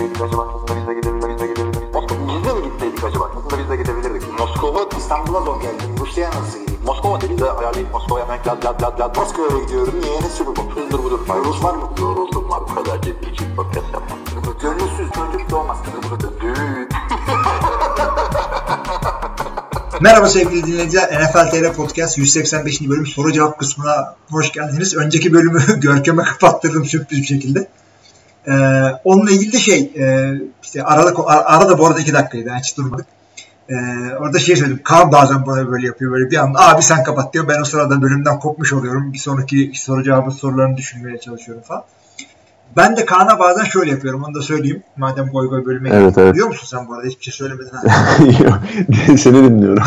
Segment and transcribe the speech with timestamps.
[0.00, 0.42] gitseydik acaba?
[0.54, 1.82] Aslında biz de gidebilirdik.
[2.28, 3.30] Biz de mi gitseydik acaba?
[3.36, 4.38] Aslında biz de gidebilirdik.
[4.38, 5.82] Moskova İstanbul'a zor geldi.
[6.00, 6.80] Rusya'ya nasıl gideyim?
[6.86, 9.94] Moskova dedi de ayarlayıp Moskova'ya hemen lad lad lad lad Moskova'ya gidiyorum.
[10.02, 10.20] Niye?
[10.20, 10.80] Ne sürü bu?
[10.80, 11.20] Hızdır budur.
[11.44, 11.90] Rus var mı?
[12.00, 12.60] Yoruldum var.
[12.70, 14.18] Bu kadar ciddi için podcast yapmam.
[14.62, 15.78] Gönülsüz çocuk doğmaz.
[16.40, 16.88] Düğün.
[20.00, 21.22] Merhaba sevgili dinleyiciler.
[21.22, 22.88] NFL TR Podcast 185.
[22.88, 24.96] bölüm soru cevap kısmına hoş geldiniz.
[24.96, 27.68] Önceki bölümü Görkem'e kapattırdım sürpriz bir şekilde.
[28.46, 28.52] Ee,
[29.04, 32.48] onunla ilgili de şey e, işte arada, arada bu arada iki dakikaydı.
[32.48, 33.06] Yani hiç durmadık.
[33.68, 33.74] Ee,
[34.20, 34.80] orada şey söyledim.
[34.84, 36.12] Kaan bazen bana böyle yapıyor.
[36.12, 37.48] Böyle bir anda abi sen kapat diyor.
[37.48, 39.12] Ben o sırada bölümden kopmuş oluyorum.
[39.12, 41.84] Bir sonraki soru cevabı sorularını düşünmeye çalışıyorum falan.
[42.76, 44.24] Ben de Kaan'a bazen şöyle yapıyorum.
[44.24, 44.82] Onu da söyleyeyim.
[44.96, 46.32] Madem goy goy bölüme evet, evet.
[46.32, 47.06] Biliyor musun sen bu arada?
[47.06, 47.70] Hiçbir şey söylemedin.
[49.16, 49.82] Seni dinliyorum.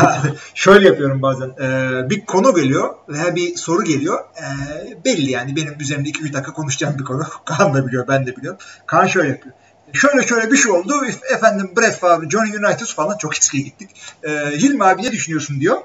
[0.54, 1.48] şöyle yapıyorum bazen.
[1.48, 4.18] Ee, bir konu geliyor veya bir soru geliyor.
[4.20, 7.22] Ee, belli yani benim üzerimde 2-3 dakika konuşacağım bir konu.
[7.44, 8.60] Kaan da biliyor, ben de biliyorum.
[8.86, 9.54] Kaan şöyle yapıyor.
[9.92, 10.94] Şöyle şöyle bir şey oldu.
[11.34, 13.90] Efendim Brett Favre, Johnny Unitas falan çok eskiye gittik.
[14.22, 15.76] Ee, Hilmi abi ne düşünüyorsun diyor.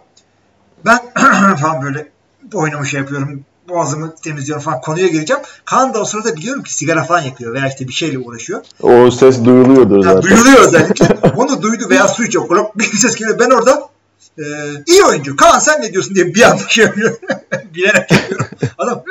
[0.86, 1.00] Ben
[1.56, 2.08] falan böyle
[2.52, 5.44] boynumu şey yapıyorum boğazımı temizliyorum falan konuya gireceğim.
[5.66, 8.62] Kaan da o sırada biliyorum ki sigara falan yakıyor veya işte bir şeyle uğraşıyor.
[8.82, 10.22] O ses duyuluyordur zaten.
[10.22, 11.30] duyuluyor özellikle.
[11.38, 12.48] Onu duydu veya su içiyor.
[12.48, 13.40] Kulak bir ses geliyor.
[13.40, 13.90] Ben orada
[14.38, 14.44] e,
[14.88, 15.36] iyi oyuncu.
[15.36, 17.16] Kaan sen ne diyorsun diye bir anda şey yapıyor.
[17.76, 18.46] Bilerek yapıyorum.
[18.78, 19.04] Adam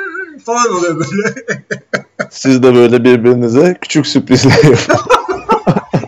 [0.45, 1.33] falan oluyor böyle.
[2.29, 4.95] Siz de böyle birbirinize küçük sürprizler yapın.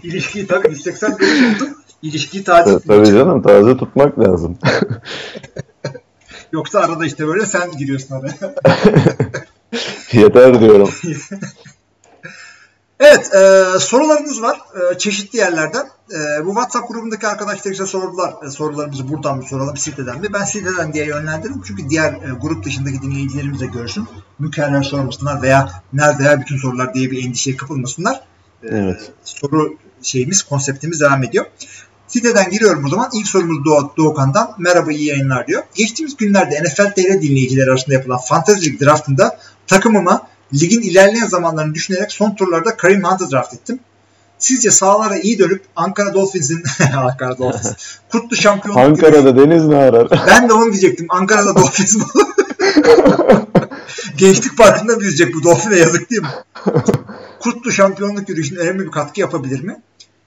[0.03, 1.69] İlişkiyi tabii 180 bölüm oldu.
[2.01, 4.57] İlişkiyi taze Tabii canım taze tutmak lazım.
[6.51, 8.35] Yoksa arada işte böyle sen giriyorsun araya.
[10.11, 10.89] Yeter diyorum.
[12.99, 15.89] evet e, sorularınız var e, çeşitli yerlerden.
[16.11, 20.33] E, bu WhatsApp grubundaki arkadaşlar işte sordular e, sorularımızı buradan mı soralım siteden mi?
[20.33, 24.07] Ben siteden diye yönlendirdim çünkü diğer e, grup dışındaki dinleyicilerimiz de görsün.
[24.39, 28.15] Mükerrer sormasınlar veya nerede ya bütün sorular diye bir endişeye kapılmasınlar.
[28.63, 29.11] E, evet.
[29.23, 31.45] Soru şeyimiz, konseptimiz devam ediyor.
[32.13, 33.09] Siteden giriyorum o zaman.
[33.13, 34.55] İlk sorumuz Doğu, Doğukan'dan.
[34.57, 35.63] Merhaba iyi yayınlar diyor.
[35.75, 42.11] Geçtiğimiz günlerde NFL TR dinleyicileri arasında yapılan Fantasy League draftında takımıma ligin ilerleyen zamanlarını düşünerek
[42.11, 43.79] son turlarda Kareem Hunt'ı draft ettim.
[44.39, 46.63] Sizce sahalara iyi dönüp Ankara Dolphins'in
[46.97, 47.73] Ankara Dolphins
[48.11, 49.41] kutlu şampiyonluk Ankara'da gibi...
[49.41, 50.07] deniz ne arar?
[50.27, 51.05] Ben de onu diyecektim.
[51.09, 52.03] Ankara'da Dolphins mi?
[54.17, 56.29] Gençlik Parkı'nda büyüyecek bu Dolphin'e yazık değil mi?
[57.39, 59.81] Kutlu şampiyonluk yürüyüşüne önemli bir katkı yapabilir mi?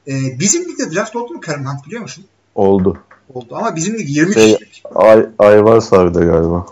[0.09, 2.25] Ee, bizim ligde draft oldu mu Karim Hunt biliyor musun?
[2.55, 2.99] Oldu.
[3.35, 4.59] Oldu ama bizim lig 20 şey.
[4.95, 6.67] Ay, Ayvarsar'da galiba.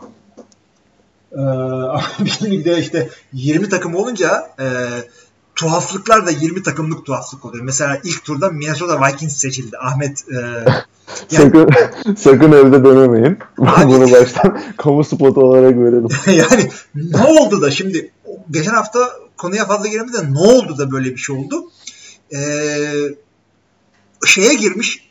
[1.32, 1.38] Ee,
[2.24, 4.66] bizim ligde işte 20 takım olunca e,
[5.54, 7.64] tuhaflıklar da 20 takımlık tuhaflık oluyor.
[7.64, 9.78] Mesela ilk turda Minnesota Vikings seçildi.
[9.78, 10.68] Ahmet e, yani,
[11.28, 11.70] sakın,
[12.16, 13.38] sakın evde denemeyin.
[13.58, 16.08] Bunu baştan kamu spotu olarak verelim.
[16.26, 18.10] yani ne oldu da şimdi
[18.50, 21.64] geçen hafta konuya fazla giremedi de ne oldu da böyle bir şey oldu?
[22.34, 22.38] Ee,
[24.26, 25.08] şeye girmiş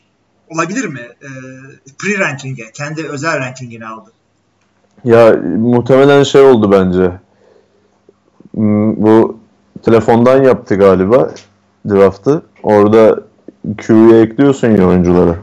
[0.50, 1.02] olabilir mi?
[1.22, 1.28] Ee,
[2.00, 2.72] pre-ranking'e.
[2.72, 4.12] Kendi özel rankingini aldı.
[5.04, 7.12] Ya muhtemelen şey oldu bence.
[8.54, 9.38] Hmm, bu
[9.84, 11.32] telefondan yaptı galiba
[11.90, 12.42] draftı.
[12.64, 13.20] Orada
[13.78, 15.36] Q'ye ekliyorsun ya oyuncuları.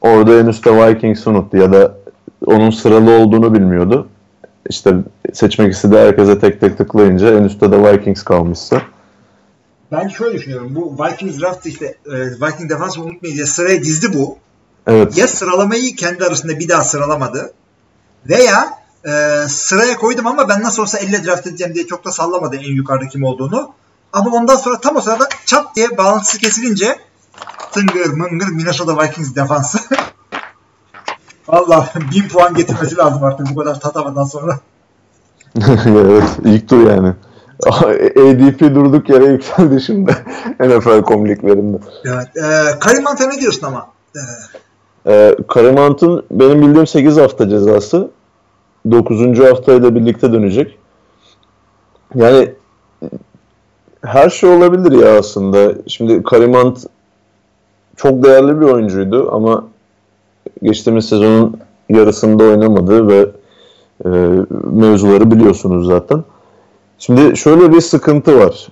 [0.00, 1.94] Orada en üstte Vikings unuttu ya da
[2.46, 4.08] onun sıralı olduğunu bilmiyordu.
[4.68, 4.94] İşte
[5.32, 8.82] seçmek istediği herkese tek tek tıklayınca en üstte de Vikings kalmışsa.
[9.92, 10.74] Ben şöyle düşünüyorum.
[10.74, 14.38] Bu Vikings draft işte e, Viking defansı unutmayın diye sıraya dizdi bu.
[14.86, 15.18] Evet.
[15.18, 17.52] Ya sıralamayı kendi arasında bir daha sıralamadı
[18.28, 19.10] veya e,
[19.48, 23.08] sıraya koydum ama ben nasıl olsa elle draft edeceğim diye çok da sallamadı en yukarıda
[23.08, 23.72] kim olduğunu.
[24.12, 26.96] Ama ondan sonra tam o sırada çat diye bağlantısı kesilince
[27.72, 29.78] tıngır mıngır Minnesota Vikings defansı.
[31.48, 34.60] Valla bin puan getirmesi lazım artık bu kadar tatamadan sonra.
[35.86, 37.14] evet ilk tur yani.
[37.66, 40.12] ADP durduk yere yükseldi şimdi
[40.60, 41.76] NFL komiklerinde.
[42.04, 42.36] Evet.
[42.36, 43.88] E, Karim Hunt'a ne diyorsun ama?
[45.06, 48.10] E, e Karim Hunt'ın benim bildiğim 8 hafta cezası.
[48.90, 49.38] 9.
[49.38, 50.78] haftayla birlikte dönecek.
[52.14, 52.54] Yani
[54.04, 55.74] her şey olabilir ya aslında.
[55.86, 56.78] Şimdi Karim Hunt
[57.96, 59.64] çok değerli bir oyuncuydu ama
[60.62, 63.26] geçtiğimiz sezonun yarısında oynamadı ve
[64.04, 64.08] e,
[64.72, 66.24] mevzuları biliyorsunuz zaten.
[66.98, 68.68] Şimdi şöyle bir sıkıntı var.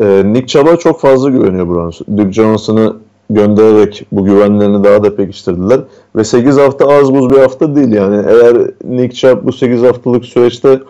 [0.00, 2.00] Ee, Nick Chubb'a çok fazla güveniyor Browns.
[2.16, 2.96] Duke Johnson'ı
[3.30, 5.80] göndererek bu güvenlerini daha da pekiştirdiler.
[6.16, 8.16] Ve 8 hafta az buz bir hafta değil yani.
[8.28, 10.80] Eğer Nick Chubb bu 8 haftalık süreçte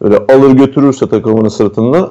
[0.00, 2.10] öyle alır götürürse takımını sırtında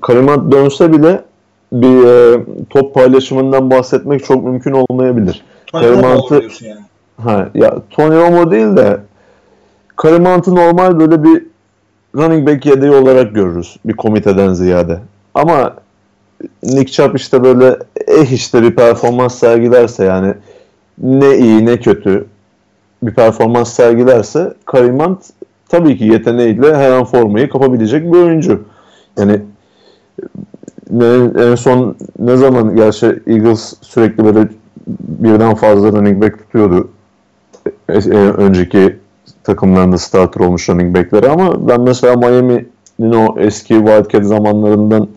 [0.00, 1.24] Karimat dönse bile
[1.72, 5.44] bir e, top paylaşımından bahsetmek çok mümkün olmayabilir.
[5.72, 6.80] Karimant'ı yani.
[7.22, 9.00] Ha, ya Tony Romo değil de
[9.96, 11.42] Karimant'ı normal böyle bir
[12.16, 14.98] running back yedeği olarak görürüz bir komiteden ziyade.
[15.34, 15.74] Ama
[16.62, 17.76] Nick Chubb işte böyle
[18.06, 20.34] eh işte bir performans sergilerse yani
[20.98, 22.26] ne iyi ne kötü
[23.02, 25.18] bir performans sergilerse Kareem Hunt
[25.68, 28.62] tabii ki yeteneğiyle her an formayı kapabilecek bir oyuncu.
[29.18, 29.40] Yani
[31.00, 34.48] en, en son ne zaman gerçi Eagles sürekli böyle
[35.00, 36.88] birden fazla running back tutuyordu.
[37.88, 38.96] E, e, önceki
[39.46, 45.08] takımlarında starter olmuş running backleri ama ben mesela Miami'nin o eski Wildcat zamanlarından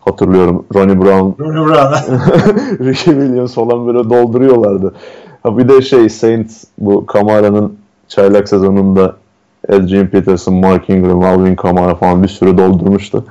[0.00, 0.64] hatırlıyorum.
[0.74, 2.00] Ronnie Brown, Ronnie Brown'a.
[2.80, 4.94] Ricky Williams falan böyle dolduruyorlardı.
[5.42, 9.16] Ha bir de şey Saints bu Kamara'nın çaylak sezonunda
[9.68, 13.24] Adrian Peterson, Mark Ingram, Alvin Kamara falan bir sürü doldurmuştu.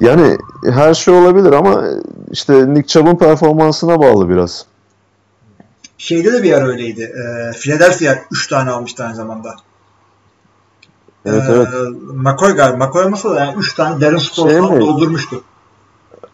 [0.00, 0.36] Yani
[0.70, 1.84] her şey olabilir ama
[2.30, 4.66] işte Nick Chubb'ın performansına bağlı biraz.
[5.98, 7.02] Şeyde de bir yer öyleydi.
[7.02, 9.56] E, Philadelphia 3 tane almıştı aynı zamanda.
[11.26, 11.68] Evet e, evet.
[12.14, 12.86] McCoy galiba.
[12.86, 14.80] McCoy olmasa da yani 3 tane Darren Sproles Şey mi?
[14.80, 15.44] doldurmuştu.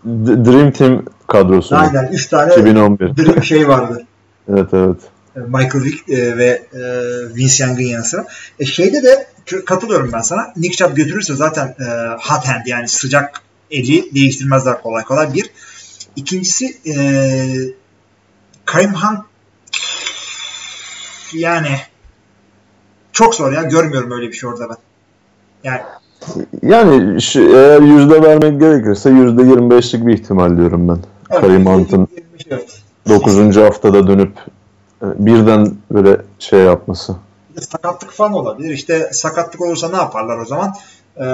[0.04, 1.76] D- Dream Team kadrosu.
[1.76, 3.16] Aynen 3 tane 2011.
[3.16, 4.06] Dream şey vardı.
[4.48, 4.96] Evet evet.
[5.36, 6.80] E, Michael Vick e, ve e,
[7.36, 8.26] Vince Young'ın yanı sıra.
[8.60, 9.26] E, şeyde de
[9.66, 10.52] katılıyorum ben sana.
[10.56, 11.84] Nick Chubb götürürse zaten e,
[12.20, 15.34] hot hand yani sıcak eli değiştirmezler kolay kolay.
[15.34, 15.50] Bir.
[16.16, 16.94] İkincisi e,
[18.64, 19.20] Kareem Hunt
[21.34, 21.68] yani
[23.12, 23.62] çok zor ya.
[23.62, 24.76] Görmüyorum öyle bir şey orada ben.
[25.64, 25.80] Yani
[26.62, 30.98] Yani şu, eğer yüzde vermek gerekirse yüzde 25'lik bir ihtimal diyorum ben.
[31.40, 32.08] Kareem Hunt'ın
[32.50, 32.80] Evet.
[33.08, 33.56] 9.
[33.56, 34.32] haftada dönüp
[35.02, 37.16] e, birden böyle şey yapması.
[37.60, 38.70] Sakatlık falan olabilir.
[38.70, 40.74] İşte sakatlık olursa ne yaparlar o zaman?
[41.16, 41.24] Ee,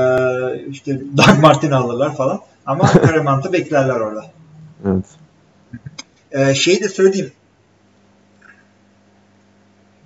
[0.71, 2.41] işte Doug Martin alırlar falan.
[2.67, 4.25] Ama Kareem Hunt'ı beklerler orada.
[4.87, 5.05] Evet.
[6.33, 7.33] Ee, şeyi de söyleyeyim.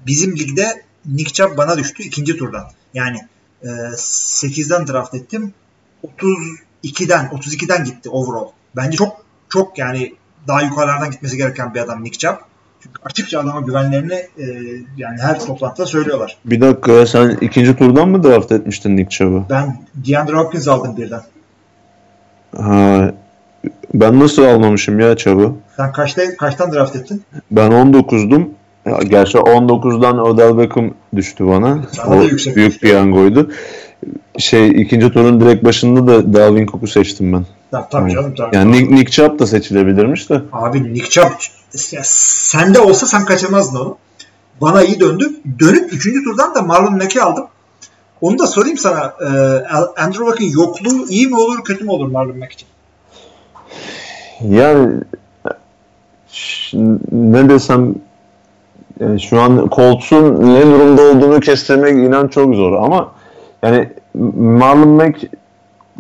[0.07, 2.65] Bizim ligde Nick Chubb bana düştü ikinci turdan.
[2.95, 3.19] Yani
[3.63, 5.53] e, 8'den draft ettim.
[6.19, 8.49] 32'den 32'den gitti overall.
[8.77, 10.15] Bence çok çok yani
[10.49, 12.37] daha yukarılardan gitmesi gereken bir adam Nick Chubb.
[12.81, 14.45] Çünkü açıkça adama güvenlerini e,
[14.97, 16.39] yani her toplantıda söylüyorlar.
[16.45, 19.45] Bir dakika sen ikinci turdan mı draft etmiştin Nick Chubb'ı?
[19.51, 21.23] Ben DeAndre Hopkins aldım birden.
[22.57, 23.15] Ha,
[23.95, 25.53] ben nasıl almamışım ya Chubb'ı?
[25.77, 27.23] Sen kaçta, kaçtan draft ettin?
[27.51, 28.49] Ben 19'dum.
[28.87, 31.83] Ya, gerçi 19'dan Odell Beckham düştü bana.
[31.93, 32.87] Sana O yüksek büyük düştü.
[32.87, 33.51] piyangoydu.
[34.39, 37.47] Şey ikinci turun direkt başında da Dalvin Cook'u seçtim ben.
[37.71, 38.57] Tabii, tabii canım tabii.
[38.57, 40.43] Yani Nick, Nick Chubb da seçilebilirmiş de.
[40.53, 41.33] Abi Nick Chubb
[41.93, 43.97] ya sende olsa sen kaçırmazdın onu.
[44.61, 45.31] Bana iyi döndü.
[45.61, 46.25] Dönüp 3.
[46.25, 47.47] turdan da Marlon Mack'i aldım.
[48.21, 49.15] Onu da sorayım sana.
[49.21, 49.27] E,
[50.03, 52.69] Andrew Luck'ın yokluğu iyi mi olur kötü mü olur Marlon Mack için?
[54.49, 54.95] Yani
[57.13, 57.95] ne desem
[59.01, 63.09] yani şu an Colts'un ne durumda olduğunu kestirmek inan çok zor ama
[63.63, 63.89] yani
[64.35, 65.25] Marlon Mack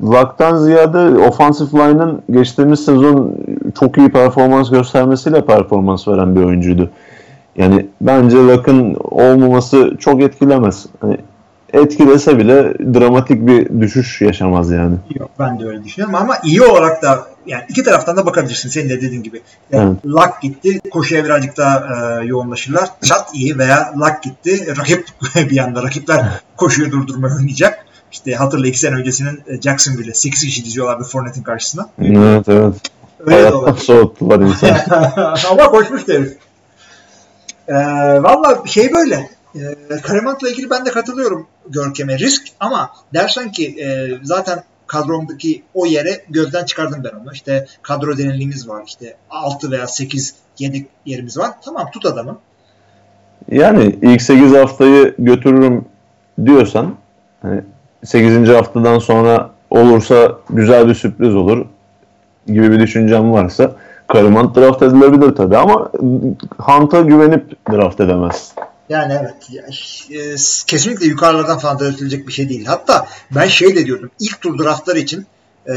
[0.02, 3.35] Luck'tan ziyade offensive line'ın geçtiğimiz sezon
[3.81, 6.91] çok iyi performans göstermesiyle performans veren bir oyuncuydu.
[7.56, 10.87] Yani bence Luck'ın olmaması çok etkilemez.
[11.00, 11.19] Hani
[11.75, 14.97] etkilese bile dramatik bir düşüş yaşamaz yani.
[15.15, 18.88] Yok ben de öyle düşünüyorum ama iyi olarak da yani iki taraftan da bakabilirsin senin
[18.88, 19.43] de dediğin gibi.
[19.73, 20.15] Yani Evet.
[20.15, 22.88] Luck gitti koşuya birazcık daha e, yoğunlaşırlar.
[23.03, 25.08] Çat iyi veya Luck gitti rakip
[25.51, 26.25] bir anda rakipler
[26.56, 27.87] koşuyu durdurmaya oynayacak.
[28.13, 31.89] İşte hatırla iki sene öncesinin e, Jacksonville'e 8 kişi diziyorlardı Fournette'in karşısına.
[31.99, 32.75] Evet evet.
[33.20, 34.70] Öyle Hayattan soğuttular insan.
[35.51, 36.37] Ama koşmuş herif.
[37.69, 37.75] Ee,
[38.22, 39.29] Valla şey böyle.
[39.55, 42.19] E, Karemat'la ilgili ben de katılıyorum Görkem'e.
[42.19, 47.32] Risk ama dersen ki e, zaten kadromdaki o yere gözden çıkardım ben onu.
[47.32, 48.82] İşte kadro derinliğimiz var.
[48.87, 51.51] İşte 6 veya 8 yedek yerimiz var.
[51.65, 52.39] Tamam tut adamı.
[53.51, 55.84] Yani ilk 8 haftayı götürürüm
[56.44, 56.94] diyorsan
[57.43, 57.61] hani
[58.05, 58.49] 8.
[58.49, 61.67] haftadan sonra olursa güzel bir sürpriz olur
[62.46, 63.73] gibi bir düşüncem varsa
[64.08, 65.91] Karimant draft edilebilir tabii ama
[66.58, 68.55] Hunt'a güvenip draft edemez.
[68.88, 69.34] Yani evet.
[69.50, 69.62] ya,
[70.10, 70.36] e,
[70.67, 72.64] kesinlikle yukarılardan falan da ötülecek bir şey değil.
[72.67, 74.10] Hatta ben şey de diyordum.
[74.20, 75.26] ilk tur draftlar için
[75.69, 75.74] e,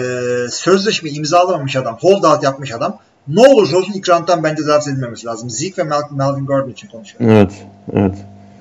[0.51, 5.49] sözleşme imzalamamış adam, holdout yapmış adam ne olursa olsun ilk round'dan bence draft edilmemesi lazım.
[5.49, 7.29] Zeke ve Melvin Gordon için konuşuyorum.
[7.29, 7.51] Evet,
[7.93, 8.15] evet.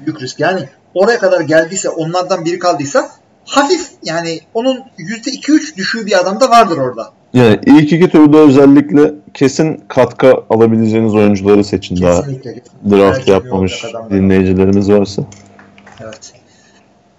[0.06, 0.40] Büyük risk.
[0.40, 3.10] Yani oraya kadar geldiyse onlardan biri kaldıysa
[3.44, 7.12] hafif yani onun %2-3 düşüğü bir adam da vardır orada.
[7.36, 12.62] Yani ilk iki turda özellikle kesin katkı alabileceğiniz oyuncuları seçin daha Kesinlikle.
[12.90, 15.22] draft Tercih yapmamış dinleyicilerimiz varsa.
[16.00, 16.32] Evet.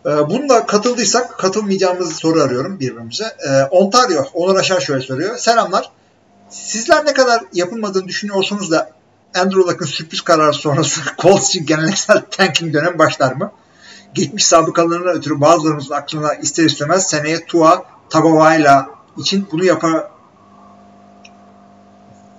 [0.06, 3.24] Ee, Bununla katıldıysak katılmayacağımız soru arıyorum birbirimize.
[3.24, 5.38] Ee, Ontario, Onur Aşar şöyle soruyor.
[5.38, 5.92] Selamlar.
[6.50, 8.92] Sizler ne kadar yapılmadığını düşünüyorsunuz da
[9.36, 13.52] Andrew Luck'ın sürpriz kararı sonrası Colts için geleneksel tanking dönem başlar mı?
[14.14, 20.08] Geçmiş sabıkalarından ötürü bazılarımızın aklına ister istemez seneye Tua Tagovailoa için bunu yapar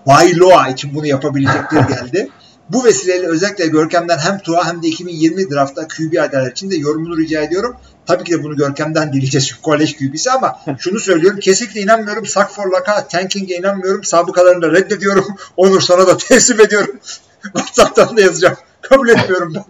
[0.07, 2.29] Bayloa için bunu yapabilecekleri geldi.
[2.71, 7.19] Bu vesileyle özellikle Görkem'den hem Tua hem de 2020 draftta QB adaylar için de yorumunu
[7.19, 7.77] rica ediyorum.
[8.07, 11.41] Tabii ki de bunu Görkem'den dileyeceğiz çünkü kolej QB'si ama şunu söylüyorum.
[11.41, 12.27] Kesinlikle inanmıyorum.
[12.27, 14.05] Sak for Laka, Tanking'e inanmıyorum.
[14.05, 15.25] Sabıkalarını da reddediyorum.
[15.57, 17.01] Onur sana da teslim ediyorum.
[17.43, 18.57] WhatsApp'tan da yazacağım.
[18.83, 19.65] Kabul etmiyorum ben.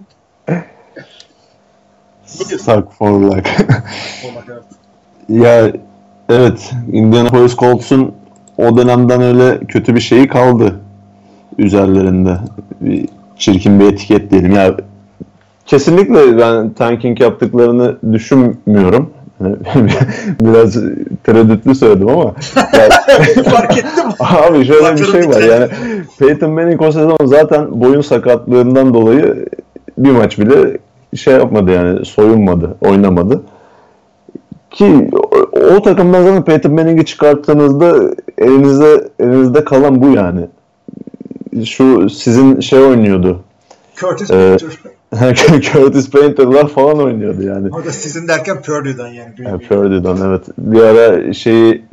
[2.58, 3.48] Suck for luck.
[4.24, 4.62] Olmak evet.
[5.28, 5.72] ya
[6.28, 8.12] evet Indianapolis Colts'un
[8.58, 10.80] o dönemden öyle kötü bir şeyi kaldı
[11.58, 12.36] üzerlerinde.
[12.80, 14.52] Bir çirkin bir etiket diyelim.
[14.52, 14.74] Ya
[15.66, 19.10] kesinlikle ben tanking yaptıklarını düşünmüyorum.
[20.40, 20.76] Biraz
[21.24, 22.32] tereddütlü söyledim ama
[23.44, 24.04] Fark ettim.
[24.20, 25.68] Abi şöyle bir şey var yani
[26.18, 29.46] Peyton Manning o sezon zaten boyun sakatlığından dolayı
[29.98, 30.78] bir maç bile
[31.16, 33.42] şey yapmadı yani soyunmadı, oynamadı.
[34.70, 40.40] Ki o, o takımdan zaten Peyton Manning'i çıkarttığınızda elinizde elinizde kalan bu yani.
[41.64, 43.44] Şu sizin şey oynuyordu.
[43.96, 44.60] Curtis Evet.
[44.60, 45.60] Painter.
[45.72, 47.68] Curtis Painter'lar falan oynuyordu yani.
[47.68, 49.34] O da sizin derken Purdue'dan yani.
[49.44, 50.42] Ha, Purdue'dan evet.
[50.58, 51.84] Bir ara şeyi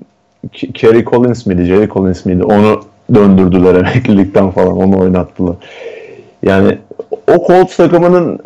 [0.51, 2.43] Kerry Collins miydi, Jerry Collins miydi?
[2.43, 2.81] Onu
[3.15, 4.77] döndürdüler emeklilikten falan.
[4.77, 5.55] Onu oynattılar.
[6.43, 6.77] Yani
[7.27, 8.39] o Colts takımının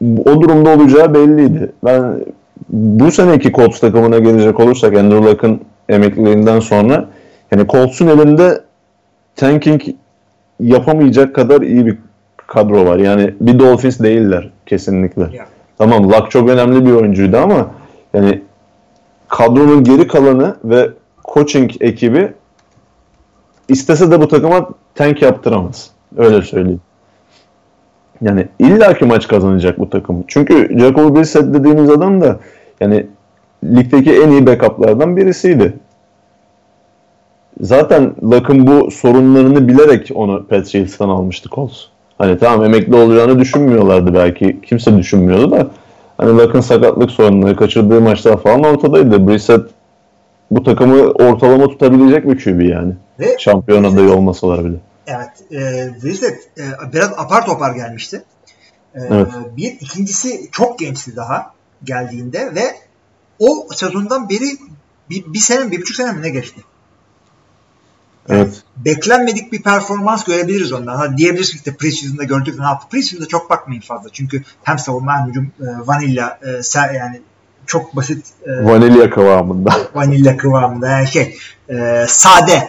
[0.00, 1.72] o durumda olacağı belliydi.
[1.84, 2.24] Ben
[2.68, 7.08] bu seneki Colts takımına gelecek olursak Andrew Luck'ın emekliliğinden sonra
[7.50, 8.60] yani Colts'un elinde
[9.36, 9.82] tanking
[10.60, 11.98] yapamayacak kadar iyi bir
[12.46, 12.96] kadro var.
[12.96, 15.22] Yani bir Dolphins değiller kesinlikle.
[15.22, 15.46] Ya.
[15.78, 17.70] Tamam Luck çok önemli bir oyuncuydu ama
[18.14, 18.42] yani
[19.28, 20.90] kadronun geri kalanı ve
[21.34, 22.32] coaching ekibi
[23.68, 25.90] istese de bu takıma tank yaptıramaz.
[26.16, 26.80] Öyle söyleyeyim.
[28.22, 30.24] Yani illaki maç kazanacak bu takım.
[30.28, 32.38] Çünkü Jacoby Brissett dediğimiz adam da
[32.80, 33.06] yani
[33.64, 35.72] ligdeki en iyi backup'lardan birisiydi.
[37.60, 41.78] Zaten Luck'ın bu sorunlarını bilerek onu Patriots'tan almıştı Colts.
[42.18, 44.60] Hani tamam emekli olacağını düşünmüyorlardı belki.
[44.62, 45.66] Kimse düşünmüyordu da.
[46.18, 49.28] Hani Luck'ın sakatlık sorunları, kaçırdığı maçlar falan ortadaydı.
[49.28, 49.66] Brissett
[50.50, 52.92] bu takımı ortalama tutabilecek bir QB yani.
[53.20, 54.76] Ve Şampiyon adayı olmasalar bile.
[55.06, 55.30] Evet.
[55.52, 58.24] E, Brissett e, biraz apar topar gelmişti.
[58.94, 59.28] E, Evet.
[59.56, 59.72] Bir.
[59.80, 61.54] ikincisi çok gençti daha
[61.84, 62.76] geldiğinde ve
[63.38, 64.58] o sezondan beri
[65.10, 66.60] bir, bir sene, bir buçuk sene mi ne geçti?
[68.28, 68.62] Evet.
[68.76, 70.96] Beklenmedik bir performans görebiliriz ondan.
[70.96, 72.86] Ha, diyebiliriz ki işte preseason'da gördük ne yaptı.
[72.90, 74.08] Preseason'da çok bakmayın fazla.
[74.12, 77.20] Çünkü hem savunma hem hücum e, vanilla e, ser- yani
[77.66, 79.70] çok basit e, Vanilya kıvamında.
[79.94, 81.36] vanilya kıvamında yani şey
[81.68, 82.68] e, sade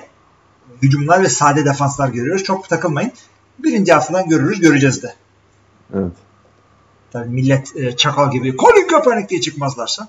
[0.83, 2.43] hücumlar ve sade defanslar görüyoruz.
[2.43, 3.11] Çok takılmayın.
[3.59, 5.13] Birinci haftadan görürüz, göreceğiz de.
[5.93, 6.11] Evet.
[7.11, 10.07] Tabii millet e, çakal gibi Colin Kaepernick diye çıkmazlarsa.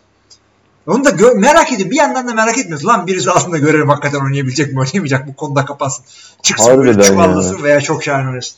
[0.87, 1.91] Onu da gö- merak ediyorum.
[1.91, 2.87] Bir yandan da merak etmiyoruz.
[2.87, 6.05] Lan birisi aslında görelim hakikaten oynayabilecek mi oynayamayacak mı konuda kapatsın.
[6.43, 8.57] Çıksın Harbiden böyle çuvallasın veya çok şahane oynasın.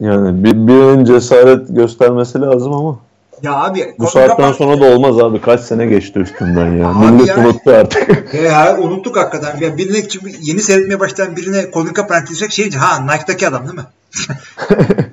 [0.00, 2.98] Yani bir, birinin cesaret göstermesi lazım ama
[3.42, 5.40] Ya abi bu saatten Kaepernick- sonra da olmaz abi.
[5.40, 6.88] Kaç sene geçti üstünden ya.
[6.88, 8.34] Abi Millet yani- unuttu artık.
[8.44, 9.60] Ya unuttuk hakikaten.
[9.60, 13.74] Ya birine çünkü yeni seyretmeye başlayan birine Colin Kaepernick diyecek şey ha Nike'daki adam değil
[13.74, 13.84] mi?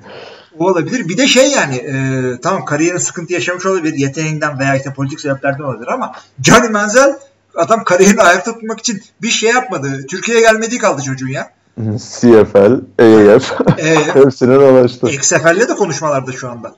[0.58, 1.08] o olabilir.
[1.08, 1.94] Bir de şey yani e,
[2.42, 3.94] tamam kariyerin sıkıntı yaşamış olabilir.
[3.98, 7.18] Yeteneğinden veya işte politik sebeplerden olabilir ama Johnny Manziel
[7.54, 10.06] adam kariyerini ayakta tutmak için bir şey yapmadı.
[10.10, 11.50] Türkiye'ye gelmediği kaldı çocuğun ya.
[11.98, 15.10] CFL, AAF E, hepsine dolaştı.
[15.10, 16.74] XFL'le de konuşmalarda şu anda.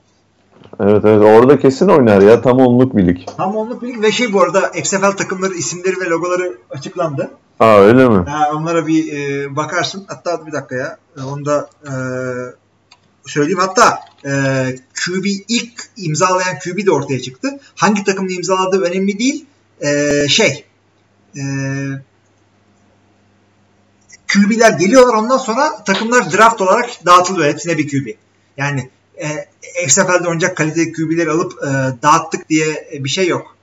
[0.79, 2.41] Evet evet orada kesin oynar ya.
[2.41, 3.17] Tam onluk bir lig.
[3.37, 7.31] Tam onluk lig ve şey bu arada XFL takımları isimleri ve logoları açıklandı.
[7.59, 8.29] Aa öyle mi?
[8.29, 10.05] Ha, onlara bir e, bakarsın.
[10.07, 10.97] Hatta bir dakika ya.
[11.17, 11.93] E, Onu da e,
[13.25, 13.59] söyleyeyim.
[13.59, 14.31] Hatta e,
[15.05, 17.59] QB ilk imzalayan QB de ortaya çıktı.
[17.75, 19.45] Hangi takımın imzaladığı önemli değil.
[19.81, 20.65] E, şey
[21.35, 21.41] e,
[24.33, 27.49] QB'ler geliyorlar ondan sonra takımlar draft olarak dağıtılıyor.
[27.49, 28.07] Hepsine bir QB.
[28.57, 28.89] Yani
[29.23, 29.47] e,
[29.85, 31.67] XFL'de oynayacak kaliteli QB'leri alıp e,
[32.03, 33.55] dağıttık diye bir şey yok.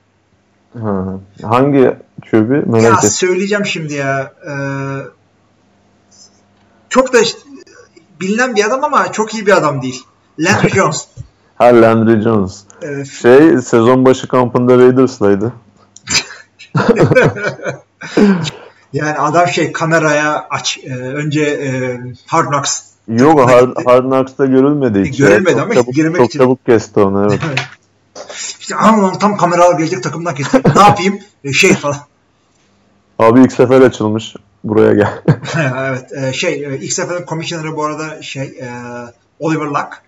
[0.79, 1.19] Ha.
[1.43, 1.95] Hangi
[2.31, 2.75] QB?
[2.81, 3.09] Ya ettim.
[3.09, 4.33] söyleyeceğim şimdi ya.
[4.47, 4.51] Ee,
[6.89, 7.19] çok da
[8.21, 10.03] bilinen bir adam ama çok iyi bir adam değil.
[10.39, 11.07] Landry Jones.
[11.55, 12.63] Ha Landry Jones.
[12.81, 15.53] Ee, Şey sezon başı kampında Raiders'laydı.
[18.93, 20.79] yani adam şey kameraya aç.
[20.83, 22.90] Ee, önce e, Hard Knocks.
[23.07, 25.17] Yok Hard, Hard Knocks'ta görülmedi hiç.
[25.17, 26.39] Görülmedi Çok ama çabuk, girmek çok için.
[26.39, 27.41] çabuk kesti onu evet.
[28.59, 30.61] İşte aman tam kameralar gelecek takımdan kestim.
[30.75, 31.19] ne yapayım?
[31.43, 31.97] Ee, şey falan.
[33.19, 34.35] Abi ilk sefer açılmış.
[34.63, 35.21] Buraya gel.
[35.89, 36.11] evet.
[36.13, 38.69] e, şey e, ilk seferin komisyoneri bu arada şey e,
[39.39, 40.01] Oliver Luck.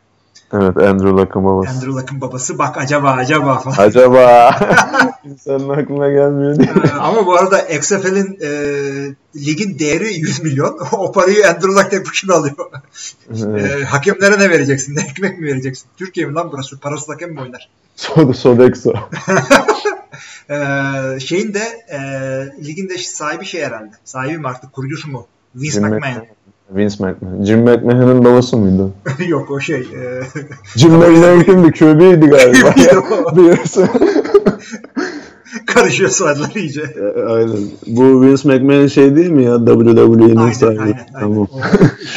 [0.53, 1.69] Evet Andrew Luck'ın babası.
[1.69, 2.57] Andrew Luck'ın babası.
[2.57, 3.75] Bak acaba acaba falan.
[3.77, 4.55] Acaba
[5.25, 6.69] insanın aklına gelmiyor diye.
[6.99, 8.49] Ama bu arada XFL'in e,
[9.35, 10.79] ligin değeri 100 milyon.
[10.91, 12.55] o parayı Andrew Luck tek başına alıyor.
[13.29, 13.71] Evet.
[13.71, 14.95] E, hakemlere ne vereceksin?
[14.95, 15.87] Ne ekmek mi vereceksin?
[15.97, 16.79] Türkiye mi lan burası?
[16.79, 17.69] Parasız hakem mi oynar?
[17.95, 18.93] Soda Sodexo.
[20.49, 21.99] Ee, şeyin de e,
[22.65, 23.91] ligin de sahibi şey herhalde.
[24.03, 24.73] Sahibi mi artık?
[24.73, 25.27] Kurucusu mu?
[25.55, 26.25] Vince McMahon.
[26.75, 27.43] Vince McMahon.
[27.43, 28.89] Jim McMahon'ın babası mıydı?
[29.27, 29.79] Yok o şey.
[29.79, 30.21] e,
[30.75, 31.71] Jim McMahon kimdi?
[31.71, 32.73] QB'ydi galiba.
[33.35, 33.87] Birisi.
[35.67, 36.81] karışıyor soyadları iyice.
[36.81, 37.57] E, Aynen.
[37.87, 39.57] Bu Vince McMahon şey değil mi ya?
[39.57, 40.81] WWE'nin sahibi.
[40.81, 41.07] aynen, aynen.
[41.19, 41.37] Tamam.
[41.51, 41.59] O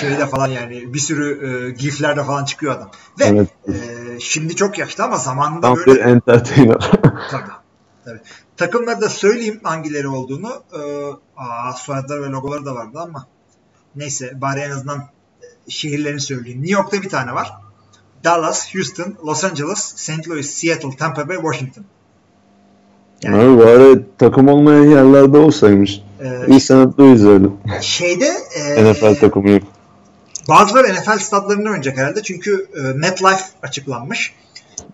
[0.00, 2.90] şeyde falan yani bir sürü e, giflerde falan çıkıyor adam.
[3.20, 3.48] Ve Evet.
[3.68, 3.72] e,
[4.20, 6.90] şimdi çok yaşlı ama zamanında Tam böyle bir entertainer.
[7.30, 7.42] Tabii.
[8.04, 8.20] Tabii.
[8.56, 10.48] Takımları da söyleyeyim hangileri olduğunu.
[10.72, 10.78] Ee,
[11.36, 13.26] aa, soyadları ve logoları da vardı ama
[13.96, 16.58] neyse bari en azından e, şehirlerini söyleyeyim.
[16.62, 17.52] New York'ta bir tane var.
[18.24, 20.28] Dallas, Houston, Los Angeles, St.
[20.28, 21.84] Louis, Seattle, Tampa Bay, Washington.
[23.22, 26.02] Yani- Abi bari takım olmayan yerlerde olsaymış.
[26.20, 26.60] Ee, İyi.
[26.98, 27.46] Louis öyle.
[27.80, 29.62] şeyde e, NFL takımı yok.
[30.48, 34.34] bazıları NFL stadlarında oynayacak herhalde çünkü e, MetLife açıklanmış.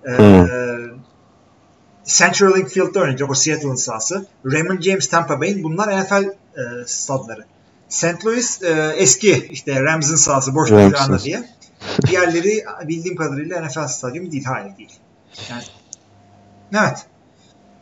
[0.07, 0.49] E, Hı.
[2.05, 4.27] CenturyLink Field'da oynayacak o Seattle'ın sahası.
[4.53, 6.31] Raymond James Tampa Bay'in bunlar NFL e,
[6.87, 7.45] stadları.
[7.93, 8.27] St.
[8.27, 11.45] Louis e, eski işte Rams'ın sahası boş anda diye.
[12.07, 14.45] Diğerleri bildiğim kadarıyla NFL stadyumu değil.
[14.45, 14.93] Hayır değil.
[15.51, 15.63] Yani,
[16.73, 17.07] evet.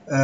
[0.09, 0.15] E,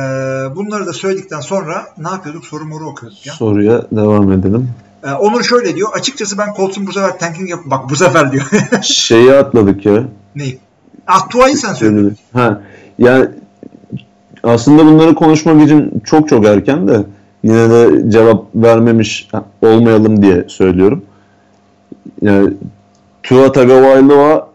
[0.57, 2.47] bunları da söyledikten sonra ne yapıyorduk?
[2.47, 3.35] Soru moru okuyorduk ya.
[3.35, 4.71] Soruya devam edelim.
[5.05, 5.89] E, Onur şöyle diyor.
[5.95, 7.61] Açıkçası ben Colts'un bu sefer tanking yap.
[7.65, 8.51] Bak bu sefer diyor.
[8.83, 10.05] Şeyi atladık ya.
[10.37, 10.59] Neyi?
[11.07, 12.11] Ah Tua'yı sen söyle.
[12.33, 12.61] Ha,
[12.99, 13.29] yani
[14.43, 17.05] aslında bunları konuşmak için çok çok erken de
[17.47, 19.29] yine de cevap vermemiş
[19.63, 21.03] olmayalım diye söylüyorum.
[22.23, 22.51] Yani
[23.23, 24.49] Tua Tagovailoa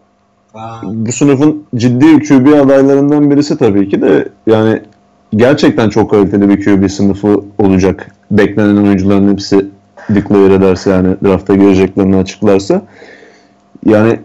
[0.83, 4.82] bu sınıfın ciddi QB adaylarından birisi tabii ki de yani
[5.36, 8.15] gerçekten çok kaliteli bir QB sınıfı olacak.
[8.32, 9.65] Beklenen oyuncuların hepsi
[10.10, 12.82] declare ederse yani drafta gireceklerini açıklarsa.
[13.86, 14.19] Yani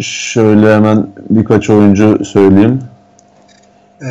[0.00, 2.80] şöyle hemen birkaç oyuncu söyleyeyim.
[4.02, 4.06] Ee,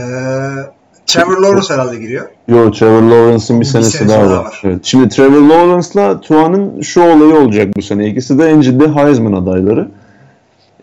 [1.10, 2.26] Trevor Lawrence herhalde giriyor.
[2.48, 4.46] Yo Trevor Lawrence'ın bir Bir senesi senesi daha daha var.
[4.46, 4.62] var.
[4.64, 4.80] Evet.
[4.84, 8.08] Şimdi Trevor Lawrence'la Tua'nın şu olayı olacak bu sene.
[8.08, 9.88] İkisi de en ciddi Heisman adayları.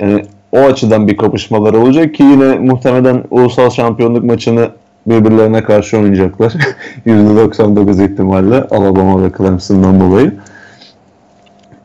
[0.00, 4.68] Yani o açıdan bir kapışmaları olacak ki yine muhtemelen ulusal şampiyonluk maçını
[5.06, 6.54] birbirlerine karşı oynayacaklar.
[7.06, 10.32] %99 ihtimalle Alabama ve Clemson'dan dolayı.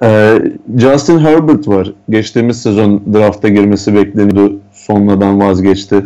[0.04, 0.42] Ee,
[0.78, 1.94] Justin Herbert var.
[2.10, 4.60] Geçtiğimiz sezon drafta girmesi bekleniyordu.
[4.74, 6.04] Sonradan vazgeçti.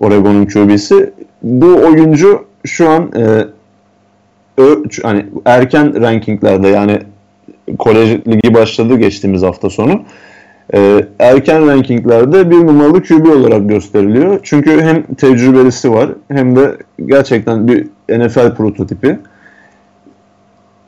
[0.00, 1.12] Oregon'un QB'si.
[1.42, 3.46] Bu oyuncu şu an e,
[4.62, 6.98] ö- hani erken rankinglerde yani
[7.78, 10.02] kolej ligi başladı geçtiğimiz hafta sonu.
[10.74, 14.40] E, erken rankinglerde bir numaralı QB olarak gösteriliyor.
[14.42, 19.18] Çünkü hem tecrübelisi var hem de gerçekten bir NFL prototipi.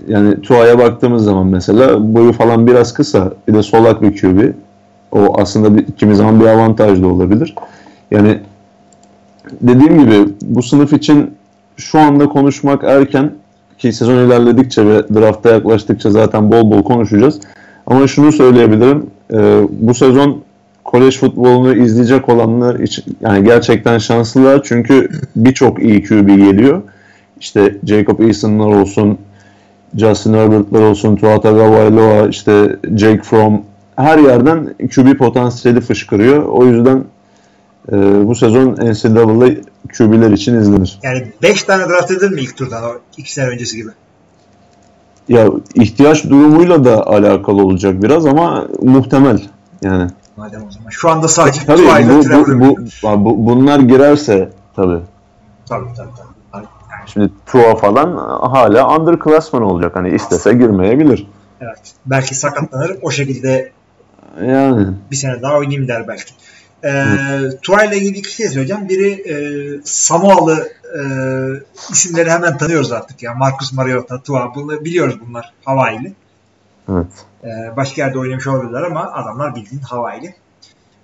[0.08, 4.52] Yani Tua'ya baktığımız zaman mesela boyu falan biraz kısa bir de solak bir QB.
[5.12, 7.54] O aslında bir, kimi zaman bir avantaj da olabilir.
[8.10, 8.38] Yani
[9.60, 11.30] dediğim gibi bu sınıf için
[11.76, 13.32] şu anda konuşmak erken
[13.78, 17.40] ki sezon ilerledikçe ve drafta yaklaştıkça zaten bol bol konuşacağız.
[17.86, 19.06] Ama şunu söyleyebilirim.
[19.32, 20.42] e, bu sezon
[20.84, 26.82] kolej futbolunu izleyecek olanlar için yani gerçekten şanslılar çünkü birçok iyi QB geliyor.
[27.40, 29.18] İşte Jacob Eason'lar olsun,
[29.96, 33.62] Justin Herbert'lar olsun, Tua Tagovailoa, işte Jake Fromm
[33.96, 36.42] her yerden QB potansiyeli fışkırıyor.
[36.42, 37.04] O yüzden
[37.92, 39.50] e, bu sezon NCAA
[39.98, 40.98] QB'ler için izlenir.
[41.02, 43.90] Yani 5 tane draft edilir mi ilk turdan o 2 sene öncesi gibi?
[45.28, 49.42] Ya ihtiyaç durumuyla da alakalı olacak biraz ama muhtemel
[49.82, 50.10] yani.
[50.36, 50.88] Madem o zaman.
[50.90, 55.00] Şu anda sadece Tabii bu, bu, bu, bu- bunlar girerse tabii.
[55.68, 56.08] Tabii tabii
[56.52, 56.64] tabii.
[57.06, 58.16] Şimdi Tua falan
[58.50, 59.96] hala underclassman olacak.
[59.96, 61.26] Hani istese girmeyebilir.
[61.60, 61.80] evet.
[62.06, 62.96] Belki sakatlanır.
[63.02, 63.70] O şekilde
[64.46, 66.32] Yani bir sene daha oynayayım der belki.
[66.84, 67.08] Ee,
[67.62, 68.88] Tua ile ilgili iki şey söyleyeceğim.
[68.88, 69.34] Biri e,
[69.84, 71.02] Samoalı e,
[71.92, 73.34] isimleri hemen tanıyoruz artık ya.
[73.34, 74.54] Marcus Mariota, Tua.
[74.54, 75.52] Bunları biliyoruz bunlar.
[75.64, 76.12] Hawaii'li.
[76.92, 77.06] evet.
[77.44, 80.34] Ee, başka yerde oynamış olabilirler ama adamlar bildiğin Hawaii'li.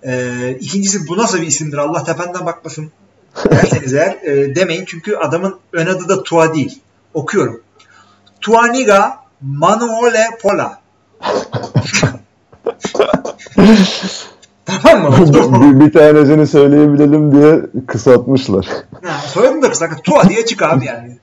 [0.03, 2.91] Ee, ikincisi bu nasıl bir isimdir Allah tependen bakmasın
[3.51, 6.81] derseniz eğer e, demeyin çünkü adamın ön adı da Tua değil.
[7.15, 7.63] Okuyorum.
[8.41, 10.81] Tuaniga Manuole Pola.
[14.83, 15.17] tamam mı?
[15.81, 18.67] bir, bir tanesini söyleyebilelim diye kısaltmışlar.
[19.05, 19.89] ha, soyadını da kısa.
[20.05, 21.19] Tua diye çık abi yani.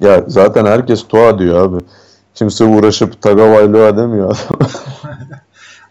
[0.00, 1.84] Ya zaten herkes Tua diyor abi.
[2.34, 4.68] Kimse uğraşıp Tagovailoa demiyor adam.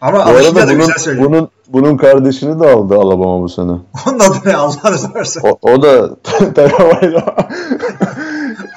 [0.00, 1.26] Ama Bu arada bunun, güzel söylüyor.
[1.30, 3.72] bunun bunun kardeşini de aldı Alabama bu sene.
[4.06, 5.40] Onun adı ne Allah'ını seversen.
[5.44, 6.14] O, o da
[6.54, 7.36] Tagovailoa.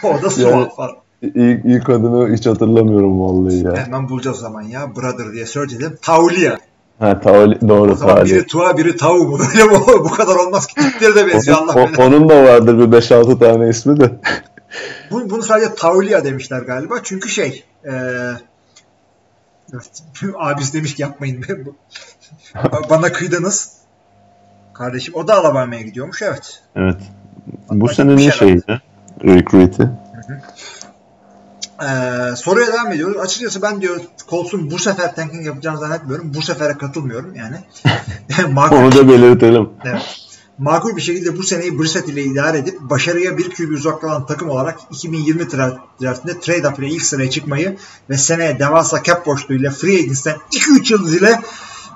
[0.03, 0.95] o da Swamp var.
[1.21, 3.85] İlk, ilk adını hiç hatırlamıyorum vallahi ya.
[3.85, 4.95] Hemen bulacağız o zaman ya.
[4.95, 5.97] Brother diye search edelim.
[6.01, 6.57] Taulia.
[6.99, 8.25] Ha Tauli, doğru Tauli.
[8.25, 9.39] biri Tua biri Tau mu?
[9.57, 10.75] Böyle bu, bu kadar olmaz ki.
[10.75, 14.11] Tipleri de benziyor Allah O- onun da vardır bir 5-6 tane ismi de.
[15.11, 16.95] Bu, bunu sadece Taulia demişler galiba.
[17.03, 17.91] Çünkü şey e,
[20.37, 21.45] abisi demiş ki yapmayın.
[21.65, 21.75] Bu-
[22.89, 23.73] Bana kıydınız.
[24.73, 26.61] Kardeşim o da Alabama'ya gidiyormuş evet.
[26.75, 26.97] Evet.
[27.69, 28.81] Bu Hatta senenin şeydi.
[29.23, 29.89] Recruit'i.
[31.81, 33.17] Ee, soruya devam ediyoruz.
[33.17, 36.33] Açıkçası ben diyor Colts'un bu sefer tanking yapacağını zannetmiyorum.
[36.33, 37.55] Bu sefere katılmıyorum yani.
[38.53, 39.69] makul, Onu da belirtelim.
[39.85, 40.01] evet.
[40.57, 44.49] makul bir şekilde bu seneyi Brissett ile idare edip başarıya bir QB uzak kalan takım
[44.49, 47.77] olarak 2020 dra- draftinde trade up ile ilk sıraya çıkmayı
[48.09, 51.39] ve seneye devasa cap boşluğuyla free agency'den 2-3 yıldız ile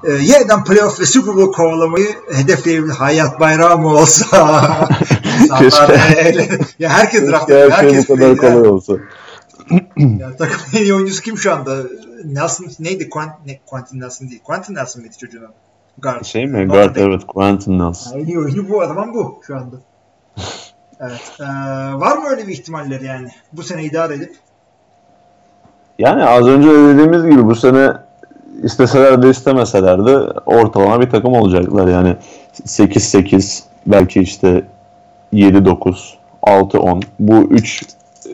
[0.04, 2.93] e, yeniden playoff ve Super Bowl kovalamayı hedefleyebilir.
[2.93, 4.88] Hayat bayrağı mı olsa?
[5.60, 6.60] Keşke.
[6.80, 8.93] Ya herkes draft Keşke her şey Herkes bu kadar kolay olsa.
[10.19, 11.76] Ya takımın en iyi oyuncusu kim şu anda?
[12.26, 13.10] Nelson neydi?
[13.10, 14.41] Quant, ne, Quentin Nelson değil.
[14.43, 15.54] Quentin Nelson mıydı çocuğun adı?
[15.97, 16.23] Guard.
[16.23, 16.65] Şey mi?
[16.65, 17.28] Guard evet.
[17.28, 18.19] Quentin Nelson.
[18.19, 19.76] En iyi oyuncu bu adamın bu şu anda.
[20.99, 21.32] Evet.
[21.39, 21.43] Ee,
[21.93, 23.28] var mı öyle bir ihtimalleri yani?
[23.54, 24.36] Bu sene idare edip
[25.99, 27.93] Yani az önce de dediğimiz gibi bu sene
[28.63, 31.88] isteseler de istemeseler de ortalama bir takım olacaklar.
[31.88, 32.15] Yani
[32.65, 34.63] 8-8 belki işte
[35.34, 37.84] 7-9 6-10 bu 3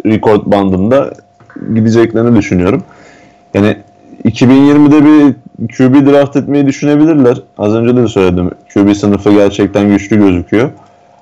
[0.06, 1.14] rekord bandında
[1.74, 2.84] gideceklerini düşünüyorum.
[3.54, 3.78] Yani
[4.26, 5.36] 2020'de bir
[5.68, 7.38] QB draft etmeyi düşünebilirler.
[7.58, 8.52] Az önce de söyledim.
[8.74, 10.70] QB sınıfı gerçekten güçlü gözüküyor.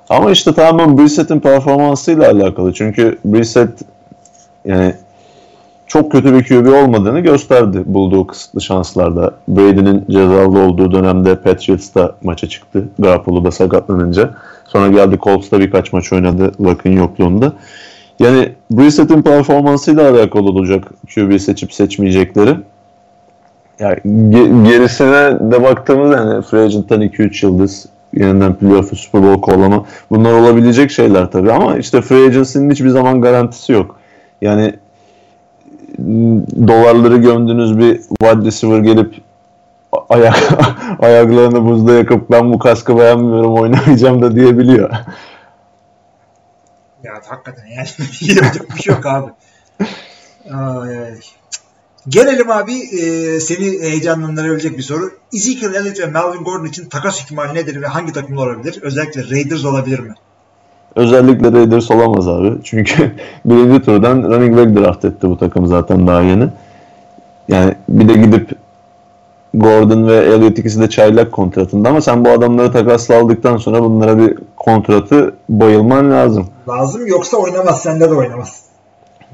[0.10, 2.74] Ama işte tamamen Brissett'in performansıyla alakalı.
[2.74, 3.70] Çünkü Brissett
[4.66, 4.94] yani
[5.88, 9.32] çok kötü bir QB olmadığını gösterdi bulduğu kısıtlı şanslarda.
[9.48, 12.84] Brady'nin cezalı olduğu dönemde Patriots'ta maça çıktı.
[13.00, 14.34] Garoppolo da sakatlanınca.
[14.68, 17.54] Sonra geldi Colts'ta birkaç maç oynadı Luck'ın yokluğunda.
[18.20, 20.84] Yani Brissett'in performansıyla alakalı olacak
[21.16, 22.56] QB seçip seçmeyecekleri.
[23.80, 29.86] Yani ge- gerisine de baktığımızda yani Free Agent'tan 2-3 yıldız yeniden playoff Super Bowl kovalama
[30.12, 34.00] bunlar olabilecek şeyler tabii ama işte Free Agency'nin hiçbir zaman garantisi yok.
[34.42, 34.74] Yani
[36.68, 39.16] dolarları gömdüğünüz bir wide receiver gelip
[40.10, 40.38] ayak
[41.00, 44.90] ayaklarını buzda yakıp ben bu kaskı beğenmiyorum oynamayacağım da diyebiliyor.
[47.04, 47.88] Ya hakikaten yani
[48.36, 49.32] yapacak bir şey yok abi.
[50.54, 51.20] Ay.
[52.10, 55.12] Gelelim abi e, seni heyecanlandırabilecek bir soru.
[55.34, 58.80] Ezekiel Elliott ve Melvin Gordon için takas ihtimali nedir ve hangi takımlar olabilir?
[58.82, 60.14] Özellikle Raiders olabilir mi?
[60.96, 62.54] Özellikle Raiders olamaz abi.
[62.64, 63.12] Çünkü
[63.46, 66.50] birinci turdan running back draft etti bu takım zaten daha yeni.
[67.48, 68.52] Yani bir de gidip
[69.58, 74.18] Gordon ve Elliott ikisi de çaylak kontratında ama sen bu adamları takasla aldıktan sonra bunlara
[74.18, 76.48] bir kontratı bayılman lazım.
[76.70, 77.82] Lazım yoksa oynamaz.
[77.82, 78.62] Sende de oynamaz.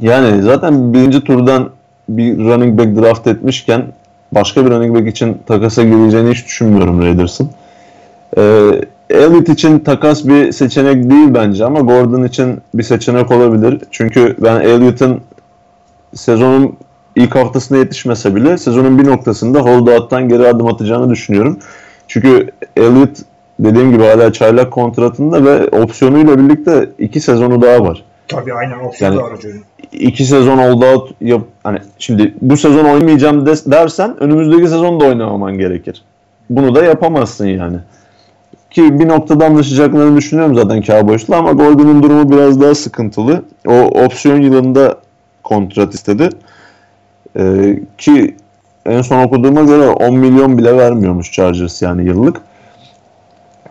[0.02, 1.70] Yani zaten birinci turdan
[2.10, 3.86] bir running back draft etmişken
[4.32, 7.50] başka bir running back için takasa gireceğini hiç düşünmüyorum Raiders'ın.
[8.38, 8.72] Ee,
[9.10, 13.82] Elliott için takas bir seçenek değil bence ama Gordon için bir seçenek olabilir.
[13.92, 15.22] Çünkü ben Elliott'ın
[16.16, 16.76] sezonun
[17.16, 21.60] ilk haftasına yetişmese bile sezonun bir noktasında holdout'tan geri adım atacağını düşünüyorum.
[22.08, 23.18] Çünkü Elliott
[23.60, 28.04] dediğim gibi hala çaylak kontratında ve opsiyonuyla birlikte iki sezonu daha var.
[28.28, 29.34] Tabii aynen opsiyonu Yani- var
[29.92, 35.06] iki sezon oldu out yap hani şimdi bu sezon oynamayacağım des- dersen önümüzdeki sezon da
[35.06, 36.02] oynamaman gerekir.
[36.50, 37.78] Bunu da yapamazsın yani.
[38.72, 43.44] Ki bir noktada anlaşacaklarını düşünüyorum zaten Cowboys'la ama Gordon'un durumu biraz daha sıkıntılı.
[43.68, 44.98] O opsiyon yılında
[45.44, 46.30] kontrat istedi.
[47.38, 48.36] Ee, ki
[48.86, 52.42] en son okuduğuma göre 10 milyon bile vermiyormuş Chargers yani yıllık.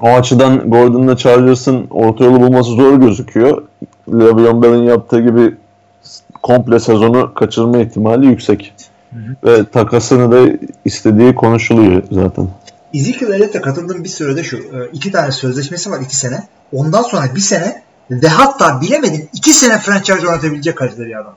[0.01, 3.63] O açıdan Gordon'la Chargers'ın orta yolu bulması zor gözüküyor.
[4.09, 5.55] Le'Veon Bell'in yaptığı gibi
[6.43, 8.75] komple sezonu kaçırma ihtimali yüksek.
[9.45, 12.49] Ve takasını da istediği konuşuluyor zaten.
[12.95, 14.57] Ezekiel Elliott'e katıldığım bir sürede şu.
[14.57, 16.43] e, iki tane sözleşmesi var iki sene.
[16.73, 21.35] Ondan sonra bir sene ve hatta bilemedim iki sene franchise oynatabilecek kalitede bir adam.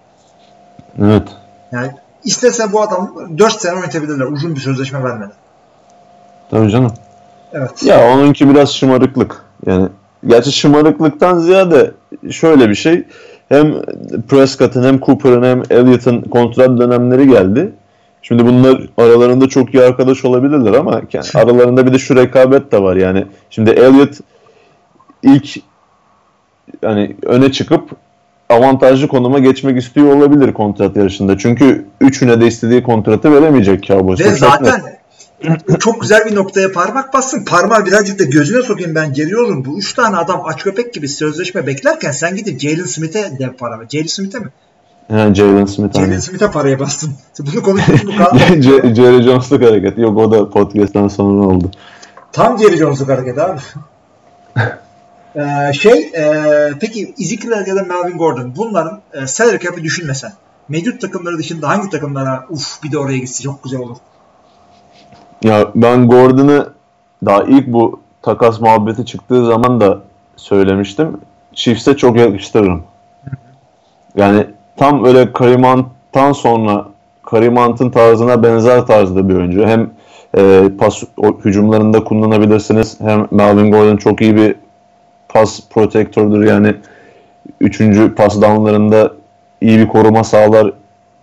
[1.02, 1.28] Evet.
[1.72, 1.92] Yani
[2.26, 5.32] istese bu adam 4 sene oynatabilirler uzun bir sözleşme vermeden.
[6.52, 6.92] Tabii canım.
[7.54, 7.84] Evet.
[7.84, 9.46] Ya onunki biraz şımarıklık.
[9.66, 9.88] Yani
[10.28, 11.92] gerçi şımarıklıktan ziyade
[12.32, 13.04] şöyle bir şey.
[13.50, 13.74] Hem
[14.28, 17.74] Prescott'ın hem Cooper'ın hem Elliott'ın kontrat dönemleri geldi.
[18.22, 22.82] Şimdi bunlar aralarında çok iyi arkadaş olabilirler ama yani aralarında bir de şu rekabet de
[22.82, 23.26] var yani.
[23.50, 24.20] Şimdi Elliott
[25.24, 25.58] ilk
[26.82, 27.90] yani öne çıkıp
[28.50, 31.38] avantajlı konuma geçmek istiyor olabilir kontrat yarışında.
[31.38, 34.20] Çünkü üçüne de istediği kontratı veremeyecek Cowboys.
[34.20, 34.82] Ve zaten
[35.80, 37.46] çok güzel bir noktaya parmak bassın.
[37.46, 39.66] Parmağı birazcık da gözüne sokayım ben geliyorum.
[39.66, 43.80] Bu üç tane adam aç köpek gibi sözleşme beklerken sen gidip Jalen Smith'e dev para
[43.80, 43.86] ver.
[43.90, 44.50] Jalen Smith'e mi?
[45.10, 47.14] Yani Jalen Smith Jalen Smith'e paraya bastın.
[47.40, 48.14] Bunu konuştuk mu?
[48.96, 49.98] Jerry Jones'luk hareket.
[49.98, 51.72] Yok o da podcast'tan sonra oldu.
[52.32, 53.60] Tam Jerry Jones'luk hareket abi.
[55.36, 56.34] ee, şey e,
[56.82, 60.32] peki Ezekiel ya da Melvin Gordon bunların e, salary cap'i düşünmesen
[60.70, 63.98] mevcut takımları dışında hangi takımlara uf bir de oraya gitse çok güzel olur.
[65.44, 66.70] Ya ben Gordon'ı
[67.26, 70.00] daha ilk bu takas muhabbeti çıktığı zaman da
[70.36, 71.18] söylemiştim.
[71.54, 72.84] Chiefs'e çok yakıştırırım.
[74.16, 76.88] Yani tam öyle Karimant'tan sonra
[77.24, 79.68] Karimant'ın tarzına benzer tarzda bir oyuncu.
[79.68, 79.92] Hem
[80.38, 83.00] e, pas o, hücumlarında kullanabilirsiniz.
[83.00, 84.56] Hem Melvin Gordon çok iyi bir
[85.36, 86.48] pas protektördür.
[86.48, 86.74] Yani
[87.62, 89.12] üçüncü pas downlarında
[89.62, 90.74] iyi bir koruma sağlar.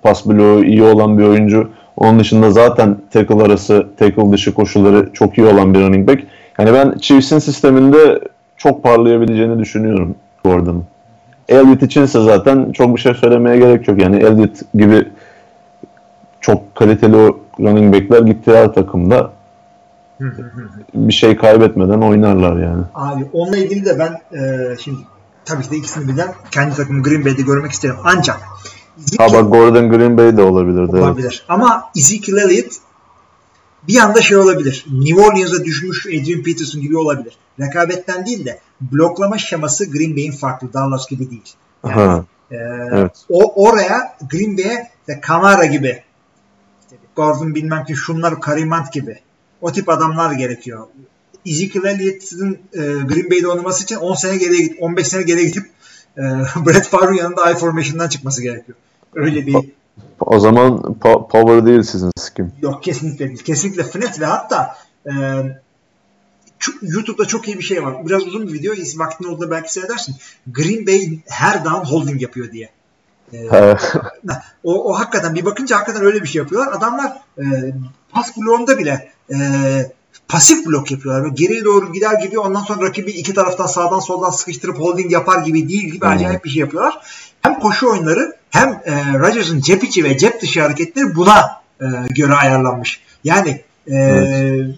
[0.03, 1.71] Pas bloğu iyi olan bir oyuncu.
[1.97, 6.23] Onun dışında zaten tackle arası, tackle dışı koşulları çok iyi olan bir running back.
[6.59, 8.21] Yani ben Chiefs'in sisteminde
[8.57, 10.85] çok parlayabileceğini düşünüyorum Gordon'ın.
[11.49, 14.03] Elliott içinse zaten çok bir şey söylemeye gerek yok.
[14.03, 15.09] Yani Elliott gibi
[16.41, 19.31] çok kaliteli running backler gitti her takımda
[20.95, 22.83] bir şey kaybetmeden oynarlar yani.
[22.95, 24.99] Abi onunla ilgili de ben e, şimdi
[25.45, 27.97] tabii ki de ikisini birden kendi takımı Green Bay'de görmek isterim.
[28.05, 28.41] Ancak
[29.19, 30.97] Ha bak Gordon Green Bay de olabilirdi.
[30.97, 31.29] olabilir.
[31.33, 31.45] Evet.
[31.49, 32.73] Ama Ezekiel Elliott
[33.89, 34.87] bir anda şey olabilir.
[34.93, 37.37] New Orleans'a düşmüş Adrian Peterson gibi olabilir.
[37.61, 40.73] Rekabetten değil de bloklama şeması Green Bay'in farklı.
[40.73, 41.55] Dallas gibi değil.
[41.85, 42.57] Yani, Ha, e,
[42.93, 43.25] evet.
[43.31, 46.03] o oraya Green Bay'e Kamara gibi
[47.17, 49.19] Gordon bilmem ki şunlar Karimant gibi
[49.63, 50.87] o tip adamlar gerekiyor.
[51.47, 55.67] Ezekiel Elliott'ın e, Green Bay'de oynaması için 10 sene geriye git 15 sene geriye gidip
[56.19, 56.21] e,
[56.67, 58.79] Brett Favre'ın yanında I formation'dan çıkması gerekiyor.
[59.15, 59.57] Öyle bir
[60.21, 62.53] O zaman pa- power değil sizin skim.
[62.63, 63.39] Yok kesinlikle değil.
[63.39, 65.13] Kesinlikle Fnet ve hatta e,
[66.83, 68.07] YouTube'da çok iyi bir şey var.
[68.07, 68.75] Biraz uzun bir video.
[68.97, 70.17] Vaktin olduğunda belki seyredersin.
[70.47, 72.71] Green Bay her down holding yapıyor diye.
[73.33, 73.77] E, Ha,
[74.65, 76.73] o, o hakikaten bir bakınca hakikaten öyle bir şey yapıyorlar.
[76.73, 77.75] Adamlar e,
[78.13, 79.37] pas bloğunda bile e,
[80.29, 81.25] pasif blok yapıyorlar.
[81.25, 85.43] Böyle geriye doğru gider gibi ondan sonra rakibi iki taraftan sağdan soldan sıkıştırıp holding yapar
[85.45, 86.13] gibi değil gibi Hmm.
[86.13, 86.99] acayip bir şey yapıyorlar.
[87.43, 92.35] Hem koşu oyunları hem e, Rodgers'ın cep içi ve cep dışı hareketleri buna e, göre
[92.35, 93.01] ayarlanmış.
[93.25, 93.51] Yani
[93.87, 94.75] e, Evet.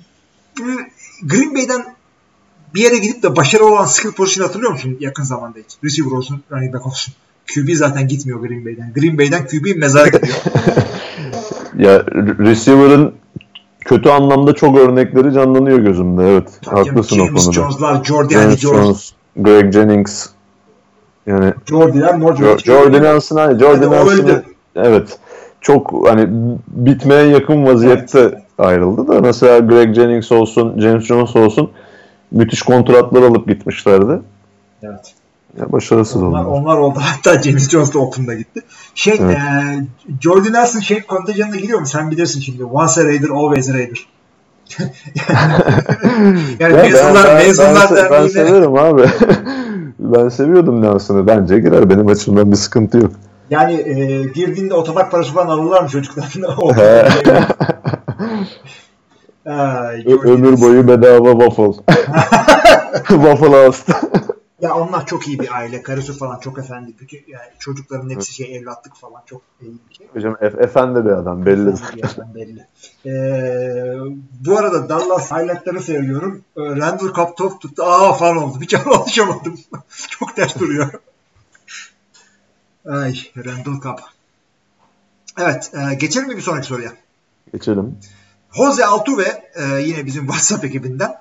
[1.23, 1.85] Green Bay'den
[2.75, 5.77] bir yere gidip de başarılı olan skill position hatırlıyor musun yakın zamanda hiç?
[5.85, 7.15] Receiver olsun, running back olsun.
[7.55, 8.93] QB zaten gitmiyor Green Bay'den.
[8.95, 10.37] Green Bay'den QB mezara gidiyor.
[11.79, 13.15] ya re- receiver'ın
[13.85, 16.31] kötü anlamda çok örnekleri canlanıyor gözümde.
[16.33, 16.49] Evet.
[16.67, 17.53] Haklısın o James konuda.
[17.53, 20.27] Jones'lar, Jordi, James Jordi, Jones, Greg Jennings
[21.27, 24.45] yani Jordi'ler, Mor Jo- Jordan Nelson hani o Nelson'ı- öldü.
[24.77, 25.19] evet
[25.61, 26.29] çok hani
[26.69, 31.71] bitmeye yakın vaziyette ayrıldı da mesela Greg Jennings olsun James Jones olsun
[32.31, 34.21] müthiş kontratlar alıp gitmişlerdi.
[34.83, 35.15] Evet.
[35.61, 36.61] Ya başarısız Onlar, oldular.
[36.61, 36.99] onlar oldu.
[37.03, 38.61] Hatta James Jones da Oakland'a gitti.
[38.95, 39.37] Şey, Evet.
[39.37, 39.41] e,
[40.21, 41.87] Jordi Nelson şey kontenjanına giriyor mu?
[41.87, 42.65] Sen bilirsin şimdi.
[42.65, 44.07] Once a Raider, always a Raider.
[46.61, 49.03] yani Ya mezunlar, ben, ben, mezunlar ben, ben derneğine severim abi.
[49.99, 51.27] ben seviyordum Nelson'ı.
[51.27, 51.91] Bence girer.
[51.91, 53.13] Benim açımdan bir sıkıntı yok.
[53.51, 56.75] yani e, girdiğinde otopark parası falan alırlar mı çocuklardan?
[56.75, 57.09] He.
[59.47, 61.83] Ay, Ö- ömür boyu bedava waffle.
[63.09, 63.93] waffle House.
[64.65, 65.83] Ya onlar çok iyi bir aile.
[65.83, 66.95] Karısı falan çok efendi.
[67.01, 70.07] Bütün yani çocukların hepsi şey evlatlık falan çok iyi bir şey.
[70.09, 71.67] Hocam e- efendi bir adam belli.
[71.67, 72.67] Bir yerden belli.
[73.07, 73.99] Ee,
[74.47, 76.43] bu arada Dallas highlightları seviyorum.
[76.57, 77.83] Ee, Randall Cobb top tuttu.
[77.83, 78.61] Aa falan oldu.
[78.61, 79.59] Bir kere alışamadım.
[80.11, 80.91] çok ters duruyor.
[82.89, 83.99] Ay Randall Cobb.
[85.39, 85.73] Evet.
[85.75, 86.93] e, geçelim mi bir sonraki soruya?
[87.53, 87.99] Geçelim.
[88.57, 91.15] Jose Altuve e, yine bizim WhatsApp ekibinden.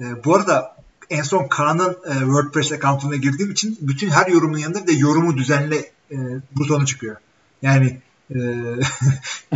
[0.00, 0.75] E, bu arada
[1.10, 5.36] en son Kaan'ın e, WordPress account'una girdiğim için bütün her yorumun yanında bir de yorumu
[5.36, 5.76] düzenle
[6.10, 6.16] e,
[6.56, 7.16] butonu çıkıyor.
[7.62, 8.38] Yani e,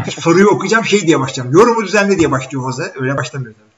[0.11, 1.53] soruyu okuyacağım şey diye başlayacağım.
[1.53, 2.93] Yorumu düzenle diye başlıyor Jose.
[3.01, 3.71] Öyle başlamıyor tabii.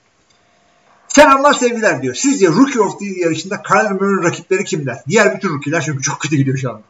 [1.08, 2.14] Selamlar sevgiler diyor.
[2.14, 4.98] Sizce Rookie of the Year yarışında Kyler Murray'ın rakipleri kimler?
[5.08, 6.82] Diğer bütün rookie'ler çünkü çok kötü gidiyor şu anda.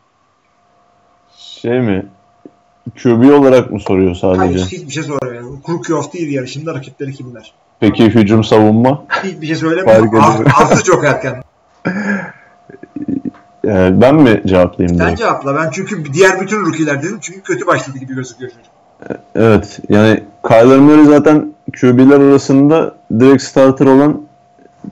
[1.37, 2.07] Şey mi?
[3.03, 4.65] QB olarak mı soruyor Hayır sadece?
[4.65, 5.43] hiçbir şey sormuyor.
[5.69, 7.55] Rookie of the Year yarışında rakipleri kimler?
[7.83, 9.03] Peki hücum savunma?
[9.25, 9.87] Hiçbir şey söylemiyor.
[9.97, 10.53] Fark ediyor.
[10.61, 11.43] Altı çok erken.
[13.65, 14.99] Ee, ben mi cevaplayayım?
[14.99, 15.19] Sen direkt?
[15.21, 15.55] cevapla.
[15.57, 17.19] Ben çünkü diğer bütün rookie'ler dedim.
[17.21, 18.67] Çünkü kötü başladı gibi gözüküyor çocuk.
[19.35, 19.81] Evet.
[19.89, 24.21] Yani Kyler Murray zaten QB'ler arasında direkt starter olan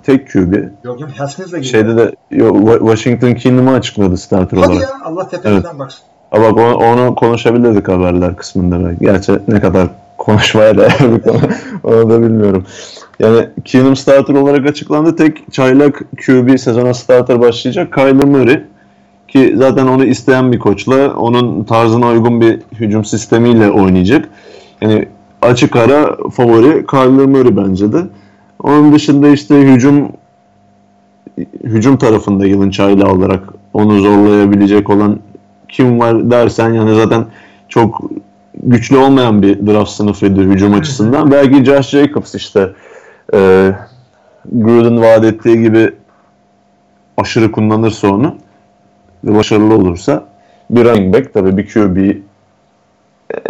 [0.02, 0.54] tek QB.
[0.84, 1.64] Yok yok Haskins de geliyor.
[1.72, 4.82] Şeyde de yo, Wa- Washington Kingdom'u açıkladı starter Hadi olarak.
[4.82, 6.00] ya Allah tepesinden baksın.
[6.30, 9.00] Ha bak onu, onu konuşabilirdik haberler kısmında belki.
[9.04, 9.88] Gerçi ne kadar
[10.20, 11.40] konuşmaya değer bir konu.
[11.84, 12.64] Onu da bilmiyorum.
[13.20, 15.16] Yani Keenum starter olarak açıklandı.
[15.16, 18.62] Tek çaylak QB sezona starter başlayacak Kyler Murray.
[19.28, 24.28] Ki zaten onu isteyen bir koçla onun tarzına uygun bir hücum sistemiyle oynayacak.
[24.80, 25.08] Yani
[25.42, 28.02] açık ara favori Kyler Murray bence de.
[28.62, 30.08] Onun dışında işte hücum
[31.64, 33.42] hücum tarafında yılın çaylağı olarak
[33.74, 35.18] onu zorlayabilecek olan
[35.68, 37.24] kim var dersen yani zaten
[37.68, 38.10] çok
[38.54, 41.30] güçlü olmayan bir draft sınıfıydı hücum açısından.
[41.30, 42.72] Belki Josh Jacobs işte
[43.34, 43.72] e,
[44.52, 45.94] Gruden vaat ettiği gibi
[47.16, 48.36] aşırı kullanırsa onu
[49.24, 50.24] ve başarılı olursa
[50.70, 52.16] bir running back tabii bir QB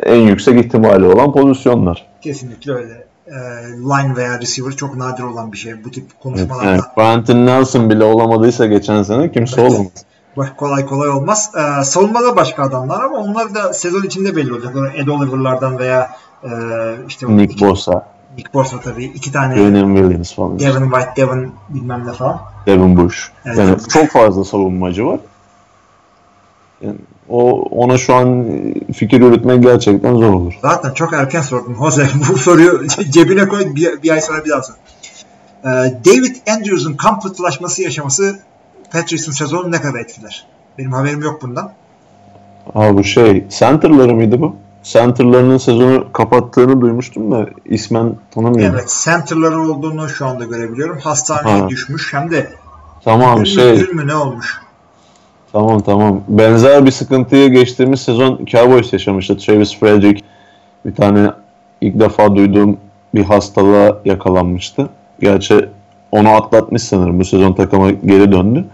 [0.03, 2.07] en yüksek ihtimali olan pozisyonlar.
[2.21, 3.11] Kesinlikle öyle.
[3.27, 3.33] Ee,
[3.73, 6.71] line veya receiver çok nadir olan bir şey bu tip konuşmalarda.
[6.71, 9.71] Evet, yani Quentin Nelson bile olamadıysa geçen sene kimse evet.
[9.71, 9.91] olamaz.
[10.57, 11.51] Kolay kolay olmaz.
[11.57, 14.77] Ee, savunmada başka adamlar ama onlar da sezon içinde belli olacak.
[14.95, 16.11] Ed Oliver'lardan veya
[16.45, 16.49] e,
[17.09, 18.07] işte Nick iki, Bosa.
[18.37, 19.05] Nick Bosa tabii.
[19.05, 20.59] iki tane Devin Williams falan.
[20.59, 22.41] Devin White, Devin bilmem ne falan.
[22.67, 23.31] Devin Bush.
[23.47, 23.89] Evet, yani Bush.
[23.89, 25.21] çok fazla savunmacı var.
[26.81, 26.97] Yani
[27.29, 28.47] o ona şu an
[28.93, 30.55] fikir üretmek gerçekten zor olur.
[30.63, 32.09] Zaten çok erken sordum Jose.
[32.33, 34.75] Bu soruyu cebine koy bir, bir ay sonra bir daha sor.
[35.65, 35.69] Ee,
[36.07, 38.39] David Andrews'un kamp fıtılaşması yaşaması
[38.91, 40.47] Patriots'ın sezonu ne kadar etkiler?
[40.79, 41.73] Benim haberim yok bundan.
[42.75, 44.57] Ha bu şey center'ları mıydı bu?
[44.83, 48.75] Center'larının sezonu kapattığını duymuştum da ismen tanımıyorum.
[48.75, 50.99] Evet center'ları olduğunu şu anda görebiliyorum.
[50.99, 51.69] Hastaneye ha.
[51.69, 52.53] düşmüş hem de
[53.05, 53.73] Tamam şey.
[53.73, 54.61] Mü, mü ne olmuş?
[55.53, 56.21] Tamam tamam.
[56.29, 59.39] Benzer bir sıkıntıyı geçtiğimiz sezon Cowboys yaşamıştı.
[59.39, 60.25] Travis Frederick
[60.87, 61.31] bir tane
[61.81, 62.77] ilk defa duyduğum
[63.15, 64.89] bir hastalığa yakalanmıştı.
[65.21, 65.69] Gerçi
[66.13, 67.21] onu atlatmış sanırım.
[67.21, 68.65] Bu sezon takıma geri döndü.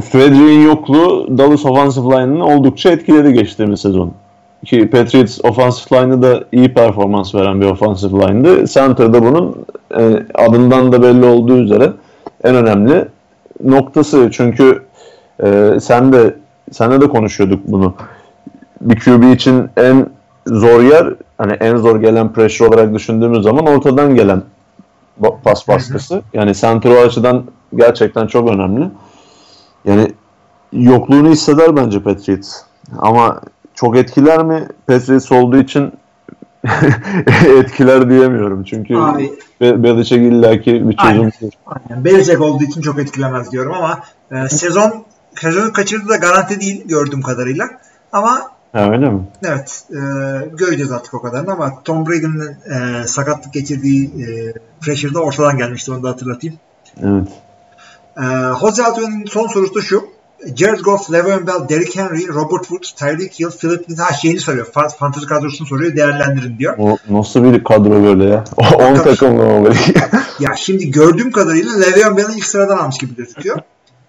[0.00, 4.12] Frederick'in yokluğu Dallas Offensive Line'ını oldukça etkiledi geçtiğimiz sezon.
[4.64, 8.66] Ki Patriots offensive line'ı da iyi performans veren bir offensive line'dı.
[8.66, 9.66] Center'da bunun
[9.98, 11.92] e, adından da belli olduğu üzere
[12.44, 13.04] en önemli
[13.64, 14.28] noktası.
[14.32, 14.82] Çünkü
[15.44, 16.36] e, sen de
[16.72, 17.94] senle de konuşuyorduk bunu.
[18.80, 20.06] Bir QB için en
[20.46, 24.42] zor yer hani en zor gelen pressure olarak düşündüğümüz zaman ortadan gelen
[25.44, 26.22] pas baskısı.
[26.32, 27.44] Yani center o açıdan
[27.76, 28.84] gerçekten çok önemli.
[29.84, 30.12] Yani
[30.72, 32.60] yokluğunu hisseder bence Patriots.
[32.98, 33.40] Ama
[33.74, 34.68] çok etkiler mi?
[34.86, 35.92] Patriots olduğu için
[37.58, 38.64] etkiler diyemiyorum.
[38.64, 41.20] Çünkü Abi, Belichick illaki bir çözüm.
[41.20, 41.32] Aynen.
[41.66, 42.04] aynen.
[42.04, 47.22] Belichick olduğu için çok etkilemez diyorum ama e, sezon sezonu kaçırdı da garanti değil gördüğüm
[47.22, 47.68] kadarıyla.
[48.12, 49.20] Ama Ha, öyle mi?
[49.44, 49.84] Evet.
[49.90, 49.98] E,
[50.56, 56.02] göreceğiz artık o kadarını ama Tom Brady'nin e, sakatlık geçirdiği e, pressure'da ortadan gelmişti onu
[56.02, 56.56] da hatırlatayım.
[57.02, 57.28] Evet.
[58.16, 58.24] E,
[58.60, 60.04] Jose Altuve'nin son sorusu da şu.
[60.56, 64.66] Jared Goff, Le'Veon Bell, Derrick Henry, Robert Woods, Tyreek Hill, Philip Lindsay ha şeyini soruyor.
[64.98, 65.96] Fantasy kadrosunu soruyor.
[65.96, 66.74] Değerlendirin diyor.
[66.78, 68.44] O nasıl bir kadro böyle ya?
[68.56, 69.78] 10 takımlı mı böyle?
[70.40, 73.58] ya şimdi gördüğüm kadarıyla Le'Veon Bell'i ilk sıradan almış gibi gözüküyor.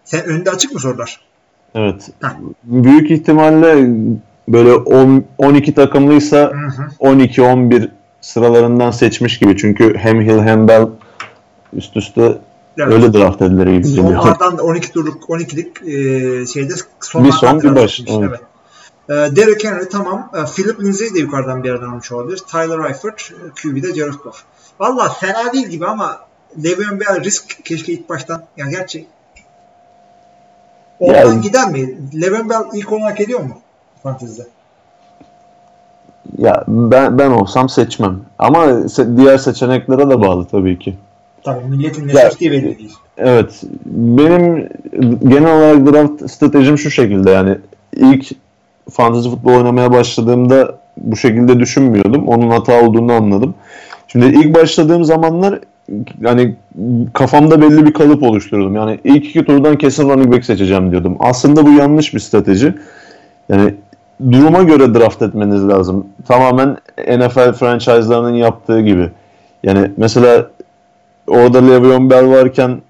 [0.06, 1.20] Sen önünde açık mı sorular?
[1.76, 2.10] Evet.
[2.22, 2.30] Heh.
[2.64, 3.88] Büyük ihtimalle
[4.48, 6.52] böyle 10, 12 takımlıysa
[7.00, 7.90] 12-11
[8.22, 9.58] sıralarından seçmiş gibi.
[9.58, 10.88] Çünkü hem Hill hem Bell
[11.74, 12.38] üst üste
[12.78, 12.94] evet.
[12.94, 14.22] öyle draft edilir gibi geliyor.
[14.22, 18.02] Sonlardan da 12 turluk 12'lik e, şeyde sonlardan bir son bir baş.
[18.08, 18.30] Evet.
[18.30, 18.42] evet.
[19.10, 20.32] E, Derek Henry tamam.
[20.34, 22.38] E, Philip Lindsay de yukarıdan bir yerden almış olabilir.
[22.38, 24.44] Tyler Eifert, e, QB'de Jared Goff.
[24.80, 26.20] Valla fena değil gibi ama
[26.64, 28.44] Le'Veon Bell risk keşke ilk baştan.
[28.58, 29.08] Ya gerçi
[31.00, 31.98] Oradan yani, gider mi?
[32.22, 33.58] Le'Veon Bell ilk onu hak ediyor mu?
[34.04, 34.48] Fantezide.
[36.38, 38.20] Ya ben ben olsam seçmem.
[38.40, 40.98] Ama se- diğer seçeneklere de bağlı tabii ki.
[41.44, 42.94] Tabii milletin ne seçtiği belli değil.
[43.18, 43.62] Evet.
[43.86, 44.70] Benim
[45.28, 47.58] genel olarak draft stratejim şu şekilde yani
[47.96, 48.28] ilk
[48.92, 52.28] fantezi futbol oynamaya başladığımda bu şekilde düşünmüyordum.
[52.28, 53.56] Onun hata olduğunu anladım.
[54.08, 55.60] Şimdi ilk başladığım zamanlar
[56.22, 56.56] yani
[57.14, 58.76] kafamda belli bir kalıp oluşturuyordum.
[58.76, 61.18] Yani ilk iki turdan kesin running back seçeceğim diyordum.
[61.20, 62.74] Aslında bu yanlış bir strateji.
[63.50, 63.74] Yani
[64.32, 66.08] duruma göre draft etmeniz lazım.
[66.28, 69.10] Tamamen NFL franchise'larının yaptığı gibi.
[69.64, 70.48] Yani mesela
[71.28, 72.82] orada Le'Veon Bell varken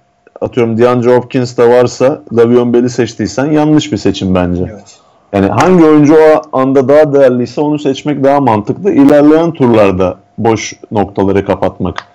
[0.41, 4.63] atıyorum DeAndre Hopkins de varsa Le'Veon Bell'i seçtiysen yanlış bir seçim bence.
[4.73, 4.99] Evet.
[5.33, 8.91] Yani hangi oyuncu o anda daha değerliyse onu seçmek daha mantıklı.
[8.91, 12.07] İlerleyen turlarda boş noktaları kapatmak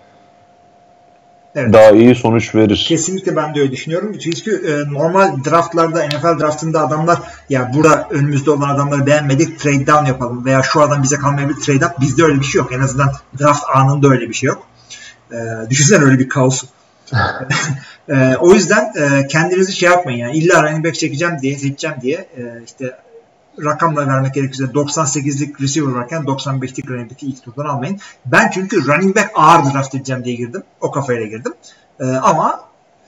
[1.54, 1.72] evet.
[1.72, 2.84] daha iyi sonuç verir.
[2.88, 4.18] Kesinlikle ben de öyle düşünüyorum.
[4.18, 10.04] Çünkü e, normal draftlarda NFL draftında adamlar ya burada önümüzde olan adamları beğenmedik trade down
[10.04, 12.00] yapalım veya şu adam bize kalmayabilir trade up.
[12.00, 12.72] Bizde öyle bir şey yok.
[12.72, 13.08] En azından
[13.40, 14.62] draft anında öyle bir şey yok.
[15.32, 16.64] E, düşünsene öyle bir kaos.
[18.08, 22.16] e, o yüzden e, kendinizi şey yapmayın yani illa running back çekeceğim diye seçeceğim diye
[22.16, 22.96] e, işte
[23.64, 27.98] rakamla vermek gerekirse 98'lik receiver varken 95'lik running back'i ilk turdan almayın.
[28.26, 30.62] Ben çünkü running back ağır draft edeceğim diye girdim.
[30.80, 31.54] O kafayla girdim.
[32.00, 32.60] Ee, ama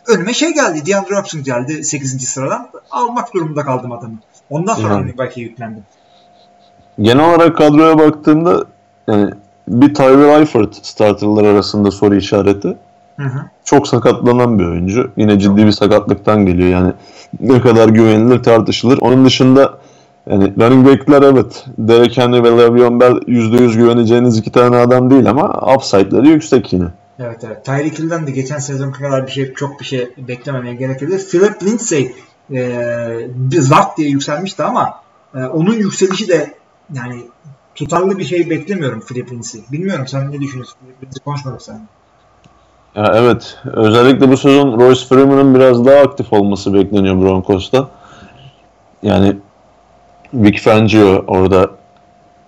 [0.07, 0.87] önüme şey geldi.
[0.87, 2.29] DeAndre Hopkins geldi 8.
[2.29, 2.69] sıradan.
[2.91, 4.19] Almak durumunda kaldım adamı.
[4.51, 5.03] Ondan sonra Yani.
[5.03, 5.85] running back'e yüklendim.
[7.01, 8.65] Genel olarak kadroya baktığımda
[9.09, 9.31] yani
[9.69, 12.77] bir Tyler Eifert starterlar arasında soru işareti.
[13.17, 13.45] Hı hı.
[13.65, 15.11] Çok sakatlanan bir oyuncu.
[15.17, 16.69] Yine ciddi bir sakatlıktan geliyor.
[16.69, 16.93] Yani
[17.41, 18.99] ne kadar güvenilir tartışılır.
[19.01, 19.79] Onun dışında
[20.31, 21.65] yani running back'ler evet.
[21.79, 26.87] Derek Henry ve Le'Veon Bell %100 güveneceğiniz iki tane adam değil ama upside'ları yüksek yine.
[27.19, 27.65] Evet evet.
[27.65, 31.19] Tyreek Hill'den de geçen sezon kadar bir şey çok bir şey beklememeye gerekebilir.
[31.19, 32.13] Philip Lindsay
[32.53, 34.95] e, bir zart diye yükselmişti ama
[35.35, 36.55] e, onun yükselişi de
[36.93, 37.23] yani
[37.75, 39.61] tutarlı bir şey beklemiyorum Lindsay.
[39.73, 40.77] Bilmiyorum sen ne düşünüyorsun?
[41.03, 41.81] Lindsay konuşmadık sen.
[42.95, 43.59] Ya evet.
[43.65, 47.89] Özellikle bu sezon Royce Freeman'ın biraz daha aktif olması bekleniyor Broncos'ta.
[49.03, 49.37] Yani
[50.35, 51.71] Vic Fangio orada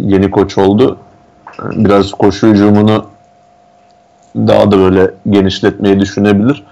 [0.00, 0.98] yeni koç oldu.
[1.62, 3.06] Biraz koşu hücumunu
[4.36, 6.64] daha da böyle genişletmeyi düşünebilir.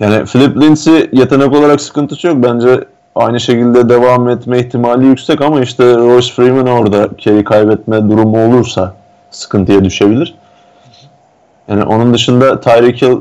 [0.00, 2.36] Yani Philip Lindsay yetenek olarak sıkıntısı yok.
[2.42, 2.84] Bence
[3.14, 8.94] aynı şekilde devam etme ihtimali yüksek ama işte Royce Freeman orada carry kaybetme durumu olursa
[9.30, 10.34] sıkıntıya düşebilir.
[11.68, 13.16] Yani onun dışında Tyreek Hill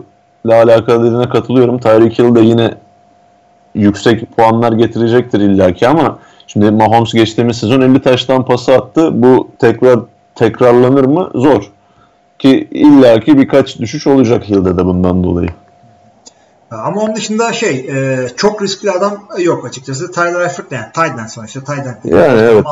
[0.45, 1.79] ile alakalı dediğine katılıyorum.
[1.79, 2.73] Tyreek Hill de yine
[3.75, 9.21] yüksek puanlar getirecektir illaki ama şimdi Mahomes geçtiğimiz sezon 50 taştan pası attı.
[9.21, 9.99] Bu tekrar
[10.35, 11.29] tekrarlanır mı?
[11.35, 11.71] Zor.
[12.39, 15.49] Ki illaki birkaç düşüş olacak Hill'de de bundan dolayı.
[16.71, 20.11] Ama onun dışında şey e, çok riskli adam yok açıkçası.
[20.11, 21.99] Tyler Eifert yani Tyden sonuçta Tyden.
[22.03, 22.65] Yani evet.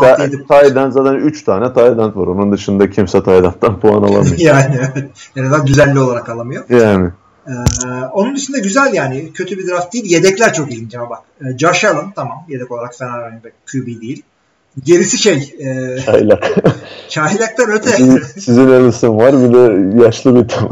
[0.47, 2.27] Tayden zaten 3 tane Tayden var.
[2.27, 4.25] Onun dışında kimse Tayden'dan puan alamıyor.
[4.37, 5.09] yani evet.
[5.35, 6.63] En azından düzenli olarak alamıyor.
[6.69, 7.09] yani.
[7.47, 7.51] Ee,
[8.13, 9.33] onun dışında güzel yani.
[9.33, 10.05] Kötü bir draft değil.
[10.05, 11.19] Yedekler çok ilginç ama bak.
[11.41, 12.45] Ee, Josh Allen tamam.
[12.47, 13.55] Yedek olarak fena running back.
[13.71, 14.23] QB değil.
[14.83, 15.55] Gerisi şey.
[15.59, 16.55] E, Çaylak.
[17.09, 17.89] çaylaktan öte.
[17.89, 20.69] sizin, sizin Ellison var bir de yaşlı bir tam.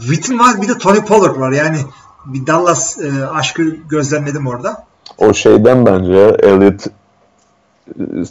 [0.00, 1.52] Witten var bir de Tony Pollard var.
[1.52, 1.78] Yani
[2.26, 4.84] bir Dallas e, aşkı gözlemledim orada.
[5.18, 6.86] O şeyden bence Elliot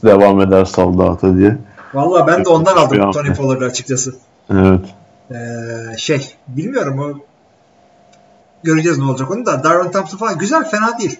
[0.03, 1.57] devam eder saldata diye.
[1.93, 3.11] Vallahi ben de ondan aldım.
[3.11, 4.15] Tony Pollard'ı açıkçası.
[4.51, 4.79] Evet.
[5.31, 7.19] Ee, şey bilmiyorum o
[8.63, 11.19] göreceğiz ne olacak onu da Darwin Thompson falan güzel fena değil.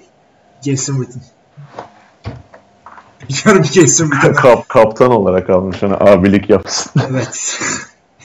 [0.62, 1.22] Jason Witten.
[3.30, 4.36] Biliyorum Jason Witten'ı.
[4.36, 6.92] Kap, kaptan olarak almış hani abilik yapsın.
[7.10, 7.60] Evet.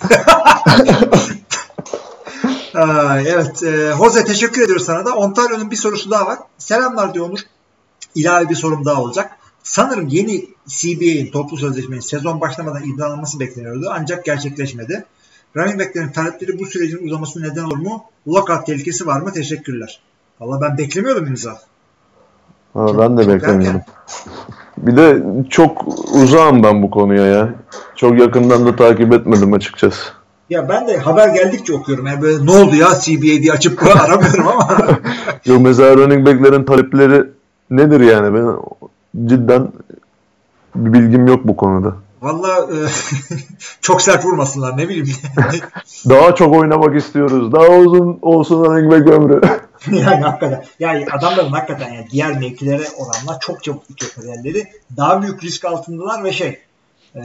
[2.79, 3.62] Ay, evet.
[3.62, 5.14] E, Jose teşekkür ediyoruz sana da.
[5.14, 6.39] Ontario'nun bir sorusu daha var.
[6.59, 7.39] Selamlar diyor Onur.
[8.14, 9.31] İlave bir sorum daha olacak.
[9.62, 15.05] Sanırım yeni CBA'in toplu sözleşmenin sezon başlamadan imzalanması bekleniyordu ancak gerçekleşmedi.
[15.57, 18.05] Running back'lerin talepleri bu sürecin uzaması neden olur mu?
[18.29, 19.33] Lockout tehlikesi var mı?
[19.33, 20.01] Teşekkürler.
[20.41, 21.59] Valla ben beklemiyordum imza.
[22.74, 23.81] Ha, ben de Çok beklemiyorum.
[24.79, 27.55] Bir de çok uzağım ben bu konuya ya.
[27.97, 30.18] Çok yakından da takip etmedim açıkçası.
[30.51, 32.07] Ya ben de haber geldikçe okuyorum.
[32.07, 34.78] Yani böyle ne oldu ya CBA diye açıp aramıyorum ama.
[35.44, 37.24] Yok mesela running back'lerin talepleri
[37.70, 38.34] nedir yani?
[38.34, 38.57] Ben
[39.28, 39.72] cidden
[40.74, 41.96] bir bilgim yok bu konuda.
[42.22, 42.76] Valla e,
[43.80, 45.16] çok sert vurmasınlar ne bileyim.
[46.09, 47.53] Daha çok oynamak istiyoruz.
[47.53, 49.40] Daha uzun olsun running back ömrü.
[49.90, 50.64] yani hakikaten.
[50.78, 54.64] Yani adamların hakikaten yani diğer mevkilere oranla çok çabuk bitiyor kariyerleri.
[54.96, 56.59] Daha büyük risk altındalar ve şey
[57.14, 57.22] e,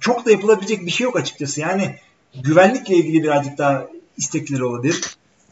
[0.00, 1.60] çok da yapılabilecek bir şey yok açıkçası.
[1.60, 1.96] Yani
[2.44, 5.00] güvenlikle ilgili birazcık daha istekleri olabilir.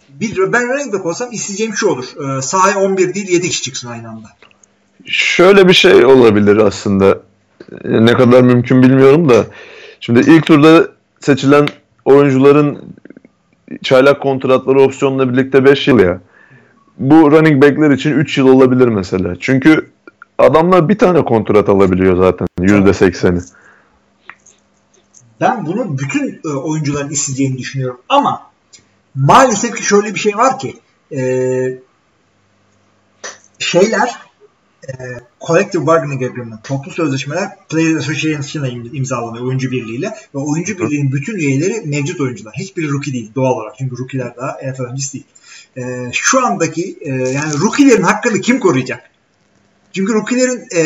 [0.08, 2.36] Bir, ben running back olsam isteyeceğim şu olur.
[2.38, 4.28] E, sahaya 11 değil 7 kişi çıksın aynı anda.
[5.06, 7.18] Şöyle bir şey olabilir aslında.
[7.84, 9.46] Ne kadar mümkün bilmiyorum da.
[10.00, 10.88] Şimdi ilk turda
[11.20, 11.68] seçilen
[12.04, 12.94] oyuncuların
[13.82, 16.20] çaylak kontratları opsiyonla birlikte 5 yıl ya.
[16.98, 19.34] Bu running back'ler için 3 yıl olabilir mesela.
[19.40, 19.90] Çünkü
[20.38, 23.40] adamlar bir tane kontrat alabiliyor zaten %80'i.
[25.44, 28.00] Ben bunu bütün e, oyuncuların isteyeceğini düşünüyorum.
[28.08, 28.50] Ama
[29.14, 30.76] maalesef ki şöyle bir şey var ki
[31.12, 31.22] e,
[33.58, 34.14] şeyler
[34.88, 34.92] e,
[35.46, 41.36] Collective Bargaining Agreement, toplu sözleşmeler Player Association'la im- imzalanıyor oyuncu birliğiyle ve oyuncu birliğinin bütün
[41.36, 42.54] üyeleri mevcut oyuncular.
[42.58, 45.26] Hiçbiri rookie değil doğal olarak çünkü rookie'ler daha NFL öncesi değil.
[45.76, 49.13] E, şu andaki e, yani rookie'lerin hakkını kim koruyacak?
[49.94, 50.82] Çünkü rookie'lerin e,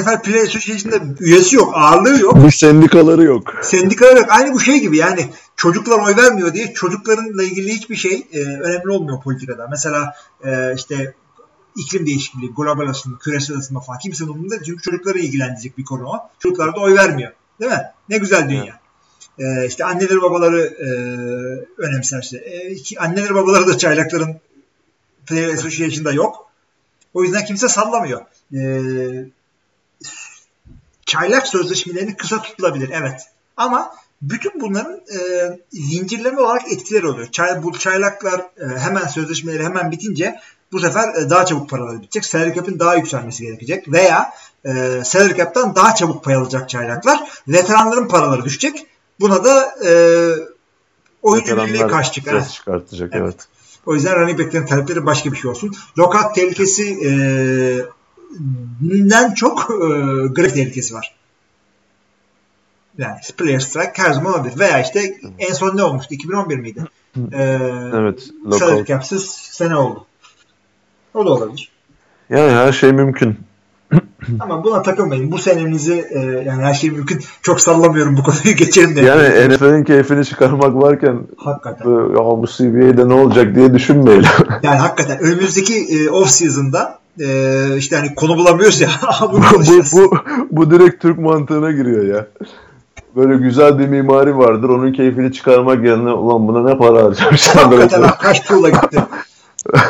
[0.00, 3.54] NFL Player Association'da üyesi yok, ağırlığı yok Bir sendikaları yok.
[3.62, 4.26] sendikalar yok.
[4.28, 8.90] Aynı bu şey gibi yani çocuklar oy vermiyor diye çocuklarla ilgili hiçbir şey e, önemli
[8.90, 9.66] olmuyor politikada.
[9.70, 11.14] Mesela e, işte
[11.76, 14.62] iklim değişikliği, global ısınma, küresel ısınma falan kimsenin umurunda değil.
[14.66, 16.18] Çünkü çocukları ilgilendirecek bir konu o.
[16.38, 17.32] Çocuklar da oy vermiyor.
[17.60, 17.82] Değil mi?
[18.08, 18.80] Ne güzel dünya.
[19.38, 20.88] E, işte anneleri babaları e,
[21.82, 22.36] önemserse.
[22.36, 24.36] E, anneleri babaları da çaylakların
[25.26, 26.45] Player Association'da yok.
[27.16, 28.20] O yüzden kimse sallamıyor.
[28.54, 28.60] E,
[31.06, 32.90] çaylak sözleşmelerinin kısa tutulabilir.
[32.92, 33.22] Evet.
[33.56, 33.90] Ama
[34.22, 35.18] bütün bunların e,
[35.72, 37.28] zincirleme olarak etkileri oluyor.
[37.30, 40.40] Çay, bu çaylaklar e, hemen sözleşmeleri hemen bitince
[40.72, 42.24] bu sefer e, daha çabuk paraları bitecek.
[42.24, 43.92] Salary cap'in daha yükselmesi gerekecek.
[43.92, 44.32] Veya
[44.64, 47.20] e, salary cap'tan daha çabuk pay alacak çaylaklar.
[47.48, 48.86] Veteranların paraları düşecek.
[49.20, 49.90] Buna da e,
[51.22, 52.50] oyuncu birliği karşı Evet.
[52.50, 53.22] çıkartacak evet.
[53.24, 53.55] evet.
[53.86, 55.74] O yüzden running back'lerin talepleri başka bir şey olsun.
[55.98, 57.10] Lockout tehlikesi e,
[59.10, 59.86] den çok e,
[60.26, 61.16] grip tehlikesi var.
[62.98, 64.58] Yani player strike her zaman olabilir.
[64.58, 66.14] Veya işte en son ne olmuştu?
[66.14, 66.84] 2011 miydi?
[67.32, 67.58] Ee,
[67.94, 68.30] evet.
[68.58, 70.06] Salary cap'siz sene oldu.
[71.14, 71.70] O da olabilir.
[72.30, 73.45] Yani her şey mümkün.
[74.40, 75.32] Ama buna takılmayın.
[75.32, 77.20] Bu senenizi e, yani her şey mümkün.
[77.42, 79.00] Çok sallamıyorum bu konuyu geçelim de.
[79.00, 81.90] Yani NFL'in keyfini çıkarmak varken hakikaten.
[81.90, 84.28] ya bu CBA'de ne olacak diye düşünmeyelim.
[84.62, 88.88] yani hakikaten önümüzdeki e, off season'da e, işte hani konu bulamıyoruz ya.
[89.32, 89.42] bunu
[89.92, 90.16] bu, bu,
[90.50, 92.26] bu direkt Türk mantığına giriyor ya.
[93.16, 94.68] Böyle güzel bir mimari vardır.
[94.68, 97.64] Onun keyfini çıkarmak yerine ulan buna ne para harcamışlar.
[97.64, 99.02] Hakikaten ha, kaç tuğla gitti.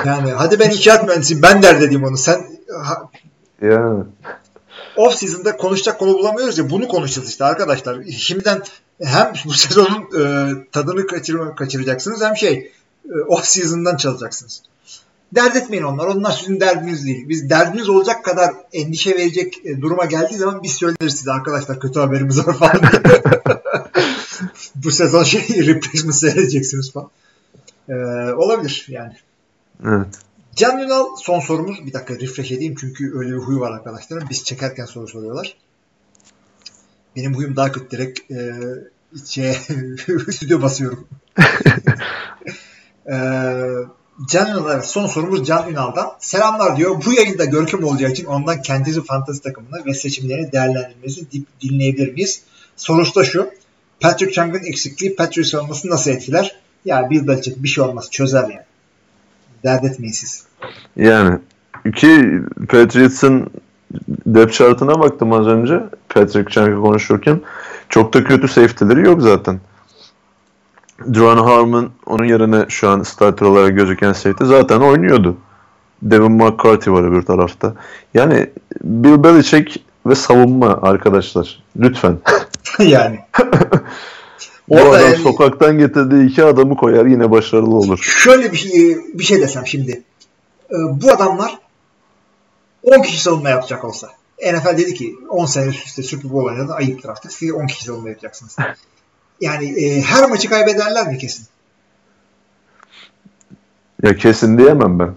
[0.06, 2.16] Yani hadi ben inşaat mühendisiyim ben der dediğim onu.
[2.16, 2.36] Sen
[2.82, 3.08] ha,
[3.62, 4.04] yani.
[4.96, 8.04] Off season'da konuşacak konu bulamıyoruz ya bunu konuşacağız işte arkadaşlar.
[8.04, 8.62] Şimdiden
[9.02, 12.72] hem bu sezonun e, tadını kaçırma, kaçıracaksınız hem şey
[13.04, 14.62] e, off season'dan çalacaksınız.
[15.34, 16.06] Dert etmeyin onlar.
[16.06, 17.28] Onlar sizin derdiniz değil.
[17.28, 22.00] Biz derdiniz olacak kadar endişe verecek e, duruma geldiği zaman biz söyleriz size arkadaşlar kötü
[22.00, 22.80] haberimiz var falan.
[24.74, 27.10] bu sezon şey replacement seyredeceksiniz falan.
[27.88, 27.94] Ee,
[28.32, 29.12] olabilir yani.
[29.84, 30.25] Evet.
[30.56, 31.86] Can Ünal son sorumuz.
[31.86, 34.28] Bir dakika refresh edeyim çünkü öyle bir huyu var arkadaşlarım.
[34.30, 35.56] Biz çekerken soru soruyorlar.
[37.16, 37.90] Benim huyum daha kötü.
[37.90, 38.54] Direkt e,
[39.26, 39.52] şey,
[40.32, 41.08] stüdyo basıyorum.
[43.06, 43.16] e,
[44.28, 46.12] Can Ünal, son sorumuz Can Ünal'dan.
[46.18, 47.02] Selamlar diyor.
[47.06, 51.26] Bu yayında Görkem olacağı için ondan kendisi fantasy takımını ve seçimlerini değerlendirmesi
[51.60, 52.42] dinleyebilir miyiz?
[52.76, 53.50] Sorusu da şu.
[54.00, 56.56] Patrick Chung'ın eksikliği Patrick olması nasıl etkiler?
[56.84, 58.66] Ya bir Belichick bir şey olmaz çözer yani.
[59.66, 60.44] Dert etmeyin siz.
[60.96, 61.38] Yani
[61.94, 63.50] ki Patriots'ın
[64.26, 67.40] depth chartına baktım az önce Patrick Chung'ı konuşurken.
[67.88, 69.60] Çok da kötü safety'leri yok zaten.
[71.12, 75.36] Duran Harmon onun yerine şu an starter olarak gözüken safety zaten oynuyordu.
[76.02, 77.74] Devin McCarthy var öbür tarafta.
[78.14, 78.50] Yani
[78.82, 81.62] Bill Belichick ve savunma arkadaşlar.
[81.76, 82.18] Lütfen.
[82.78, 83.18] yani.
[84.68, 87.98] Bu Orada adam yani, sokaktan getirdiği iki adamı koyar yine başarılı olur.
[88.02, 90.02] Şöyle bir şey, bir şey desem şimdi.
[90.70, 91.58] Ee, bu adamlar
[92.82, 94.08] 10 kişi savunma yapacak olsa.
[94.52, 97.32] NFL dedi ki 10 sene üst üste Super Bowl oynadı ayıptır artık.
[97.32, 98.56] Siz 10 kişi savunma yapacaksınız.
[99.40, 101.46] Yani e, her maçı kaybederler mi kesin?
[104.02, 105.14] Ya kesin diyemem ben.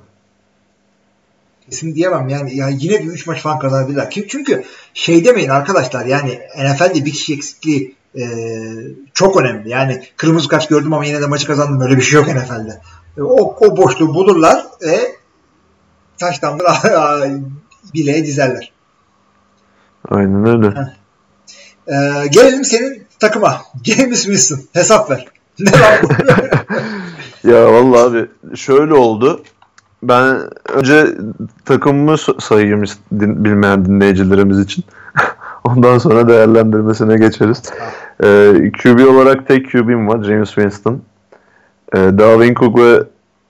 [1.70, 4.10] Kesin diyemem yani ya yine bir 3 maç falan kazanabilirler.
[4.10, 8.24] Çünkü şey demeyin arkadaşlar yani NFL'de bir kişi eksikliği e,
[9.14, 9.70] çok önemli.
[9.70, 11.82] Yani kırmızı kart gördüm ama yine de maçı kazandım.
[11.82, 12.82] Öyle bir şey yok NFL'de.
[13.18, 15.16] E, o, o boşluğu bulurlar ve
[16.18, 17.42] taştanları
[17.94, 18.72] bileğe dizerler.
[20.10, 20.74] Aynen öyle.
[21.88, 23.62] Ee, gelelim senin takıma.
[23.84, 24.60] James Winston.
[24.74, 25.26] Hesap ver.
[25.60, 27.50] Ne lan bu?
[27.50, 29.44] ya vallahi abi şöyle oldu.
[30.04, 31.08] Ben önce
[31.66, 34.84] takımımı sayayım bilmeyen dinleyicilerimiz için.
[35.64, 37.64] Ondan sonra değerlendirmesine geçeriz.
[38.24, 40.24] Ee, QB olarak tek QB'm var.
[40.24, 41.02] James Winston.
[41.94, 43.04] Ee, Dalvin Cook ve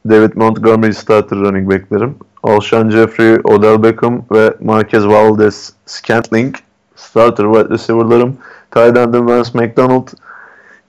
[0.10, 2.16] David Montgomery starter running back'lerim.
[2.44, 6.56] Alshon Jeffrey, Odell Beckham ve Marquez Valdez Scantling
[6.96, 8.38] starter wide receiver'larım.
[8.72, 10.08] Tight end'im Vance McDonald.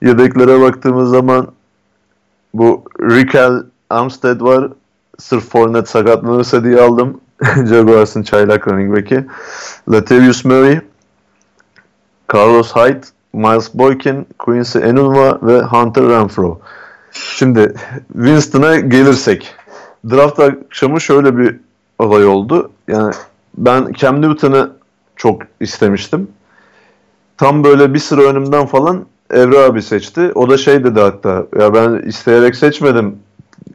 [0.01, 1.47] Yedeklere baktığımız zaman
[2.53, 4.71] bu Rickel Armstead var.
[5.19, 7.21] Sırf Fournette sakatlanırsa diye aldım.
[7.69, 9.25] Jaguars'ın çaylak running back'i.
[9.91, 10.81] Latavius Murray,
[12.33, 13.01] Carlos Hyde,
[13.33, 16.59] Miles Boykin, Quincy Enunwa ve Hunter Renfro.
[17.11, 17.73] Şimdi
[18.13, 19.55] Winston'a gelirsek.
[20.09, 21.59] Draft akşamı şöyle bir
[21.99, 22.71] olay oldu.
[22.87, 23.13] Yani
[23.57, 24.71] ben Cam Newton'ı
[25.15, 26.27] çok istemiştim.
[27.37, 30.31] Tam böyle bir sıra önümden falan Evra abi seçti.
[30.35, 33.19] O da şey dedi hatta ya ben isteyerek seçmedim.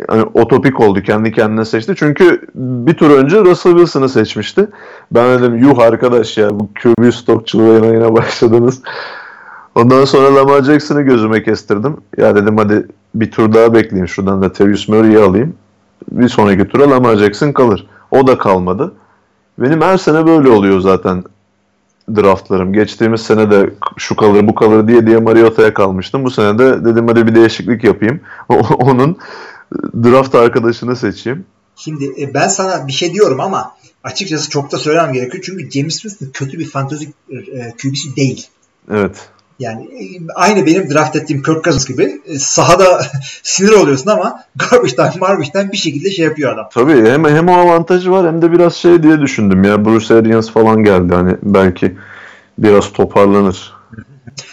[0.08, 1.94] Yani otopik oldu kendi kendine seçti.
[1.96, 4.68] Çünkü bir tur önce Russell Wilson'ı seçmişti.
[5.10, 8.82] Ben dedim yuh arkadaş ya bu QB stokçuluğuna yine başladınız.
[9.74, 11.96] Ondan sonra Lamar Jackson'ı gözüme kestirdim.
[12.16, 14.08] Ya dedim hadi bir tur daha bekleyeyim.
[14.08, 15.54] Şuradan da Terry Murray'i alayım.
[16.10, 17.86] Bir sonraki tura Lamar Jackson kalır.
[18.10, 18.92] O da kalmadı.
[19.58, 21.24] Benim her sene böyle oluyor zaten
[22.16, 22.72] draftlarım.
[22.72, 26.24] Geçtiğimiz sene de şu kalır bu kalır diye diye Mariota'ya kalmıştım.
[26.24, 28.20] Bu sene de dedim hadi bir değişiklik yapayım.
[28.78, 29.16] Onun
[29.74, 31.44] draft arkadaşını seçeyim.
[31.76, 35.44] Şimdi e, ben sana bir şey diyorum ama açıkçası çok da söylemem gerekiyor.
[35.46, 38.46] Çünkü James Winston kötü bir fantasy e, QB'si değil.
[38.90, 39.28] Evet.
[39.58, 40.04] Yani e,
[40.34, 43.06] aynı benim draft ettiğim Kirk Cousins gibi sahada
[43.42, 46.68] sinir oluyorsun ama garbage time, garbage time bir şekilde şey yapıyor adam.
[46.72, 50.50] Tabii hem, hem o avantajı var hem de biraz şey diye düşündüm ya Bruce Arians
[50.50, 51.96] falan geldi hani belki
[52.58, 53.76] biraz toparlanır.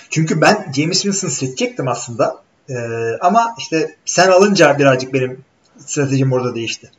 [0.09, 2.42] Çünkü ben James Winston seçecektim aslında.
[2.69, 2.75] Ee,
[3.21, 5.37] ama işte sen alınca birazcık benim
[5.85, 6.91] stratejim orada değişti.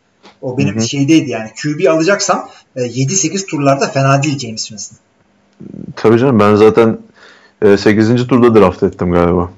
[0.42, 0.88] O benim Hı hı.
[0.88, 1.50] şeydeydi yani.
[1.62, 4.98] QB alacaksam e, 7-8 turlarda fena değil James Winston.
[5.96, 6.98] Tabii canım ben zaten
[7.62, 8.26] e, 8.
[8.26, 9.50] turda draft ettim galiba.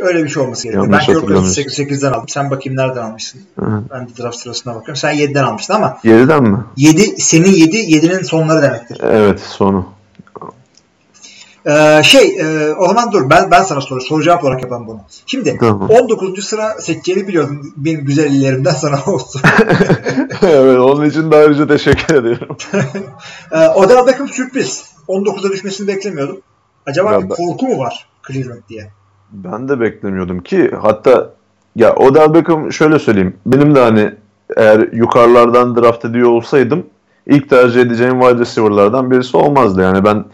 [0.00, 0.92] Öyle bir şey olması gerekiyor.
[0.92, 1.20] Ben Kirk.
[1.20, 2.28] Cousins'ı 8'den aldım.
[2.28, 3.40] Sen bakayım nereden almışsın?
[3.58, 3.82] Hı.
[3.90, 4.96] Ben de draft sırasına bakıyorum.
[4.96, 6.58] Sen 7'den almıştın ama 7'den mi?
[6.76, 8.98] 7 senin 7 7'nin sonları demektir.
[9.02, 9.86] Evet sonu.
[11.68, 15.00] Ee, şey e, o zaman dur ben ben sana soru soru cevap olarak yapalım bunu.
[15.26, 15.90] Şimdi Tamam.
[15.90, 16.44] 19.
[16.44, 17.72] sıra seçeceğini biliyordum.
[17.76, 19.40] Benim güzel illerimden sana olsun.
[20.42, 22.56] evet onun için de ayrıca teşekkür ediyorum.
[23.52, 24.90] ee, Odell Beckham sürpriz.
[25.08, 26.40] 19'a düşmesini beklemiyordum.
[26.86, 28.90] Acaba Ya bir ben- korku mu var Cleveland diye?
[29.32, 31.30] Ben de beklemiyordum ki hatta
[31.76, 33.36] ya Odell Beckham şöyle söyleyeyim.
[33.46, 34.14] Benim de hani
[34.56, 36.86] eğer yukarılardan draft ediyor olsaydım
[37.26, 39.82] ilk tercih edeceğim wide receiver'lardan birisi olmazdı.
[39.82, 40.24] Yani ben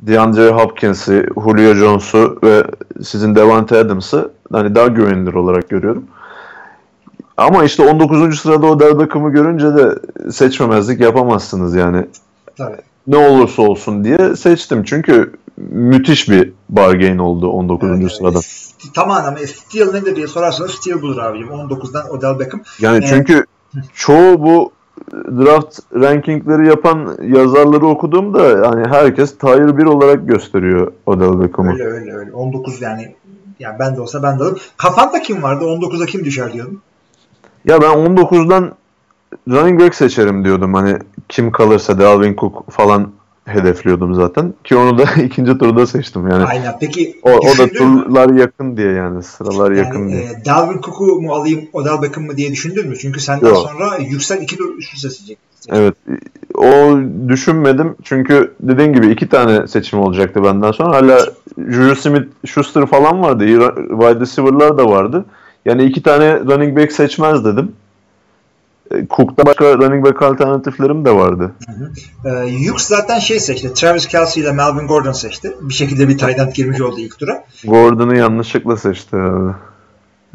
[0.00, 2.64] DeAndre Hopkins'i, Julio Jones'u ve
[3.02, 6.04] sizin Devante Adams'ı hani daha güvenilir olarak görüyorum.
[7.36, 8.40] Ama işte 19.
[8.40, 9.98] sırada Odell Beckham'ı görünce de
[10.32, 12.06] seçmemezlik yapamazsınız yani.
[12.56, 12.76] Tabii.
[13.06, 14.84] Ne olursa olsun diye seçtim.
[14.84, 17.88] Çünkü müthiş bir bargain oldu 19.
[17.90, 18.38] Evet, sırada.
[18.38, 18.94] evet.
[18.94, 21.48] Tamamen ama Steel nedir diye sorarsanız Steel budur abicim.
[21.48, 22.60] 19'dan Odell Beckham.
[22.80, 23.08] Yani Evet.
[23.08, 23.44] çünkü
[23.94, 24.72] çoğu bu
[25.12, 31.72] draft rankingleri yapan yazarları okuduğumda yani herkes tier 1 olarak gösteriyor Odell Beckham'ı.
[31.72, 32.32] Öyle öyle öyle.
[32.32, 33.14] 19 yani
[33.58, 34.58] yani ben de olsa ben de alırım.
[34.76, 35.64] Kafanda kim vardı?
[35.64, 36.80] 19'a kim düşer diyordun.
[37.64, 38.72] Ya ben 19'dan
[39.48, 40.74] running back seçerim diyordum.
[40.74, 43.12] Hani kim kalırsa Dalvin Cook falan
[43.44, 44.54] hedefliyordum zaten.
[44.64, 46.44] Ki onu da ikinci turda seçtim yani.
[46.44, 46.76] Aynen.
[46.80, 48.04] Peki O, o da düşündün mü?
[48.04, 50.22] turlar yakın diye yani sıralar yakın Yani diye.
[50.22, 52.96] e, Dalvin Cook'u mu alayım Odell Beckham mı diye düşündün mü?
[52.98, 53.56] Çünkü senden Yok.
[53.70, 55.38] sonra yüksel iki tur üst üste seçecek.
[55.68, 55.94] Evet.
[56.54, 57.94] O düşünmedim.
[58.02, 60.96] Çünkü dediğin gibi iki tane seçim olacaktı benden sonra.
[60.96, 61.18] Hala
[61.68, 63.46] Juju Smith, Schuster falan vardı.
[63.46, 65.24] Wide receiver'lar da vardı.
[65.64, 67.72] Yani iki tane running back seçmez dedim.
[68.90, 71.52] E, Cook'ta başka running back alternatiflerim de vardı.
[72.24, 73.74] Ee, Hughes zaten şey seçti.
[73.74, 75.54] Travis Kelsey ile Melvin Gordon seçti.
[75.60, 77.44] Bir şekilde bir tight girmiş oldu ilk tura.
[77.64, 79.52] Gordon'u yanlışlıkla seçti abi.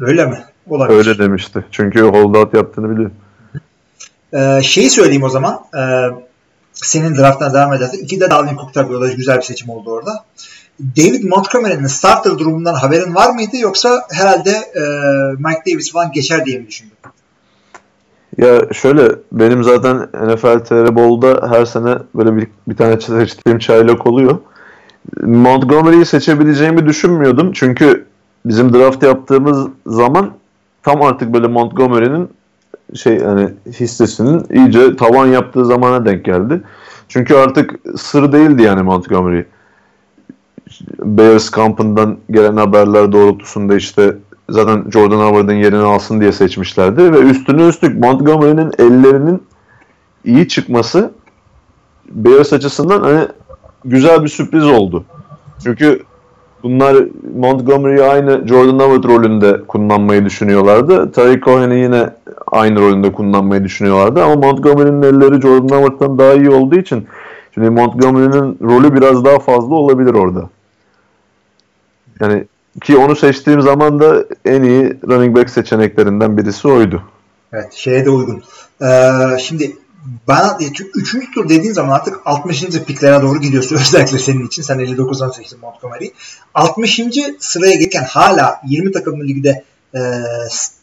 [0.00, 0.44] Öyle mi?
[0.68, 0.98] Olabilir.
[0.98, 1.64] Öyle demişti.
[1.70, 3.10] Çünkü holdout yaptığını biliyor.
[4.32, 5.60] Ee, şeyi söyleyeyim o zaman.
[5.78, 6.08] Ee,
[6.72, 7.98] senin draftına devam edersen.
[7.98, 8.96] İki de Dalvin Cook tabii.
[8.96, 10.24] O da güzel bir seçim oldu orada.
[10.96, 13.56] David Montgomery'nin starter durumundan haberin var mıydı?
[13.56, 14.82] Yoksa herhalde e,
[15.38, 16.92] Mike Davis falan geçer diye mi düşündün?
[18.40, 24.06] Ya şöyle benim zaten NFL TR Bowl'da her sene böyle bir, bir tane seçtiğim çaylak
[24.06, 24.38] oluyor.
[25.22, 27.52] Montgomery'yi seçebileceğimi düşünmüyordum.
[27.52, 28.06] Çünkü
[28.46, 30.30] bizim draft yaptığımız zaman
[30.82, 32.28] tam artık böyle Montgomery'nin
[32.94, 36.62] şey hani hissesinin iyice tavan yaptığı zamana denk geldi.
[37.08, 39.42] Çünkü artık sır değildi yani Montgomery.
[40.98, 44.16] Bears kampından gelen haberler doğrultusunda işte
[44.50, 49.42] zaten Jordan Howard'ın yerini alsın diye seçmişlerdi ve üstüne üstlük Montgomery'nin ellerinin
[50.24, 51.10] iyi çıkması
[52.10, 53.28] Bears açısından hani
[53.84, 55.04] güzel bir sürpriz oldu.
[55.62, 56.02] Çünkü
[56.62, 56.96] bunlar
[57.36, 61.12] Montgomery'yi aynı Jordan Howard rolünde kullanmayı düşünüyorlardı.
[61.12, 62.10] Tariq Cohen'i yine
[62.46, 67.06] aynı rolünde kullanmayı düşünüyorlardı ama Montgomery'nin elleri Jordan Howard'tan daha iyi olduğu için
[67.54, 70.48] şimdi Montgomery'nin rolü biraz daha fazla olabilir orada.
[72.20, 72.44] Yani
[72.82, 77.02] ki onu seçtiğim zaman da en iyi running back seçeneklerinden birisi oydu.
[77.52, 78.42] Evet şeye de uygun.
[78.82, 79.76] Ee, şimdi
[80.28, 80.58] bana
[80.94, 82.62] üçüncü tur dediğin zaman artık 60.
[82.62, 83.76] piklere doğru gidiyorsun.
[83.80, 84.62] Özellikle senin için.
[84.62, 86.12] Sen 59'dan seçtin Montgomery'i.
[86.54, 87.00] 60.
[87.38, 89.64] sıraya gelirken hala 20 takımlı ligde
[89.94, 90.00] e,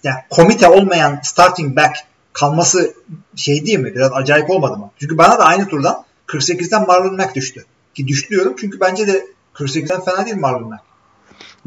[0.03, 1.97] yani komite olmayan starting back
[2.33, 2.93] kalması
[3.35, 3.95] şey değil mi?
[3.95, 4.91] Biraz acayip olmadı mı?
[4.99, 7.65] Çünkü bana da aynı turdan 48'den Marlon Mack düştü.
[7.93, 10.86] Ki düştü diyorum çünkü bence de 48'den fena değil Marlon Mack.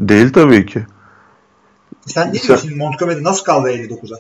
[0.01, 0.86] Değil tabii ki.
[2.07, 4.18] Sen ne diyorsun Montgomery nasıl kaldı 59'a?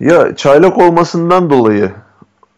[0.00, 1.92] Ya çaylak olmasından dolayı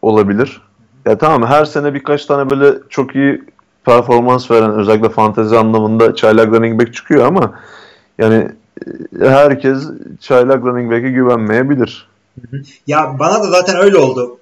[0.01, 0.61] olabilir.
[1.05, 3.43] Ya tamam her sene birkaç tane böyle çok iyi
[3.85, 7.59] performans veren özellikle fantezi anlamında çaylak running back çıkıyor ama
[8.17, 8.49] yani
[9.19, 9.83] herkes
[10.19, 12.09] çaylak running back'e güvenmeyebilir.
[12.87, 14.37] Ya bana da zaten öyle oldu.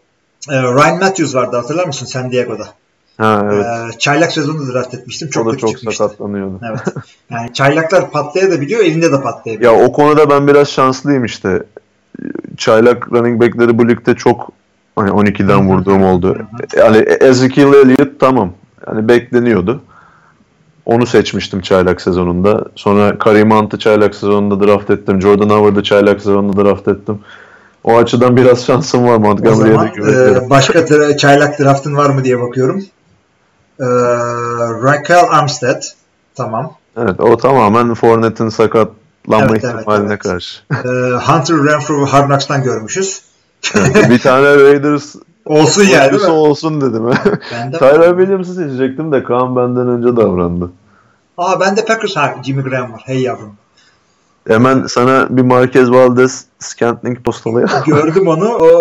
[0.49, 2.67] Ee, Ryan Matthews vardı hatırlar mısın San Diego'da?
[3.18, 3.65] Ha evet.
[3.65, 5.30] Ee, çaylak sezonu draft etmiştim.
[5.30, 6.03] Çok o da çok çıkmıştı.
[6.03, 6.59] sakatlanıyordu.
[6.70, 6.80] Evet.
[7.30, 9.74] Yani çaylaklar patlayabiliyor, elinde de patlayabiliyor.
[9.74, 11.63] Ya o konuda ben biraz şanslıyım işte.
[12.57, 14.51] Çaylak running back'leri bu ligde çok
[14.97, 16.38] Hani 12'den vurduğum oldu.
[16.78, 18.53] Yani Ezekiel Elliott tamam.
[18.88, 19.82] Yani bekleniyordu.
[20.86, 22.65] Onu seçmiştim çaylak sezonunda.
[22.76, 25.22] Sonra Kareem Hunt'ı çaylak sezonunda draft ettim.
[25.22, 27.20] Jordan Howard'ı çaylak sezonunda draft ettim.
[27.84, 30.45] O açıdan biraz şansım var Montgomery'e de güveniyorum.
[30.45, 32.84] e, başka tra- çaylak draftın var mı diye bakıyorum.
[33.80, 33.86] E,
[34.84, 35.84] Raquel Armstead.
[36.36, 36.73] Tamam.
[36.97, 40.19] Evet o tamamen Fournette'in sakatlanma Evet, ihtimaline evet.
[40.23, 40.59] karşı.
[40.73, 40.78] E,
[41.17, 43.21] Hunter Renfro Hard Knocks'tan görmüşüz.
[43.75, 45.15] Evet, bir tane Raiders
[45.45, 46.25] Olsun yani mi?
[46.25, 47.03] olsun dedim.
[47.80, 50.71] Tyler Williams'ı seçecektim de Kaan benden önce davrandı.
[51.38, 53.01] Aa ben de Packers ha Jimmy Graham var.
[53.05, 53.53] Hey yavrum.
[54.47, 57.69] Hemen sana bir Marquez Valdez Scantling postalayayım.
[57.86, 58.49] Gördüm onu.
[58.49, 58.80] O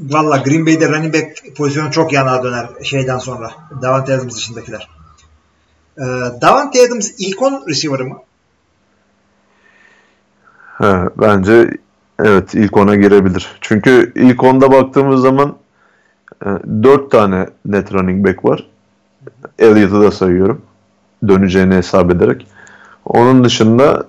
[0.00, 3.50] valla Green Bay'de running back pozisyonu çok yana döner şeyden sonra.
[3.82, 4.88] Davante Adams dışındakiler.
[5.98, 6.02] Ee,
[6.40, 8.18] Davante Adams ilk 10 receiver'ı mı?
[10.64, 11.70] Ha, bence
[12.18, 13.56] evet ilk ona girebilir.
[13.60, 15.56] Çünkü ilk onda baktığımız zaman
[16.46, 16.48] e,
[16.82, 18.66] 4 tane net running back var.
[19.58, 20.62] Elliott'ı da sayıyorum.
[21.28, 22.46] Döneceğini hesap ederek.
[23.04, 24.06] Onun dışında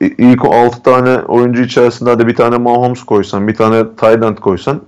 [0.00, 4.80] ilk 6 tane oyuncu içerisinde hadi bir tane Mahomes koysan, bir tane Tayland koysan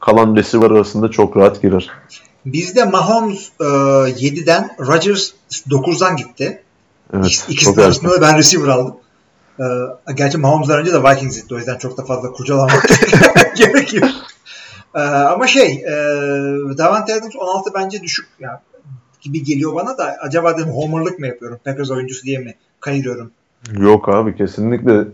[0.00, 1.90] kalan receiver arasında çok rahat girer.
[2.46, 6.62] Bizde Mahomes e, 7'den Rodgers 9'dan gitti.
[7.14, 7.82] Evet, çok erken.
[7.82, 8.94] arasında da ben receiver aldım.
[9.60, 11.54] Ee, gerçi Mahomes'dan önce de Vikings gitti.
[11.54, 12.86] O yüzden çok da fazla kurcalamak
[13.56, 14.08] gerekiyor.
[14.94, 15.92] Ee, ama şey e,
[16.78, 18.58] Davante Adams 16 bence düşük yani,
[19.20, 21.58] gibi geliyor bana da acaba dedim homerlık mı yapıyorum?
[21.64, 23.30] Packers oyuncusu diye mi kayırıyorum?
[23.78, 25.04] Yok abi kesinlikle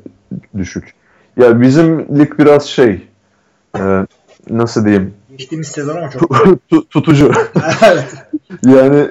[0.56, 0.94] düşük.
[1.36, 3.08] Ya bizim lig biraz şey
[3.78, 4.06] e,
[4.50, 6.30] nasıl diyeyim Geçtiğimiz sezon ama çok.
[6.70, 7.32] Tu- tutucu.
[7.90, 8.04] evet.
[8.66, 9.10] yani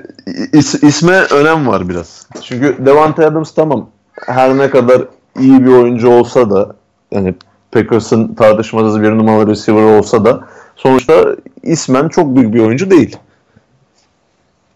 [0.53, 2.27] is- isme önem var biraz.
[2.41, 3.89] Çünkü Devante Adams tamam
[4.25, 5.01] her ne kadar
[5.39, 6.75] iyi bir oyuncu olsa da
[7.11, 7.36] yani
[7.71, 13.17] Packers'ın tartışmasız bir numaralı receiver olsa da sonuçta ismen çok büyük bir oyuncu değil.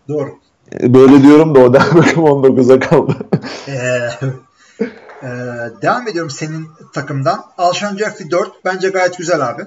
[0.07, 0.29] Doğru.
[0.81, 3.15] E, Böyle diyorum da o Beckham 19'a kaldı.
[3.67, 4.09] Ee,
[5.23, 5.27] e,
[5.81, 7.43] devam ediyorum senin takımdan.
[7.57, 9.61] Alshon Jeffrey 4 bence gayet güzel abi.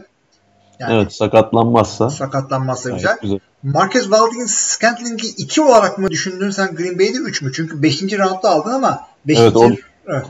[0.82, 2.10] Yani evet sakatlanmazsa.
[2.10, 3.16] sakatlanmazsa gayet güzel.
[3.22, 3.38] güzel.
[3.62, 7.50] Marquez Valdez Scantling'i 2 olarak mı düşündün sen Green Bay'de 3 mü?
[7.54, 8.02] Çünkü 5.
[8.02, 9.38] roundda aldın ama 5.
[9.40, 9.70] Evet, o-
[10.08, 10.26] evet.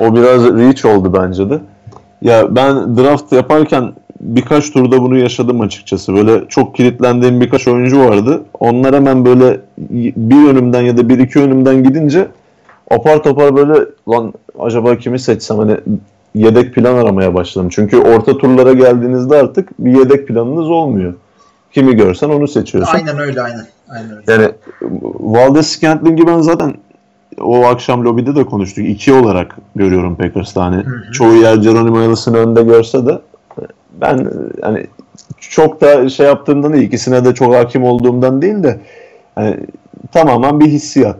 [0.00, 1.60] O biraz reach oldu bence de.
[2.22, 6.14] Ya ben draft yaparken birkaç turda bunu yaşadım açıkçası.
[6.14, 8.42] Böyle çok kilitlendiğim birkaç oyuncu vardı.
[8.60, 9.60] Onlar hemen böyle
[10.16, 12.28] bir önümden ya da bir iki önümden gidince
[12.90, 15.76] apar topar böyle lan acaba kimi seçsem hani
[16.34, 17.68] yedek plan aramaya başladım.
[17.72, 21.14] Çünkü orta turlara geldiğinizde artık bir yedek planınız olmuyor.
[21.72, 22.94] Kimi görsen onu seçiyorsun.
[22.94, 23.66] Aynen öyle aynen.
[23.88, 24.32] Aynen öyle.
[24.32, 24.50] Yani
[25.20, 26.74] Valdez Scantling'i ben zaten
[27.40, 28.88] o akşam lobide de konuştuk.
[28.88, 30.64] İki olarak görüyorum Packers'ta.
[30.64, 31.12] Hani hı.
[31.12, 33.18] çoğu yer Geronimo Ellis'in önünde görse de
[34.00, 34.30] ben
[34.62, 34.86] hani
[35.38, 38.80] çok da şey yaptığımdan değil, ikisine de çok hakim olduğumdan değil de
[39.34, 39.56] hani
[40.12, 41.16] tamamen bir hissiyat.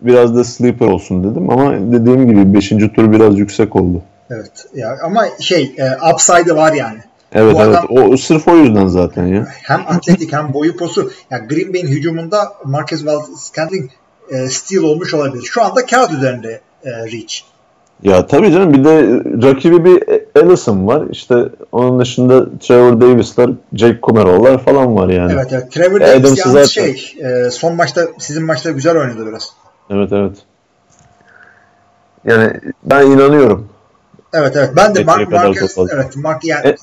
[0.00, 2.68] Biraz da sleeper olsun dedim ama dediğim gibi 5.
[2.68, 4.02] tur biraz yüksek oldu.
[4.34, 4.66] Evet.
[4.74, 6.98] Ya ama şey e, upside'ı var yani.
[7.32, 9.46] Evet Bu evet adam- o sırf o yüzden zaten ya.
[9.62, 11.10] Hem atletik hem boyu posu.
[11.30, 13.90] Yani Green Bay'in hücumunda Marquez Valdez Scantling
[14.30, 15.42] e, steal olmuş olabilir.
[15.42, 17.34] Şu anda kağıt üzerinde e, Reach.
[18.02, 19.02] Ya tabii canım bir de
[19.46, 20.02] rakibi bir
[20.36, 21.02] Ellison var.
[21.10, 21.34] İşte
[21.72, 25.32] onun dışında Trevor Davis'ler, Jake Kumerow'lar falan var yani.
[25.32, 25.72] Evet evet.
[25.72, 29.52] Trevor Adams'ı Davis yalnız zaten- şey e, son maçta sizin maçta güzel oynadı biraz.
[29.90, 30.36] Evet evet.
[32.24, 32.52] Yani
[32.84, 33.68] ben inanıyorum.
[34.34, 34.70] Evet evet.
[34.76, 36.76] Ben de Mark, Marquez evet Mark yani E-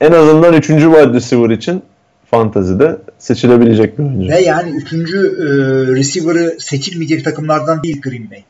[0.00, 0.66] En azından 3.
[0.66, 1.82] wide receiver için
[2.30, 4.28] fantazide seçilebilecek bir oyuncu.
[4.28, 5.46] ve yani üçüncü e,
[5.94, 8.44] receiver'ı seçilmeyecek takımlardan değil Green Bay.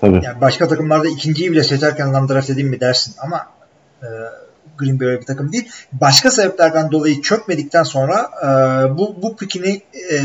[0.00, 0.20] Tabii.
[0.24, 3.46] Yani başka takımlarda ikinciyi bile seçerken lan draft edeyim mi dersin ama
[4.02, 4.06] e,
[4.78, 5.68] Green Bay öyle bir takım değil.
[5.92, 8.46] Başka sebeplerden dolayı çökmedikten sonra e,
[8.98, 9.82] bu bu pikini
[10.12, 10.18] e,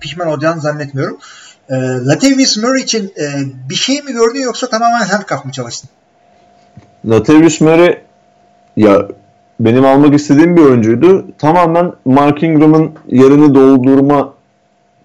[0.00, 1.16] pişman olacağını zannetmiyorum.
[1.16, 1.20] E,
[2.06, 3.24] Latavius Murray için e,
[3.68, 5.90] bir şey mi gördün yoksa tamamen handcuff mı çalıştın?
[7.08, 7.98] Latavius Murray
[8.76, 9.08] ya
[9.60, 11.26] benim almak istediğim bir oyuncuydu.
[11.38, 14.34] Tamamen Mark Ingram'ın yerini doldurma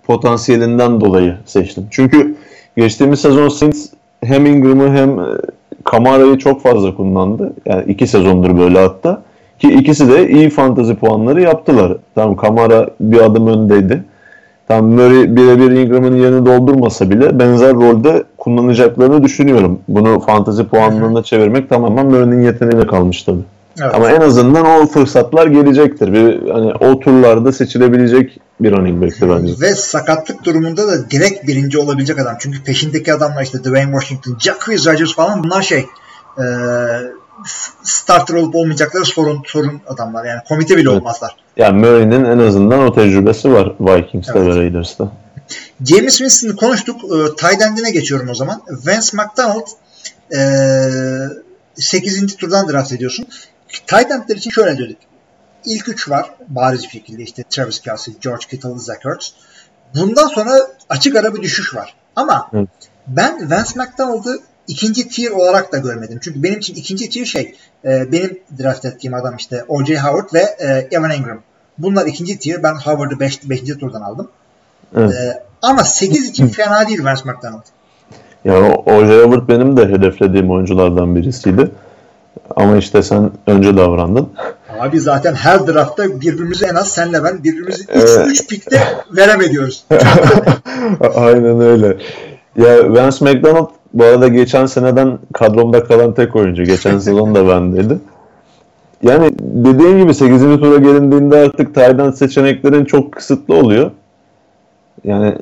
[0.03, 1.88] potansiyelinden dolayı seçtim.
[1.91, 2.36] Çünkü
[2.78, 3.88] geçtiğimiz sezon Saints
[4.24, 5.26] hem Ingram'ı hem e,
[5.84, 7.53] Kamara'yı çok fazla kullandı.
[7.66, 9.22] Yani iki sezondur böyle hatta.
[9.60, 11.97] Ki ikisi de iyi fantazi puanları yaptılar.
[12.16, 14.03] Tamam Kamara bir adım öndeydi.
[14.70, 19.80] Tam Murray birebir Ingram'ın yerini doldurmasa bile benzer rolde kullanacaklarını düşünüyorum.
[19.88, 23.41] Bunu fantazi puanlarına çevirmek tamamen Murray'nin yeteneğine kalmış tabii.
[23.82, 23.95] Evet.
[23.95, 26.13] Ama en azından o fırsatlar gelecektir.
[26.13, 29.53] Bir, hani o turlarda seçilebilecek bir running back'ti bence.
[29.61, 32.36] Ve sakatlık durumunda da direkt birinci olabilecek adam.
[32.39, 35.86] Çünkü peşindeki adamlar işte Dwayne Washington, Jacquizz Rodgers falan bunlar şey
[36.38, 36.43] e,
[37.84, 40.26] starter olup olmayacakları sorun sorun adamlar.
[40.26, 41.02] Yani komite bile Evet.
[41.02, 41.36] olmazlar.
[41.58, 44.56] Yani Murray'nin en azından o tecrübesi var Vikings'te Evet.
[44.56, 45.12] ve Raiders'ta.
[45.86, 47.02] James Winston'ı konuştuk.
[47.04, 48.62] E, tight end'ine geçiyorum o zaman.
[48.70, 49.68] Vance McDonald
[50.36, 50.40] e,
[51.76, 52.36] 8.
[52.36, 53.28] turdan draft ediyorsun.
[53.88, 54.98] Tight endler için şöyle dedik.
[55.66, 59.34] İlk üç var bariz bir şekilde işte Travis Kelsey, George Kittle, Zach Ertz.
[59.96, 60.52] Bundan sonra
[60.90, 61.96] açık ara bir düşüş var.
[62.16, 62.70] Ama Evet.
[63.08, 66.20] ben Vance McDonald'ı ikinci tier olarak da görmedim.
[66.24, 67.55] Çünkü benim için ikinci tier şey
[67.86, 69.99] e, benim draft ettiğim adam işte O.J.
[69.99, 71.39] Howard ve e, Evan Ingram.
[71.78, 72.63] Bunlar ikinci tier.
[72.63, 73.49] Ben Howard'ı 5.
[73.49, 74.28] Beş, turdan aldım.
[74.97, 75.13] Evet.
[75.13, 77.63] E, ama 8 için fena değil Vance McDonald.
[78.45, 79.24] Yani O.J.
[79.24, 81.72] Howard benim de hedeflediğim oyunculardan birisiydi.
[82.55, 84.30] Ama işte sen önce davrandın.
[84.80, 88.28] Abi zaten her draftta birbirimizi en az senle ben birbirimizi 3 Evet.
[88.28, 89.84] 3 pikte veremediyoruz.
[91.15, 91.97] Aynen öyle.
[92.57, 96.64] Ya Vance McDonald bu arada geçen seneden kadromda kalan tek oyuncu.
[96.64, 97.98] Geçen sezon da bendeydi.
[99.04, 100.42] Yani dediğim gibi 8.
[100.42, 103.92] tura gelindiğinde artık Tayland seçeneklerin çok kısıtlı oluyor.
[105.04, 105.36] Yani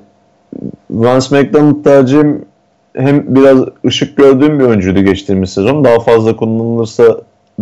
[0.90, 2.46] Vance McDonald tercihim
[2.94, 5.84] hem biraz ışık gördüğüm bir oyuncuydu geçtiğimiz sezon.
[5.84, 7.04] Daha fazla kullanılırsa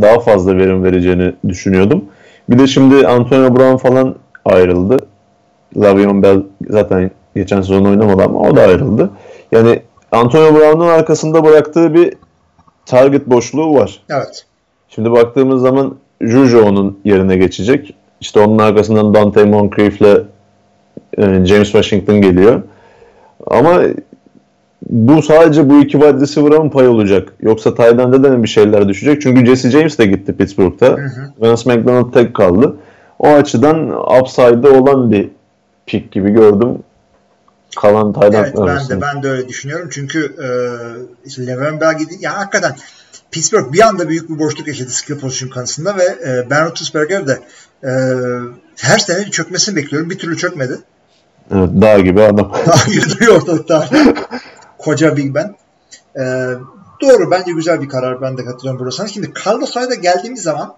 [0.02, 2.06] daha fazla verim vereceğini düşünüyordum.
[2.50, 4.16] Bir de şimdi Antonio Brown falan
[4.46, 4.98] ayrıldı.
[5.78, 9.10] Lavion Bell zaten geçen sezon oynamadı ama o da ayrıldı.
[9.52, 9.82] Yani
[10.16, 12.14] Antonio Brown'un arkasında bıraktığı bir
[12.86, 14.02] target boşluğu var.
[14.10, 14.46] evet.
[14.90, 17.96] Şimdi baktığımız zaman Juju onun yerine geçecek.
[18.22, 20.26] İşte onun arkasından Dante Moncrief'le
[21.18, 22.62] e, James Washington geliyor.
[23.48, 23.82] Ama
[24.90, 27.34] bu sadece bu iki wide receiver'a mı pay olacak?
[27.42, 29.22] Yoksa Tyden'de de mi bir şeyler düşecek?
[29.22, 30.86] Çünkü Jesse James de gitti Pittsburgh'ta.
[30.86, 31.32] Hı hı.
[31.40, 32.76] Vance McDonald tek kaldı.
[33.20, 33.90] O açıdan
[34.22, 35.30] upside'de olan bir
[35.86, 36.80] pick gibi gördüm.
[37.76, 39.90] Kalan Tyden Evet ben de ben de öyle düşünüyorum.
[39.92, 40.48] Çünkü e,
[41.26, 42.76] işte Le'Veon Bell gidi ya hakikaten
[43.32, 47.40] Pittsburgh bir anda büyük bir boşluk yaşadı skill pozisyon konusunda ve e, Ben Roethlisberger de
[47.84, 47.92] e,
[48.78, 50.10] her sene çökmesini bekliyorum.
[50.10, 50.80] Bir türlü çökmedi.
[51.52, 52.54] Evet, dağ gibi adam.
[52.66, 53.90] Daha yürüyor ortalıkta.
[54.78, 55.56] Koca Big Ben.
[56.20, 56.24] E,
[57.02, 58.22] doğru bence güzel bir karar.
[58.22, 59.08] Ben de katılıyorum burada sana.
[59.08, 60.76] Şimdi Carlos Hyde'a geldiğimiz zaman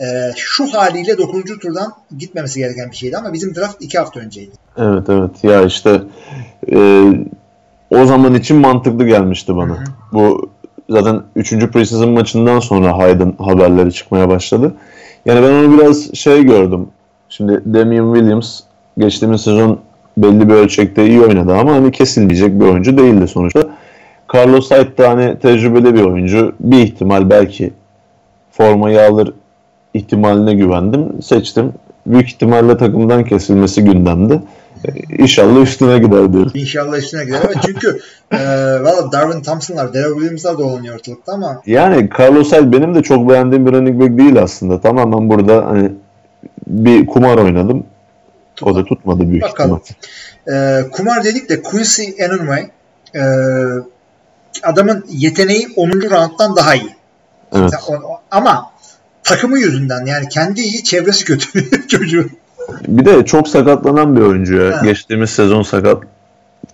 [0.00, 1.44] e, şu haliyle 9.
[1.44, 4.50] turdan gitmemesi gereken bir şeydi ama bizim draft 2 hafta önceydi.
[4.76, 6.02] Evet evet ya işte
[6.72, 7.02] e,
[7.90, 9.72] o zaman için mantıklı gelmişti bana.
[9.72, 9.84] Hı hı.
[10.12, 10.50] Bu
[10.90, 11.50] zaten 3.
[11.50, 14.74] preseason maçından sonra Hayden haberleri çıkmaya başladı.
[15.26, 16.88] Yani ben onu biraz şey gördüm.
[17.28, 18.60] Şimdi Damian Williams
[18.98, 19.80] geçtiğimiz sezon
[20.16, 23.60] belli bir ölçekte iyi oynadı ama hani kesilmeyecek bir oyuncu değildi sonuçta.
[24.34, 26.52] Carlos Hyde de hani tecrübeli bir oyuncu.
[26.60, 27.72] Bir ihtimal belki
[28.50, 29.32] formayı alır
[29.94, 31.22] ihtimaline güvendim.
[31.22, 31.72] Seçtim.
[32.06, 34.42] Büyük ihtimalle takımdan kesilmesi gündemde.
[35.18, 36.52] İnşallah üstüne gider diyoruz.
[36.54, 37.98] İnşallah üstüne gider ama çünkü
[38.32, 38.38] e,
[38.82, 43.66] valla Darwin Thompson'lar, Darrell Williams'lar dolanıyor ortalıkta ama Yani Carlos Hyde benim de çok beğendiğim
[43.66, 44.80] bir running back değil aslında.
[44.80, 45.92] Tamamen burada hani
[46.66, 47.84] bir kumar oynadım.
[48.62, 49.80] O da tutmadı büyük Bakalım.
[49.84, 50.80] ihtimal.
[50.80, 52.58] e, kumar dedik de Quincy Enunwa
[53.14, 53.22] e,
[54.62, 55.88] adamın yeteneği 10.
[55.90, 56.94] rounddan daha iyi.
[57.56, 57.72] Evet.
[58.30, 58.69] Ama
[59.34, 61.48] takımı yüzünden yani kendi iyi çevresi kötü
[61.88, 62.26] çocuğu.
[62.88, 64.76] Bir de çok sakatlanan bir oyuncu ya.
[64.76, 64.80] Ha.
[64.84, 66.02] Geçtiğimiz sezon sakat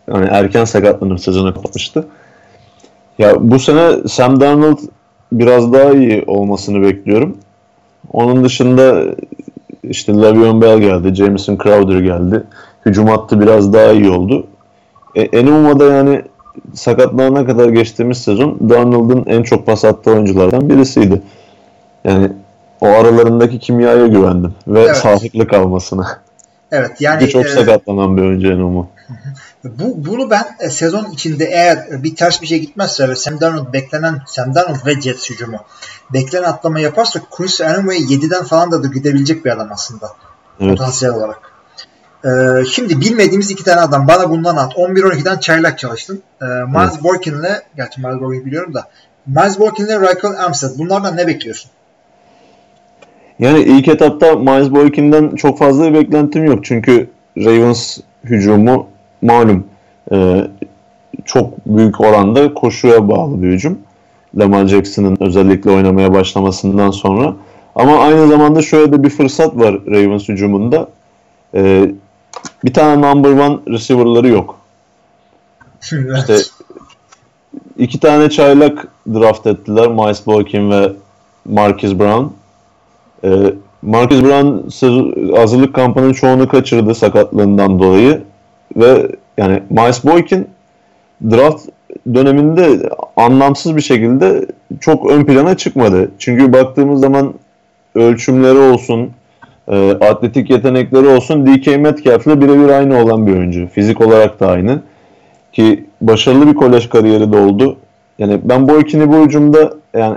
[0.09, 2.07] yani erken sakatlanıp sezonu kapatmıştı.
[3.18, 4.78] Ya bu sene Sam Darnold
[5.32, 7.38] biraz daha iyi olmasını bekliyorum.
[8.12, 9.02] Onun dışında
[9.82, 12.44] işte Le'Veon Bell geldi, Jameson Crowder geldi.
[12.86, 14.46] Hücum hattı biraz daha iyi oldu.
[15.14, 16.22] E, Enuma'da yani
[16.74, 21.22] sakatlanana kadar geçtiğimiz sezon Darnold'un en çok pas attığı oyunculardan birisiydi.
[22.04, 22.32] Yani
[22.81, 24.97] o aralarındaki kimyaya güvendim ve Evet.
[24.97, 26.22] sağlıklı kalmasına.
[26.72, 28.89] Evet yani de çok e, sakatlanan bir oyuncu Enuma.
[29.64, 33.72] bu, bunu ben e, sezon içinde eğer bir ters bir şey gitmezse ve Sam Darnold
[33.72, 35.59] beklenen Sam Darnold ve Jets hücumu
[36.12, 40.11] beklenen atlama yaparsa Quincy Enunwa'yı 7'den falan da gidebilecek bir adam aslında.
[40.61, 40.79] Evet.
[40.79, 41.41] potansiyel olarak.
[42.24, 44.09] Ee, şimdi bilmediğimiz iki tane adam.
[44.09, 44.72] Bana bundan at.
[44.72, 46.22] 11-12'den çaylak çalıştın.
[46.43, 47.05] Ee, Miles Evet.
[47.05, 48.89] Boykin'le, gerçi Miles Boykin'i biliyorum da
[49.27, 50.79] Miles Boykin'le Michael Armstead.
[50.79, 51.70] Bunlardan ne bekliyorsun?
[53.39, 56.64] Yani ilk etapta Miles Boykin'den çok fazla bir beklentim yok.
[56.64, 58.87] Çünkü Ravens hücumu
[59.22, 59.64] malum
[60.12, 60.47] e,
[61.24, 63.78] çok büyük oranda koşuya bağlı bir hücum.
[64.39, 67.37] Lamar Jackson'ın özellikle oynamaya başlamasından sonra.
[67.74, 70.89] Ama aynı zamanda şöyle de bir fırsat var Ravens hücumunda.
[71.55, 71.91] E,
[72.64, 74.59] bir tane number one receiver'ları yok.
[76.18, 76.37] İşte
[77.78, 79.89] iki tane çaylak draft ettiler.
[79.89, 80.93] Miles Boykin ve
[81.45, 82.26] Marcus Brown.
[83.25, 84.69] Ee, Marcus Brown
[85.37, 88.23] hazırlık kampının çoğunu kaçırdı sakatlığından dolayı
[88.77, 89.09] ve
[89.39, 90.49] yani Miles Boykin
[91.31, 91.69] draft
[92.14, 94.47] döneminde anlamsız bir şekilde
[94.81, 96.11] çok ön plana çıkmadı.
[96.19, 97.35] Çünkü baktığımız zaman
[97.95, 99.11] ölçümleri olsun,
[99.69, 103.67] e, atletik yetenekleri olsun DK Metcalf'le birebir aynı olan bir oyuncu.
[103.67, 104.81] Fizik olarak da aynı.
[105.53, 107.77] Ki başarılı bir kolej kariyeri de oldu.
[108.19, 110.17] Yani ben bu ikini bu hücumda yani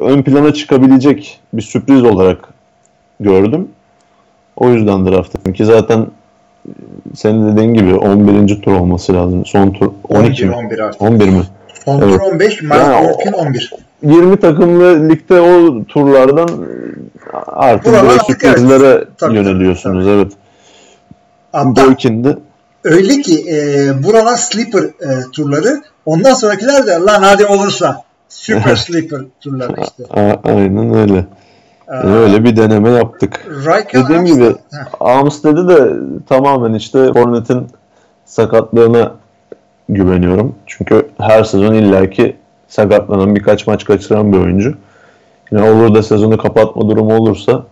[0.00, 2.38] ön plana çıkabilecek bir sürpriz olarak
[3.20, 3.68] gördüm.
[4.56, 6.06] O yüzden draft ettim ki zaten
[7.14, 8.62] senin dediğin gibi 11.
[8.62, 9.46] tur olması lazım.
[9.46, 10.54] Son tur 12 mi?
[10.54, 11.02] 11 artık.
[11.02, 11.42] 11 mi?
[11.84, 12.12] Son Evet.
[12.14, 13.72] tur 15, Miles Yani o- Boykin 11.
[14.02, 16.48] 20 takımlı ligde o turlardan
[17.46, 20.08] artık Buralar artık sürprizlere Tabii, yöneliyorsunuz.
[20.08, 20.32] Evet.
[21.52, 22.38] Hatta Boykin'de
[22.84, 23.58] öyle ki e,
[24.04, 25.82] buralar sleeper e, turları.
[26.06, 28.02] Ondan sonrakiler de lan hadi olursa.
[28.30, 30.04] Super sleeper turları işte.
[30.10, 31.24] a- aynen öyle.
[31.88, 33.46] Ee, Öyle bir deneme yaptık.
[33.66, 34.56] Raykan Dediğim Armstead- gibi.
[35.00, 35.92] Armstead'i de
[36.28, 37.66] tamamen işte Hornet'in
[38.24, 39.14] sakatlığına
[39.88, 40.54] güveniyorum.
[40.66, 42.36] Çünkü her sezon illaki
[42.68, 44.74] sakatlanan birkaç maç kaçıran bir oyuncu.
[45.52, 47.64] Yine olur da sezonu kapatma durumu olursa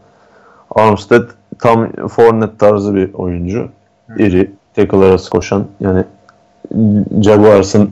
[0.75, 1.23] Armstead
[1.59, 3.69] tam Fournette tarzı bir oyuncu.
[4.19, 6.05] İri, tackle arası koşan yani
[7.21, 7.91] Jaguars'ın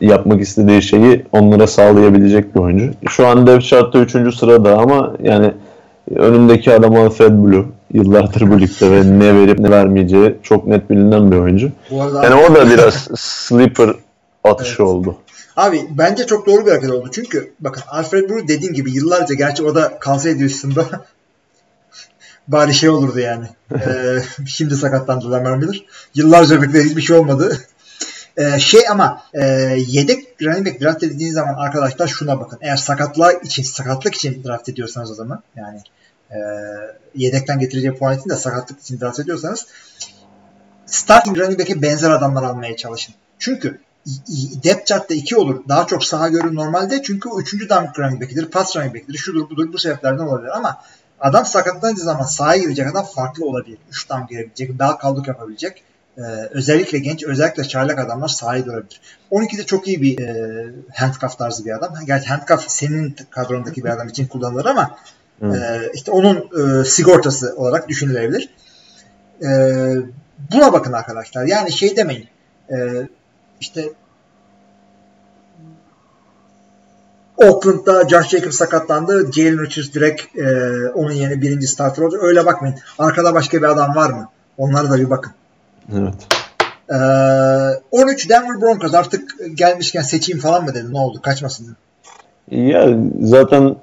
[0.00, 2.90] yapmak istediği şeyi onlara sağlayabilecek bir oyuncu.
[3.08, 4.12] Şu an dev chart'ta 3.
[4.36, 5.52] sırada ama yani
[6.14, 7.64] önündeki adam Alfred Blue.
[7.92, 11.70] Yıllardır bu ligde ve ne verip ne vermeyeceği çok net bilinen bir oyuncu.
[11.90, 13.90] Yani o da biraz sleeper
[14.44, 14.90] atışı Evet.
[14.90, 15.16] oldu.
[15.56, 17.08] Abi bence çok doğru bir hareket oldu.
[17.12, 20.80] Çünkü bakın Alfred Brew dediğin gibi yıllarca gerçi o da kalsaydı üstünde
[22.48, 23.46] bari şey olurdu yani.
[23.74, 25.86] Ee, şimdi sakatlandılar ben bilir.
[26.14, 27.58] Yıllarca bekledi hiçbir şey olmadı.
[28.36, 29.44] Ee, şey ama e,
[29.86, 32.58] yedek running back draft edildiğiniz zaman arkadaşlar şuna bakın.
[32.62, 35.80] Eğer sakatlık için sakatlık için draft ediyorsanız o zaman yani
[36.30, 36.38] e,
[37.14, 39.66] yedekten getireceği puan için de sakatlık için draft ediyorsanız
[40.86, 43.14] starting running back'e benzer adamlar almaya çalışın.
[43.38, 43.80] Çünkü
[44.64, 45.62] depth chart'ta 2 olur.
[45.68, 47.02] Daha çok saha görür normalde.
[47.02, 47.70] Çünkü o 3.
[47.70, 48.50] down running back'idir.
[48.50, 49.18] Pass running back'idir.
[49.18, 50.82] Şudur budur bu sebeplerden olabilir ama
[51.20, 53.78] adam sakatlanınca zaman sahaya girecek adam farklı olabilir.
[53.90, 54.78] 3 down girebilecek.
[54.78, 55.82] Daha kalduk yapabilecek.
[56.18, 59.00] Ee, özellikle genç, özellikle çaylak adamlar sahaya görebilir.
[59.32, 61.94] 12'de çok iyi bir e, handcuff tarzı bir adam.
[62.06, 64.98] Gerçi handcuff senin kadrondaki bir adam için kullanılır ama
[65.42, 68.48] e, işte onun e, sigortası olarak düşünülebilir.
[69.42, 69.48] E,
[70.52, 71.44] buna bakın arkadaşlar.
[71.44, 72.28] Yani şey demeyin.
[72.70, 72.76] E,
[73.60, 73.92] işte
[77.36, 79.32] Oakland'da Josh Jacobs sakatlandı.
[79.32, 80.44] Jalen Richards direkt e,
[80.94, 82.22] onun yerine birinci starter olacak.
[82.22, 82.76] Öyle bakmayın.
[82.98, 84.28] Arkada başka bir adam var mı?
[84.58, 85.32] Onlara da bir bakın.
[85.92, 86.14] Evet.
[86.90, 86.96] E,
[87.90, 90.92] 13 Denver Broncos artık gelmişken seçeyim falan mı dedi?
[90.92, 91.22] Ne oldu?
[91.22, 91.76] Kaçmasın.
[92.50, 92.88] Ya
[93.20, 93.76] zaten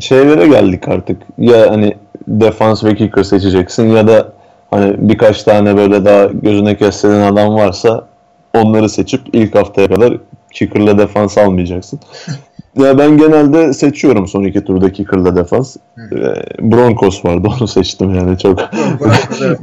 [0.00, 1.22] şeylere geldik artık.
[1.38, 1.96] Ya hani
[2.28, 4.32] defans ve kicker seçeceksin ya da
[4.70, 8.08] hani birkaç tane böyle daha gözüne kestiren adam varsa
[8.54, 10.18] onları seçip ilk haftaya kadar
[10.52, 12.00] kicker'la defans almayacaksın.
[12.76, 15.76] ya ben genelde seçiyorum son iki turda kicker'la defans.
[15.94, 16.16] Hı.
[16.18, 18.58] Ee, Broncos vardı onu seçtim yani çok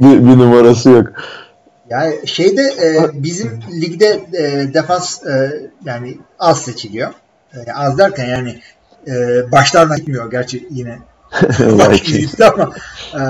[0.00, 1.06] bir, bir numarası yok.
[1.90, 5.52] Yani şeyde e, bizim ligde e, defans e,
[5.84, 7.10] yani az seçiliyor.
[7.54, 8.60] E, az derken yani
[9.06, 9.12] e,
[9.52, 10.98] başlardan gitmiyor gerçi yine
[12.04, 12.70] gitti ama
[13.14, 13.20] e,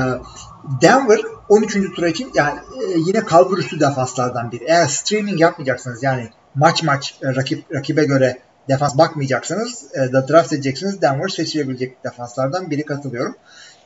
[0.83, 1.95] Denver 13.
[1.97, 4.65] tura için yani e, yine kalbur üstü defanslardan biri.
[4.65, 8.39] Eğer streaming yapmayacaksınız yani maç maç e, rakip rakibe göre
[8.69, 13.37] defans bakmayacaksanız e, da draft edeceksiniz Denver seçilebilecek defanslardan biri katılıyorum.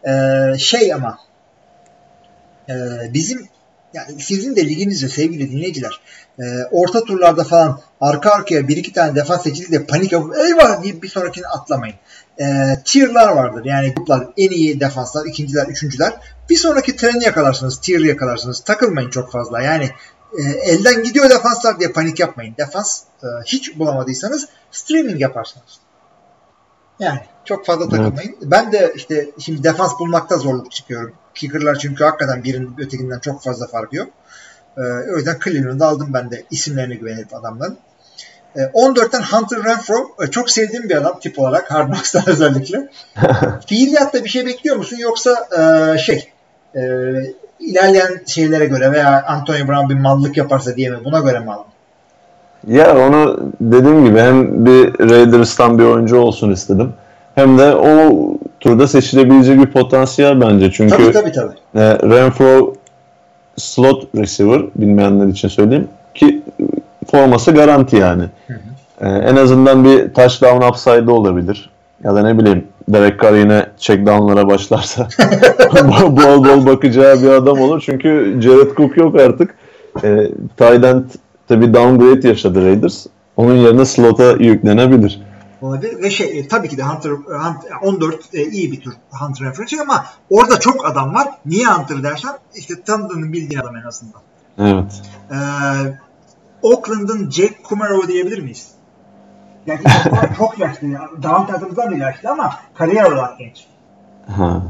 [0.04, 0.12] E,
[0.58, 1.18] şey ama
[2.68, 2.74] e,
[3.14, 3.48] bizim
[3.94, 6.00] yani sizin de liginizde sevgili dinleyiciler
[6.38, 10.82] e, orta turlarda falan arka arkaya bir iki tane defans seçildi de panik yapıp eyvah
[10.82, 11.96] deyip bir sonrakini atlamayın.
[12.40, 12.44] E,
[12.84, 13.64] tier'lar vardır.
[13.64, 16.12] Yani gruplar en iyi defanslar, ikinciler, üçüncüler.
[16.50, 18.60] Bir sonraki treni yakalarsınız, tier'ı yakalarsınız.
[18.60, 19.62] Takılmayın çok fazla.
[19.62, 19.90] Yani
[20.38, 22.54] e, elden gidiyor defanslar diye panik yapmayın.
[22.58, 25.78] Defans e, hiç bulamadıysanız streaming yaparsınız.
[27.00, 28.36] Yani çok fazla takılmayın.
[28.42, 31.14] Ben de işte şimdi defans bulmakta zorluk çıkıyorum.
[31.34, 34.08] Kicker'lar çünkü hakikaten birinin ötekinden çok fazla farkı yok.
[34.76, 34.80] Ee,
[35.12, 37.78] o yüzden Cleveland'ı aldım ben de isimlerine güvenip adamların.
[38.56, 42.88] Ee, 14'ten Hunter Renfro e, çok sevdiğim bir adam tip olarak Hard Knocks'tan özellikle.
[43.66, 46.32] Fiiliyatta bir şey bekliyor musun yoksa e, şey
[46.76, 46.82] e,
[47.68, 51.64] ilerleyen şeylere göre veya Antonio Brown bir mallık yaparsa diye mi buna göre mi aldın?
[52.66, 56.92] Ya onu dediğim gibi hem bir Raiders'tan bir oyuncu olsun istedim.
[57.34, 58.22] Hem de o
[58.60, 60.72] turda seçilebilecek bir potansiyel bence.
[60.72, 61.54] Çünkü Tabii tabii tabii.
[61.74, 62.74] e, Renfro
[63.56, 66.42] slot receiver bilmeyenler için söyleyeyim ki
[67.10, 68.24] forması garanti yani.
[68.46, 68.58] Hı hı.
[69.00, 71.70] E, en azından bir touchdown upside'ı olabilir.
[72.04, 75.08] Ya da ne bileyim Derek Carr yine checkdownlara başlarsa
[76.10, 77.82] bol bol bakacağı bir adam olur.
[77.86, 79.54] Çünkü Jared Cook yok artık.
[80.04, 81.04] E, tight end
[81.48, 83.06] tabii downgrade yaşadı Raiders.
[83.36, 85.22] Onun yerine slot'a yüklenebilir.
[85.62, 86.02] olabilir.
[86.02, 89.76] Ve şey e, tabii ki de Hunter, Hunter 14 e, iyi bir tur Hunter referansı
[89.82, 91.28] ama orada çok adam var.
[91.46, 94.22] Niye Hunter dersen işte tanıdığını bildiğin adam en azından.
[94.58, 95.02] Evet.
[95.30, 95.36] Ee,
[96.62, 98.68] Oakland'ın Jake Kumaro diyebilir miyiz?
[99.68, 100.86] Yani çok, çok yaşlı.
[100.86, 101.10] ya.
[101.22, 103.66] Daha hayatımızdan bile yaşlı ama kariyer olarak genç.
[104.36, 104.62] Ha.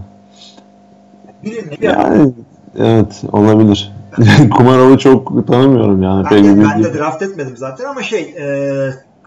[1.44, 2.32] Bilinmeyen bir Yani
[2.78, 3.92] evet olabilir.
[4.56, 6.26] Kumarov'u çok tanımıyorum yani.
[6.30, 8.44] Ben de, ben de draft etmedim zaten ama şey e,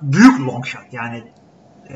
[0.01, 1.23] büyük long shot yani
[1.89, 1.95] e,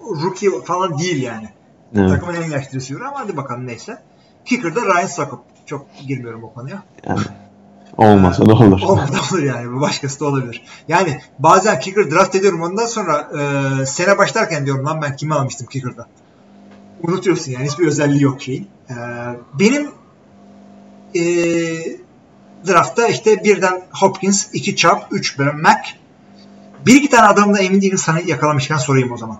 [0.00, 1.48] rookie falan değil yani.
[1.96, 2.10] Evet.
[2.10, 3.98] Takımın en yaşlı receiver ama hadi bakalım neyse.
[4.44, 5.40] Kicker'da Ryan Suckup.
[5.66, 6.82] Çok girmiyorum o konuya.
[7.08, 7.20] Yani
[7.98, 8.80] olmasa da olur.
[8.82, 9.72] Olmadı olur yani.
[9.72, 10.62] Bu başkası da olabilir.
[10.88, 15.66] Yani bazen kicker draft ediyorum ondan sonra e, sene başlarken diyorum lan ben kimi almıştım
[15.66, 16.06] kicker'da.
[17.02, 18.68] Unutuyorsun yani hiçbir özelliği yok şeyin.
[18.90, 18.94] E,
[19.58, 19.90] benim
[21.14, 21.22] e,
[22.66, 25.80] draftta işte birden Hopkins, iki Chubb, üç Mac.
[26.86, 29.38] Bir iki tane adamda emin değilim sana yakalamışken sorayım o zaman.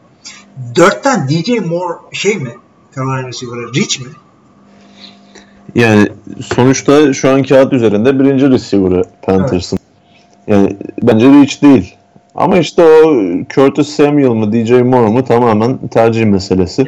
[0.76, 2.54] Dörtten DJ Moore şey mi?
[2.96, 4.08] Carolina receiver'ı Rich mi?
[5.74, 6.08] Yani
[6.54, 9.78] sonuçta şu an kağıt üzerinde birinci receiver'ı Panthers'ın.
[10.46, 11.94] Yani bence Reach değil.
[12.34, 13.22] Ama işte o
[13.54, 16.84] Curtis Samuel mı DJ Moore mu tamamen tercih meselesi.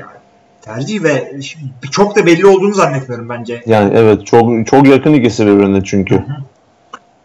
[0.62, 1.32] Tercih ve
[1.90, 3.62] çok da belli olduğunu zannetmiyorum bence.
[3.66, 6.24] Yani evet çok çok yakın ikisi birbirine çünkü.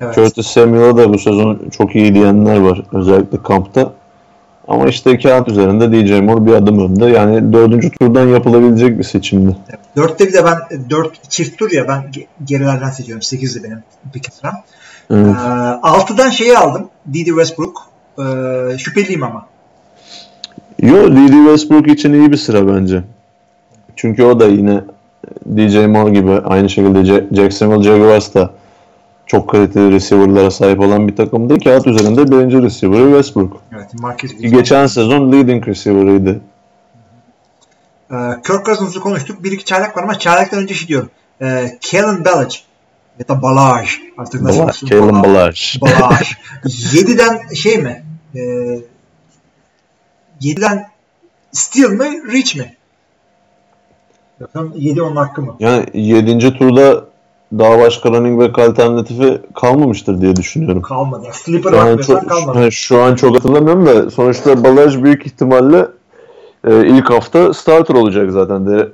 [0.02, 0.16] Evet.
[0.16, 3.94] Curtis Samuel'a da bu sezon çok iyi diyenler var özellikle kampta.
[4.68, 7.06] Ama işte kağıt üzerinde DJ Moore bir adım önde.
[7.06, 9.56] Yani dördüncü turdan yapılabilecek bir seçimdi.
[9.96, 13.22] Dörtte bir de ben dört çift tur ya ben ge- gerilerden seçiyorum.
[13.22, 14.54] Sekizdi benim pick sıram.
[15.12, 15.36] Evet.
[15.46, 15.50] Ee,
[15.82, 16.90] altıdan şeyi aldım.
[17.14, 17.82] Didi Westbrook.
[18.20, 19.46] Ee, şüpheliyim ama.
[20.82, 21.32] Yo D.D.
[21.32, 23.04] Westbrook için iyi bir sıra bence.
[23.96, 24.82] Çünkü o da yine
[25.58, 28.50] DJ Moore gibi aynı şekilde Jack- Jacksonville Jaguars da
[29.36, 31.60] çok kaliteli receiver'lara sahip olan bir takımdı.
[31.60, 33.62] Kağıt üzerinde birinci receiver'ı Westbrook.
[33.76, 33.92] Evet,
[34.52, 36.42] Geçen sezon leading receiver'ıydı.
[38.12, 38.16] Ee,
[38.48, 39.44] Kirk Cousins'ı konuştuk.
[39.44, 41.10] Bir iki çaylak var ama çaylaktan önce şey diyorum.
[41.42, 42.56] Ee, Kalen Ballage
[43.20, 44.88] ya da Balaj artık nasıl Bala- olsun?
[44.88, 45.82] Kalen Balaj.
[45.82, 46.02] Balaj.
[46.02, 46.34] Balaj.
[46.66, 48.04] 7'den şey mi?
[48.36, 48.40] Ee,
[50.42, 50.88] 7'den
[51.52, 52.32] Steel mi?
[52.34, 52.76] Rich mi?
[54.42, 55.56] Bakalım 7 onun hakkı mı?
[55.60, 56.58] Yani 7.
[56.58, 57.06] turda
[57.54, 60.82] daha başka running back alternatifi kalmamıştır diye düşünüyorum.
[60.82, 61.28] Kalmadı.
[61.32, 62.60] Sleeper Şu an, çok, kalmadı.
[62.60, 65.88] yani şu an çok hatırlamıyorum da sonuçta Balaj büyük ihtimalle
[66.68, 68.90] e, ilk hafta starter olacak zaten de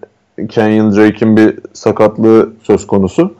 [0.49, 3.33] Kenyon Drake'in bir sakatlığı söz konusu.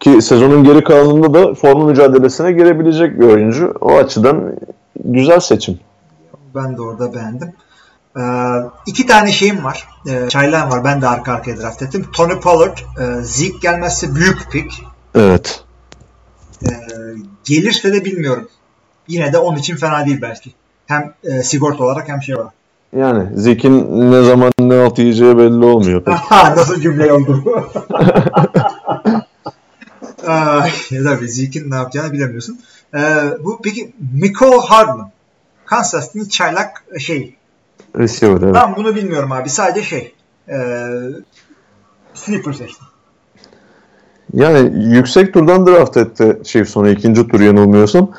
[0.00, 3.74] Ki sezonun geri kalanında da formu mücadelesine girebilecek bir oyuncu.
[3.80, 4.52] O açıdan
[5.04, 5.78] güzel seçim.
[6.54, 7.52] Ben de orada beğendim.
[8.16, 8.20] Ee,
[8.86, 9.88] iki tane şeyim var.
[10.08, 10.84] Ee, çaylağım var.
[10.84, 12.06] Ben de arka arkaya draft ettim.
[12.12, 12.78] Tony Pollard.
[12.78, 14.82] E, Zeke gelmezse büyük pick.
[15.14, 15.64] Evet.
[16.62, 16.68] Ee,
[17.44, 18.48] gelirse de bilmiyorum.
[19.08, 20.52] Yine de onun için fena değil belki.
[20.86, 22.52] Hem e, sigorta olarak hem şey olarak.
[22.96, 27.44] Yani Zeke'in ne zaman ne alt yiyeceği belli olmuyor Nasıl cümle oldu?
[30.26, 30.72] Ay,
[31.04, 32.60] tabii Zeke'in ne yapacağını bilemiyorsun.
[32.94, 35.10] Ee, bu peki Miko Hardman.
[35.66, 37.36] Kansas City'nin çaylak şey.
[37.98, 38.54] Receiver evet.
[38.54, 39.50] Ben bunu bilmiyorum abi.
[39.50, 40.14] Sadece şey.
[40.48, 40.56] E,
[42.14, 42.86] sleeper seçtim.
[44.32, 48.10] Yani yüksek turdan draft etti Chiefs onu ikinci tur yanılmıyorsam.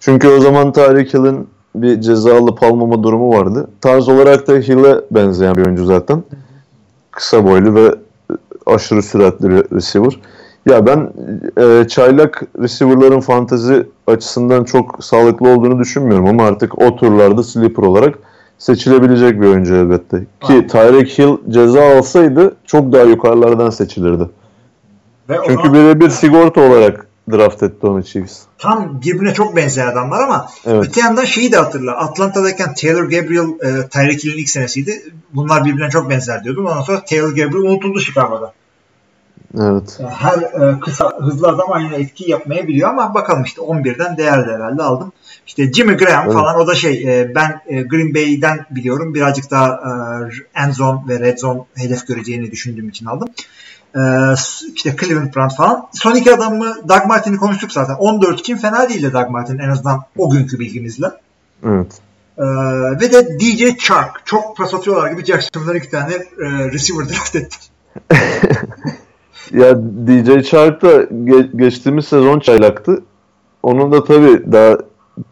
[0.00, 3.70] Çünkü o zaman Tyreek Hill'in bir ceza alıp almama durumu vardı.
[3.80, 6.22] Tarz olarak da Hill'e benzeyen bir oyuncu zaten.
[7.10, 7.94] Kısa boylu ve
[8.66, 10.20] aşırı süratli receiver.
[10.66, 11.12] Ya ben
[11.60, 18.18] e, çaylak receiver'ların fantezi açısından çok sağlıklı olduğunu düşünmüyorum ama artık o turlarda sleeper olarak
[18.58, 20.18] seçilebilecek bir oyuncu elbette.
[20.20, 20.66] Ki Aynen.
[20.68, 24.28] Tyreek Hill ceza alsaydı çok daha yukarılardan seçilirdi.
[25.28, 28.42] Ve Çünkü birebir sigorta olarak draft etti onu Chiefs.
[28.58, 30.84] tam birbirine çok benzer adamlar ama Evet.
[30.88, 31.96] öte yandan şeyi de hatırla.
[31.96, 35.02] Atlanta'dayken Taylor Gabriel e, Tyreek Hill'in ilk senesiydi.
[35.34, 36.66] Bunlar birbirine çok benzer diyordum.
[36.66, 38.52] Ondan sonra Taylor Gabriel unutuldu Chicago'da.
[39.60, 40.00] Evet.
[40.08, 45.12] Her e, kısa hızlı adam aynı etki yapmayabiliyor ama bakalım işte 11'den değerli herhalde aldım.
[45.46, 46.34] İşte Jimmy Graham Evet.
[46.34, 51.00] falan o da şey e, ben e, Green Bay'den biliyorum birazcık daha e, end zone
[51.08, 53.28] ve red zone hedef göreceğini düşündüğüm için aldım.
[53.96, 54.00] E,
[54.74, 55.88] işte Cleveland Browns falan.
[55.92, 57.94] Son iki adamı Doug Martin'i konuştuk zaten.
[57.94, 61.06] 14 için fena değildi Doug Martin en azından o günkü bilgimizle.
[61.64, 62.00] Evet.
[62.38, 62.44] E,
[63.00, 64.22] ve de DJ Chark.
[64.24, 67.60] Çok pas atıyorlar gibi Jackson'dan iki tane e, receiver draft ettim.
[69.52, 73.02] Ya DJ Chark da ge- geçtiğimiz sezon çaylaktı.
[73.62, 74.78] Onun da tabii daha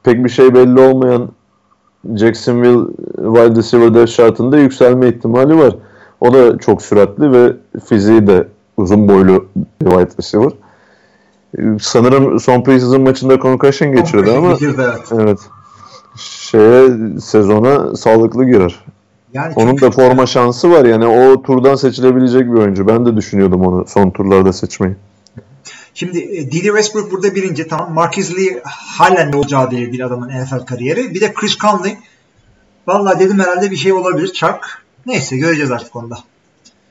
[0.02, 1.28] pek bir şey belli olmayan
[2.16, 2.86] Jacksonville
[3.16, 5.76] wide receiver depth şartında yükselme ihtimali var.
[6.20, 7.52] O da çok süratli ve
[7.88, 10.52] fiziği de uzun boylu bir wide receiver.
[11.80, 15.12] Sanırım son preseason maçında concussion geçirdi ama evet.
[15.12, 15.38] Evet.
[16.16, 16.88] şeye
[17.20, 18.84] sezona sağlıklı girer.
[19.34, 22.86] Yani Onun da forma şansı var yani o turdan seçilebilecek bir oyuncu.
[22.86, 24.94] Ben de düşünüyordum onu son turlarda seçmeyi.
[25.94, 27.68] Şimdi e, Didi Westbrook burada birinci.
[27.68, 27.94] Tamam.
[27.94, 31.14] Marcus Lee halen ne olacağı belli değil adamın NFL kariyeri.
[31.14, 31.96] Bir de Chris Conley.
[32.86, 34.32] Vallahi dedim herhalde bir şey olabilir.
[34.32, 34.82] Çark.
[35.06, 36.18] Neyse göreceğiz artık onda.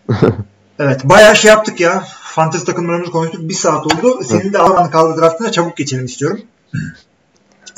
[0.80, 1.04] evet.
[1.04, 2.04] Bayağı şey yaptık ya.
[2.22, 3.50] Fantasy takımlarımızı konuştuk.
[3.50, 4.20] Bir saat oldu.
[4.24, 6.42] Senin de alan kaldı draftına çabuk geçelim istiyorum.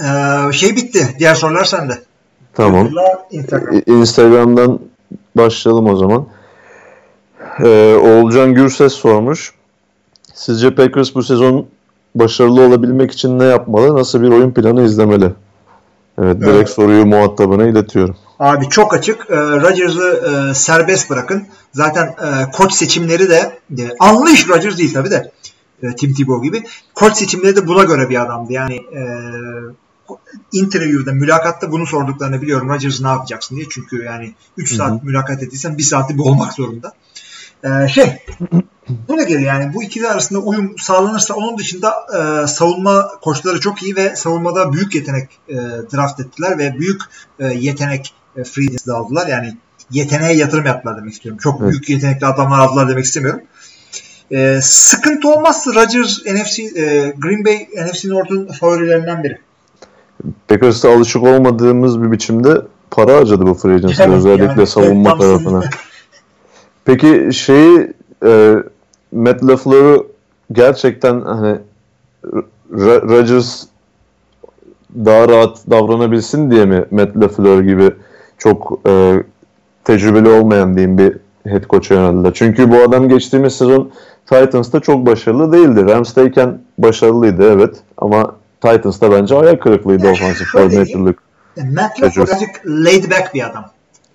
[0.04, 1.16] Ee, şey bitti.
[1.20, 2.02] Diğer sorular sende.
[2.56, 2.86] Tamam.
[2.86, 3.82] Twitter'la Instagram.
[3.86, 4.80] Instagram'dan
[5.38, 6.26] başlayalım o zaman.
[7.64, 9.54] Ee, Oğulcan Gürses sormuş.
[10.34, 11.66] Sizce Packers bu sezon
[12.16, 13.96] başarılı olabilmek için ne yapmalı?
[13.96, 15.32] Nasıl bir oyun planı izlemeli?
[16.22, 16.70] Evet, direkt Evet.
[16.70, 18.16] soruyu muhatabına iletiyorum.
[18.40, 19.30] Abi çok açık.
[19.30, 21.44] Ee, Rodgers'ı e, serbest bırakın.
[21.74, 25.32] Zaten e, koç seçimleri de e, anlı iş Rodgers değil tabii de.
[25.84, 26.64] E, Tim Tebow gibi.
[26.96, 28.54] Koç seçimleri de buna göre bir adamdı.
[28.54, 29.02] Yani e,
[30.52, 32.70] interview'da, mülakatta bunu sorduklarını biliyorum.
[32.70, 33.66] Rodgers ne yapacaksın diye.
[33.70, 36.94] Çünkü yani 3 Hı saat mülakat ettiysen 1 saati bu olmak zorunda.
[37.64, 38.26] E, şey
[38.90, 43.84] bu ne gelir yani bu ikili arasında uyum sağlanırsa onun dışında e, savunma koçları çok
[43.84, 45.56] iyi ve savunmada büyük yetenek e,
[45.94, 47.02] draft ettiler ve büyük
[47.40, 49.28] e, yetenek e, free aldılar.
[49.28, 49.58] Yani
[49.92, 51.40] yeteneğe yatırım yaptılar demek istiyorum.
[51.44, 51.72] Çok Evet.
[51.72, 53.42] büyük yetenekli adamlar aldılar demek istemiyorum.
[54.32, 59.40] E, sıkıntı olmazsa Rodgers NFC e, Green Bay NFC North'un favorilerinden biri.
[60.48, 62.62] Packers'a alışık olmadığımız bir biçimde
[62.92, 65.44] para harcadı bu free agency'de, Evet, özellikle yani savunma reklamsız.
[65.44, 65.64] tarafına.
[66.86, 67.94] Peki şeyi
[68.26, 68.56] e,
[69.12, 70.08] Matt LaFleur'u
[70.52, 71.58] gerçekten hani
[72.74, 73.64] Ro- Rodgers
[75.06, 77.92] daha rahat davranabilsin diye mi Matt LaFleur gibi
[78.38, 79.24] çok e,
[79.84, 81.18] tecrübeli olmayan diyeyim bir
[81.52, 82.32] head coach'a yöneldiler.
[82.34, 83.92] Çünkü bu adam geçtiğimiz sezon
[84.26, 85.86] Titans'ta çok başarılı değildi.
[85.86, 88.36] Rams'tayken başarılıydı evet ama
[88.66, 91.20] Titans'ta bence ayak kırıklığıydı Ya ofansif koordinatörlük.
[91.58, 93.72] Matt LaFleur birazcık laid back bir adam.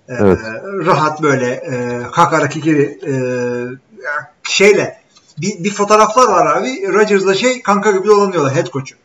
[0.09, 0.39] Ee, Evet.
[0.86, 3.12] Rahat böyle e, kakara kikiri e,
[4.43, 5.01] şeyle
[5.39, 6.93] bir, bir fotoğraflar var abi.
[6.93, 8.97] Rodgers'la şey kanka gibi dolanıyorlar head coach'u.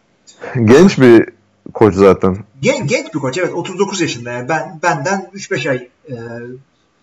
[0.65, 1.29] Genç bir
[1.73, 2.37] koç zaten.
[2.61, 6.15] Gen, genç bir koç evet 39 yaşında yani ben benden 3-5 ay e,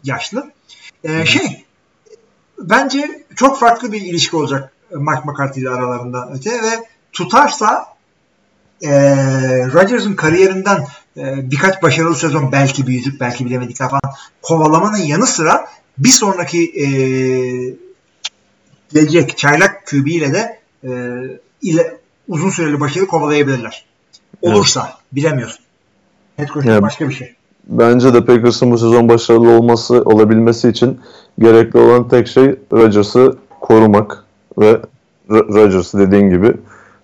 [0.05, 0.51] yaşlı.
[1.05, 1.65] E, şey
[2.59, 7.87] bence çok farklı bir ilişki olacak Mike McCarthy ile aralarında öte ve tutarsa
[8.83, 8.91] e,
[9.73, 10.87] Rodgers'ın kariyerinden
[11.17, 15.67] e, birkaç başarılı sezon belki bir yüzük belki bilemedikler falan kovalamanın yanı sıra
[15.99, 16.87] bir sonraki e,
[18.93, 20.91] gelecek çaylak QB ile de e,
[21.63, 21.97] ile
[22.29, 23.85] uzun süreli başarı kovalayabilirler.
[24.43, 25.65] Olursa bilemiyorsun.
[26.37, 26.83] Head coach Evet.
[26.83, 27.35] başka bir şey.
[27.67, 31.01] Bence de Packers'ın bu sezon başarılı olması olabilmesi için
[31.39, 34.25] gerekli olan tek şey Rodgers'ı korumak
[34.59, 34.71] ve
[35.31, 36.55] R- Rodgers dediğin gibi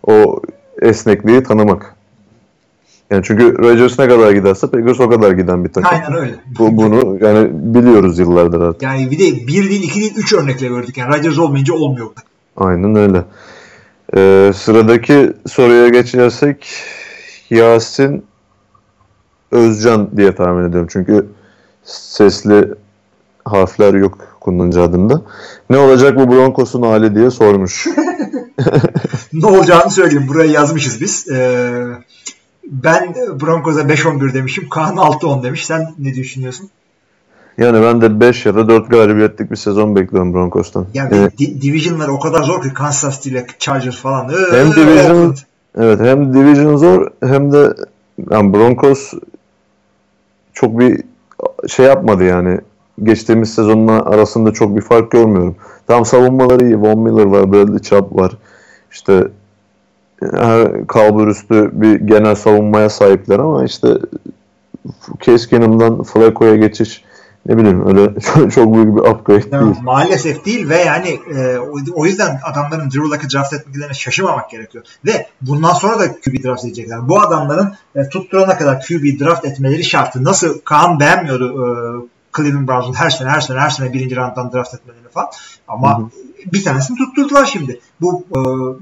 [0.06, 0.42] o
[0.82, 1.94] esnekliği tanımak.
[3.10, 5.90] Yani çünkü Rodgers ne kadar giderse Packers o kadar giden bir takım.
[5.92, 6.34] Aynen öyle.
[6.58, 8.82] Bu, bunu yani biliyoruz yıllardır artık.
[8.82, 10.96] Yani bir de bir değil, iki değil, üç örnekle gördük.
[10.96, 12.06] Yani Rodgers olmayınca olmuyor.
[12.56, 13.24] Aynen öyle.
[14.16, 16.66] Ee, sıradaki soruya geçersek
[17.50, 18.24] Yasin
[19.50, 20.88] Özcan diye tahmin ediyorum.
[20.92, 21.26] Çünkü
[21.84, 22.68] sesli
[23.44, 25.22] harfler yok kullanıcı adında.
[25.70, 27.86] Ne olacak bu Broncos'un hali diye sormuş.
[29.32, 30.28] Ne olacağını söyleyeyim.
[30.28, 31.28] Buraya yazmışız biz.
[31.28, 31.70] Ee,
[32.64, 34.68] ben Broncos'a 5-11 demişim.
[34.68, 35.66] Kaan 6-10 demiş.
[35.66, 36.70] Sen ne düşünüyorsun?
[37.58, 40.86] Yani ben de 5 ya da 4 galibiyetlik bir sezon bekliyorum Broncos'tan.
[40.94, 41.38] Yani Evet.
[41.38, 44.28] di- division'lar o kadar zor ki Kansas City ile Chargers falan.
[44.28, 45.36] Ee, Hem division Oakland.
[45.78, 47.74] evet hem division zor hem de
[48.30, 49.12] yani Broncos
[50.52, 51.00] çok bir
[51.68, 52.58] şey yapmadı yani.
[53.02, 55.56] Geçtiğimiz sezonla arasında çok bir fark görmüyorum.
[55.86, 56.80] Tam savunmaları iyi.
[56.80, 58.32] Von Miller var, Bradley Chubb var.
[58.92, 59.28] İşte
[60.34, 63.88] her kalbur üstü bir genel savunmaya sahipler ama işte
[65.20, 67.04] Keenum'dan Flacco'ya geçiş
[67.46, 69.74] ne bileyim öyle çok, çok büyük bir upgrade Ya, değil.
[69.82, 74.84] maalesef değil ve yani e, o- o yüzden adamların Drew Luck'ı draft etmelerine şaşırmamak gerekiyor.
[75.06, 77.08] Ve bundan sonra da QB draft edecekler.
[77.08, 80.24] Bu adamların e, tutturana kadar QB draft etmeleri şartı.
[80.24, 81.66] Nasıl Kaan beğenmiyordu e,
[82.36, 85.28] Cleveland Browns'un her sene her sene her sene birinci rounddan draft etmelerini falan.
[85.68, 86.06] Ama Hı hı.
[86.52, 87.80] Bir tanesini tutturdular şimdi.
[88.00, 88.38] Bu e,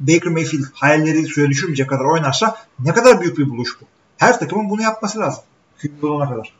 [0.06, 3.84] Baker Mayfield hayalleri suya düşürmeyecek kadar oynarsa ne kadar büyük bir buluş bu.
[4.16, 5.42] Her takımın bunu yapması lazım.
[5.82, 6.52] QB olana kadar.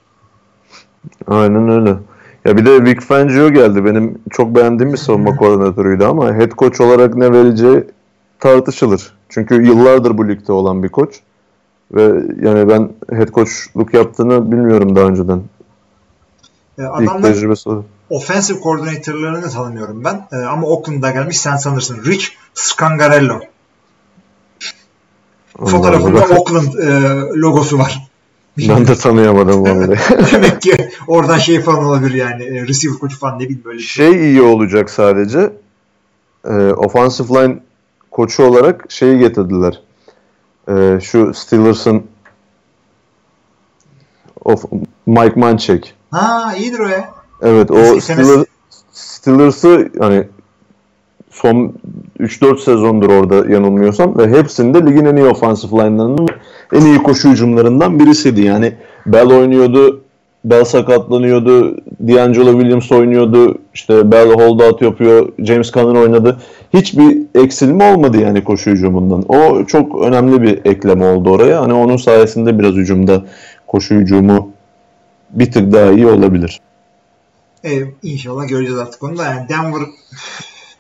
[1.27, 1.97] Aynen öyle.
[2.45, 3.85] Ya bir de Vic Fangio geldi.
[3.85, 7.85] Benim çok beğendiğim bir savunma koordinatörüydü ama head coach olarak ne vereceği
[8.41, 9.13] tartışılır.
[9.29, 11.21] Çünkü yıllardır bu ligde olan bir koç.
[11.95, 12.03] Ve
[12.43, 15.43] yani ben head coachluk yaptığını bilmiyorum daha önceden.
[16.79, 17.85] E, İlk adamlar tecrübesi o.
[18.11, 20.29] offensive koordinatörlerini tanımıyorum ben.
[20.33, 22.05] E, ama Oakland'da gelmiş sen sanırsın.
[22.05, 23.41] Rich Scangarello.
[25.59, 26.89] Fotoğrafında Oakland e,
[27.41, 28.09] logosu var.
[28.59, 29.99] Ben de tanıyamadım vallahi.
[30.33, 32.45] Demek ki oradan şey falan olabilir yani.
[32.45, 34.13] e, Receiver koçu falan ne bileyim böyle şey.
[34.13, 35.53] şey iyi olacak sadece.
[36.45, 37.59] E, offensive line
[38.11, 39.83] koçu olarak şeyi getirdiler.
[40.69, 42.07] E, şu Steelers'ın
[44.45, 44.65] of
[45.07, 45.85] Mike Munchak.
[46.11, 47.16] Ha iyidir o ya.
[47.43, 48.45] Evet o Steelers,
[48.93, 50.25] Steelers'ı hani
[51.31, 51.73] son
[52.21, 56.29] 3-4 sezondur orada yanılmıyorsam ve hepsinde ligin en iyi offensive line'larının
[56.73, 58.41] en iyi koşu hücumlarından birisiydi.
[58.41, 58.73] Yani
[59.07, 60.01] Bell oynuyordu,
[60.45, 61.77] Bell sakatlanıyordu,
[62.09, 66.37] D'Angelo Williams oynuyordu, işte Bell holdout yapıyor, James Conner oynadı.
[66.75, 69.25] Hiçbir eksilme olmadı yani koşu hücumundan.
[69.29, 71.61] O çok önemli bir ekleme oldu oraya.
[71.61, 73.25] Hani onun sayesinde biraz hücumda
[73.67, 74.51] koşu hücumu
[75.31, 76.61] bir tık daha iyi olabilir.
[77.67, 79.83] E, inşallah göreceğiz artık onu da yani Denver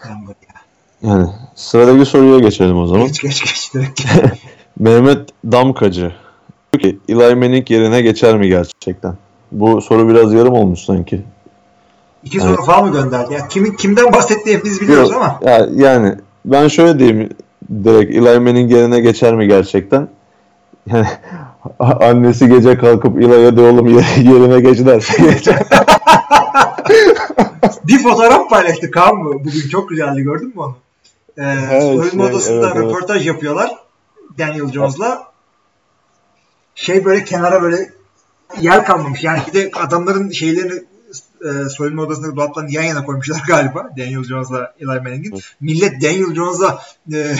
[0.04, 0.56] Denver ya.
[1.02, 3.06] Yani sıradaki soruya geçelim o zaman.
[3.06, 4.02] Geç geç geç direkt.
[4.78, 6.12] Mehmet Damkacı.
[6.72, 9.14] Diyor ki Eli Manning yerine geçer mi gerçekten?
[9.52, 11.22] Bu soru biraz yarım olmuş sanki.
[12.24, 13.34] İki soru falan mı gönderdi?
[13.34, 15.40] Ya kimin kimden bahsettiğini hepimiz biliyoruz Yok, ama.
[15.50, 16.14] Ya, yani
[16.44, 17.28] ben şöyle diyeyim
[17.84, 20.08] direkt Eli Manning yerine geçer mi gerçekten?
[20.86, 21.06] Yani
[21.78, 25.62] annesi gece kalkıp Eli'ye de oğlum ye- yerine geç derse geçer.
[27.84, 29.34] Bir fotoğraf paylaştı Kaan mı?
[29.34, 30.76] Bugün çok güzeldi gördün mü onu?
[31.38, 32.86] Ee, Evet, soyunma şey, odasında evet, evet.
[32.86, 33.70] röportaj yapıyorlar.
[34.38, 35.32] Daniel Jones'la.
[36.74, 37.90] Şey böyle kenara böyle
[38.60, 39.24] yer kalmamış.
[39.24, 40.82] Yani bir de adamların şeylerini
[41.44, 43.90] e, soyunma odasındaki dolaplarını yan yana koymuşlar galiba.
[43.98, 45.34] Daniel Jones'la Eli Manning'in.
[45.60, 46.78] Millet Daniel Jones'a
[47.12, 47.34] e,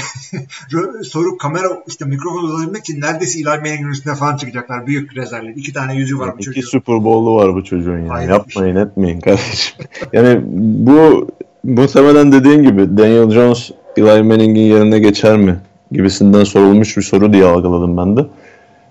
[1.03, 4.87] soru kamera işte mikrofon uzatabilmek için neredeyse Eli Manning'in üstüne falan çıkacaklar.
[4.87, 5.53] Büyük rezervle.
[5.57, 6.61] İki tane yüzü var bu İki çocuğun.
[6.61, 8.25] Super Bowl'u var bu çocuğun yani.
[8.25, 9.77] Bir Yapmayın etmeyin kardeşim.
[10.13, 10.41] yani
[10.87, 11.29] bu
[11.65, 15.59] muhtemelen dediğin gibi Daniel Jones Eli Manning'in yerine geçer mi
[15.93, 18.27] gibisinden sorulmuş bir soru diye algıladım ben de.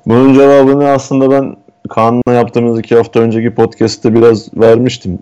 [0.05, 1.55] Bunun cevabını aslında ben
[1.89, 5.19] Kaan'la yaptığımız iki hafta önceki podcast'te biraz vermiştim.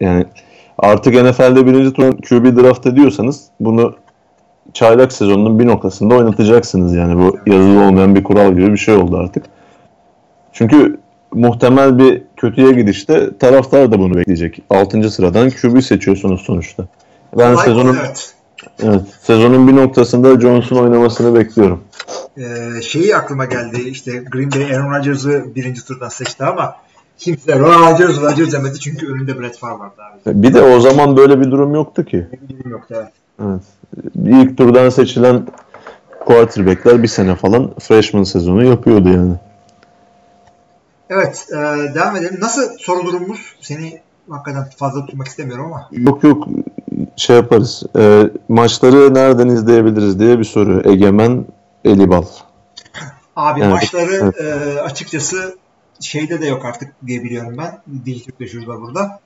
[0.00, 0.26] Yani
[0.78, 3.94] artık NFL'de birinci tur QB draft ediyorsanız bunu
[4.72, 9.16] çaylak sezonunun bir noktasında oynatacaksınız yani bu yazılı olmayan bir kural gibi bir şey oldu
[9.16, 9.44] artık.
[10.52, 10.98] Çünkü
[11.34, 14.62] muhtemel bir kötüye gidişte taraftar da bunu bekleyecek.
[14.70, 15.10] 6.
[15.10, 16.84] sıradan QB seçiyorsunuz sonuçta.
[17.38, 17.96] Ben Kolay sezonun?
[18.00, 18.34] Evet.
[18.82, 21.80] Evet, sezonun bir noktasında Jones'un oynamasını bekliyorum.
[22.38, 26.76] Ee, şeyi aklıma geldi işte Green Bay Aaron Rodgers'ı birinci turdan seçti ama
[27.18, 30.42] kimse Rodgers Rodgers demedi çünkü önünde Brett Favre vardı abi.
[30.42, 32.26] Bir de o zaman böyle bir durum yoktu ki.
[32.32, 33.12] Ne bileyim yoktu evet.
[33.44, 33.62] Evet.
[34.24, 35.46] İlk turdan seçilen
[36.20, 39.34] quarterback'ler bir sene falan freshman sezonu yapıyordu yani.
[41.10, 41.56] Evet e,
[41.94, 42.36] devam edelim.
[42.40, 43.56] Nasıl soru durumumuz?
[43.60, 44.00] Seni
[44.30, 45.88] hakikaten fazla tutmak istemiyorum ama.
[45.92, 46.48] Yok yok
[47.18, 47.82] şey yaparız.
[47.98, 50.92] Ee, maçları nereden izleyebiliriz diye bir soru.
[50.92, 51.46] Egemen
[51.84, 52.24] Elibal.
[53.36, 55.58] Abi Evet, maçları e, açıkçası
[56.00, 57.82] şeyde de yok artık diye biliyorum ben.
[58.04, 59.20] Dijitürk'te şurada burada.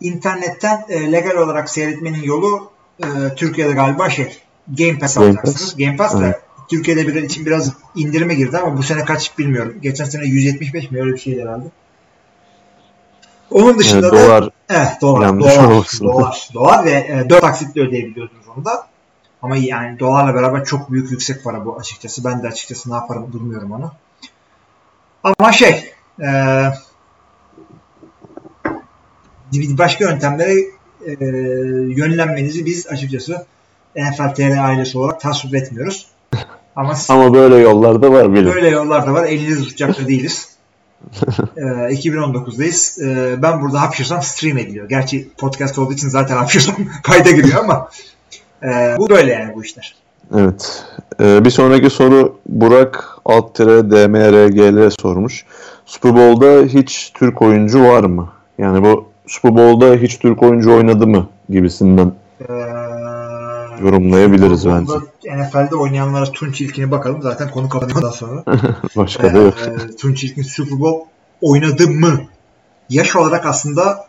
[0.00, 4.38] İnternetten e, legal olarak seyretmenin yolu e, Türkiye'de galiba şey
[4.78, 5.60] Game Pass Game alacaksınız.
[5.60, 5.76] Pass.
[5.76, 6.40] Game Pass da Evet.
[6.70, 9.74] Türkiye'de bir için biraz indirime girdi ama bu sene kaç bilmiyorum.
[9.82, 11.64] Geçen sene 175 mi öyle bir şeydi herhalde.
[13.50, 15.40] Onun dışında Evet, da dolar Evet dolar.
[15.40, 16.48] Dolar, dolar.
[16.54, 18.86] Dolar ve e, 4 taksitle ödeyebiliyorsunuz onu da.
[19.42, 22.24] Ama yani dolarla beraber çok büyük yüksek para bu açıkçası.
[22.24, 23.92] Ben de açıkçası ne yaparım bilmiyorum onu.
[25.24, 26.28] Ama şey e,
[29.52, 30.52] başka yöntemlere
[31.06, 31.14] e,
[31.94, 33.46] yönlenmenizi biz açıkçası
[33.96, 36.06] NFL TR ailesi olarak tasvip etmiyoruz.
[36.76, 38.54] Ama ama böyle yollarda var bilin.
[38.54, 39.24] Böyle yollar da var.
[39.24, 40.59] Elinizi tutacak da değiliz.
[41.56, 43.04] Ee, 2019'dayız.
[43.04, 44.88] Ee, ben burada hapşırsam stream ediliyor.
[44.88, 47.88] Gerçi podcast olduğu için zaten hapşırsam kayda giriyor ama
[48.62, 49.94] e, bu böyle yani bu işler.
[50.36, 50.84] Evet.
[51.20, 55.44] Ee, bir sonraki soru Burak Alttire DMRGL sormuş.
[55.86, 58.28] Super Bowl'da hiç Türk oyuncu var mı?
[58.58, 62.44] Yani bu Super Bowl'da hiç Türk oyuncu oynadı mı gibisinden Ee,
[63.84, 64.92] yorumlayabiliriz bence.
[65.24, 67.22] NFL'de oynayanlara Tunç İlkin'e bakalım.
[67.22, 68.44] Zaten konu kapanıyordan sonra.
[68.96, 69.54] Başka da yok.
[69.66, 71.08] Ee, Tunç İlkin Super Bowl
[71.40, 72.20] oynadı mı?
[72.88, 74.06] Yaş olarak aslında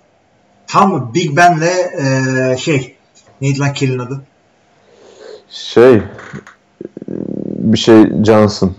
[0.67, 1.71] tam Big Ben'le
[2.01, 2.95] e, şey
[3.41, 4.21] neydi lan Kelly'nin adı?
[5.49, 6.01] Şey
[7.57, 8.75] bir şey Johnson.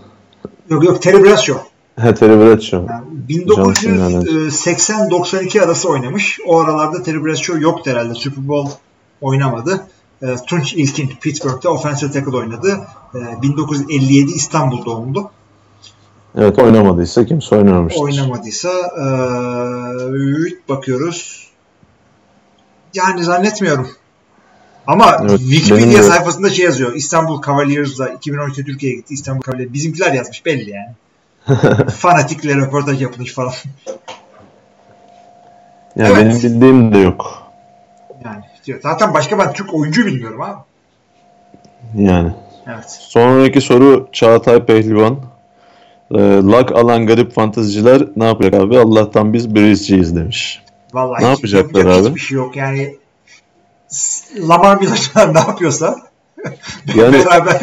[0.71, 1.63] Yok yok Terry Bradshaw.
[2.01, 2.95] Ha Terry Bradshaw.
[2.95, 3.05] Yani
[3.87, 4.25] yani.
[4.25, 6.41] 1980-92 arası oynamış.
[6.47, 8.15] O aralarda Terry Bradshaw yoktu herhalde.
[8.15, 8.71] Super Bowl
[9.21, 9.87] oynamadı.
[10.23, 12.81] E, Tunç İlkin Pittsburgh'te offensive tackle oynadı.
[13.15, 15.31] E, 1957 İstanbul doğumlu.
[16.39, 18.03] Evet oynamadıysa kimse oynamamıştır.
[18.03, 19.07] Oynamadıysa e,
[20.69, 21.49] bakıyoruz.
[22.95, 23.89] Yani zannetmiyorum.
[24.87, 26.95] Ama Evet, Wikipedia sayfasında şey yazıyor.
[26.95, 29.15] İstanbul Cavaliers'la 2012'de Türkiye'ye gitti.
[29.15, 29.73] İstanbul Cavaliers.
[29.73, 30.95] Bizimkiler yazmış belli yani.
[31.91, 33.53] Fanatikle röportaj yapılmış falan.
[35.97, 36.17] Yani Evet.
[36.17, 37.42] benim bildiğim de yok.
[38.83, 40.59] Zaten başka ben Türk oyuncu bilmiyorum abi.
[41.95, 42.33] Yani.
[42.67, 42.91] Evet.
[42.91, 45.19] Sonraki soru Çağatay Pehlivan.
[46.15, 48.79] Ee, lak alan garip fanteziciler ne yapacak abi?
[48.79, 50.63] Allah'tan biz Breeze'ciyiz demiş.
[50.93, 52.09] Vallahi Ne yapacaklar yapacak abi?
[52.09, 52.57] Hiçbir şey yok.
[52.57, 52.97] Yani
[54.49, 55.97] Lamar Miller'lar ne yapıyorsa
[56.95, 57.63] Yani beraber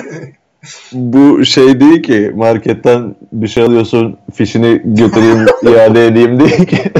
[0.93, 6.91] bu şey değil ki marketten bir şey alıyorsun fişini götüreyim iade edeyim değil ki.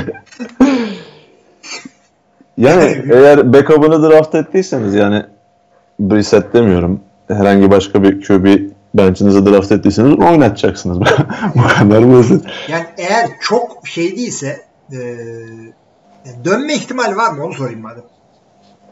[2.60, 5.23] Yani eğer backup'ını draft ettiyseniz yani
[5.99, 6.99] Brissett demiyorum.
[7.27, 10.99] Herhangi başka bir QB bench'inize draft ettiyseniz oynatacaksınız.
[11.56, 12.45] bu kadar basit.
[12.69, 14.61] yani eğer çok şey değilse
[14.91, 14.98] e,
[16.45, 17.44] dönme ihtimali var mı?
[17.45, 18.03] Onu sorayım madem.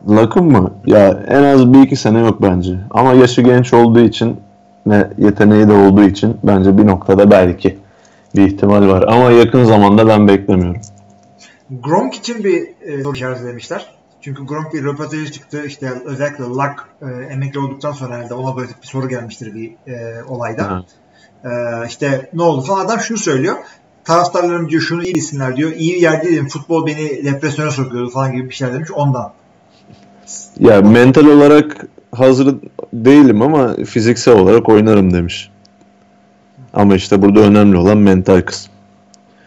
[0.10, 0.74] Lakın mı?
[0.86, 2.76] Ya en az bir iki sene yok bence.
[2.92, 4.38] Ama yaşı genç olduğu için
[4.88, 7.78] ve yeteneği de olduğu için bence bir noktada belki
[8.36, 9.06] bir ihtimal var.
[9.08, 10.82] Ama yakın zamanda ben beklemiyorum.
[11.70, 13.98] Gronk için bir e, soru işaretlemişler.
[14.22, 15.66] Çünkü Gronk bir röportajı çıktı.
[15.66, 20.24] İşte özellikle Luck e, emekli olduktan sonra herhalde ona böyle bir soru gelmiştir bir e,
[20.24, 20.86] olayda.
[21.44, 21.50] E,
[21.88, 22.86] işte ne oldu falan.
[22.86, 23.56] Adam şunu söylüyor.
[24.04, 25.72] Taraftarlarım diyor şunu iyi bilsinler diyor.
[25.72, 26.48] İyi bir yer değilim.
[26.48, 28.92] Futbol beni depresyona sokuyordu falan gibi bir şeyler demiş.
[28.92, 29.34] Ondan.
[30.60, 32.56] Ya mental olarak hazır
[32.94, 35.52] değilim ama fiziksel olarak oynarım demiş.
[36.74, 38.72] Ama işte burada önemli olan mental kısım.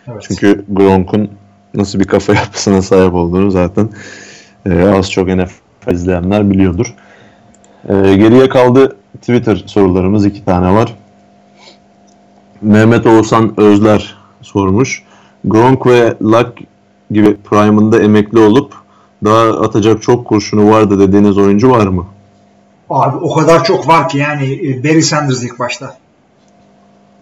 [0.07, 0.23] Evet.
[0.29, 1.31] Çünkü Gronk'un
[1.75, 3.89] nasıl bir kafa yapısına sahip olduğunu zaten
[4.67, 6.95] e, az çok NFL izleyenler biliyordur.
[7.89, 10.97] E, geriye kaldı Twitter sorularımız iki tane var.
[12.63, 15.03] Mehmet Oğuzhan Özler sormuş.
[15.45, 16.59] Gronk ve Luck
[17.11, 18.75] gibi prime'ında emekli olup
[19.25, 22.07] daha atacak çok kurşunu vardı dediğiniz oyuncu var mı?
[22.91, 25.97] Abi o kadar çok var ki yani e, Barry Sanders ilk başta.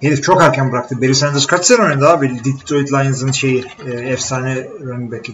[0.01, 1.03] Herif çok erken bıraktı.
[1.03, 2.33] Barry Sanders kaç sene oynadı abi?
[2.45, 5.33] Detroit Lions'ın şeyi e, efsane running back'i.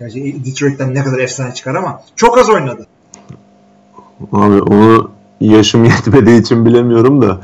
[0.00, 2.86] Yani Detroit'ten ne kadar efsane çıkar ama çok az oynadı.
[4.32, 5.10] Abi onu
[5.40, 7.40] yaşım yetmediği için bilemiyorum da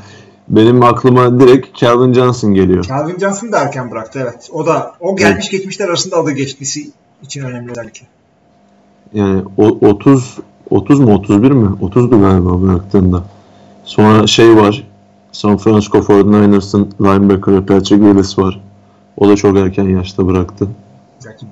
[0.48, 2.84] benim aklıma direkt Calvin Johnson geliyor.
[2.84, 4.48] Calvin Johnson da erken bıraktı evet.
[4.52, 6.90] O da o gelmiş geçmişler arasında adı geçmesi
[7.22, 8.04] için önemli belki.
[9.14, 10.38] Yani o 30
[10.70, 11.68] 30 mu 31 mi?
[11.82, 13.24] 30'du galiba bıraktığında.
[13.84, 14.87] Sonra şey var.
[15.32, 18.60] San Francisco 49ers'ın linebacker'ı Patrick Willis var.
[19.16, 20.68] O da çok erken yaşta bıraktı.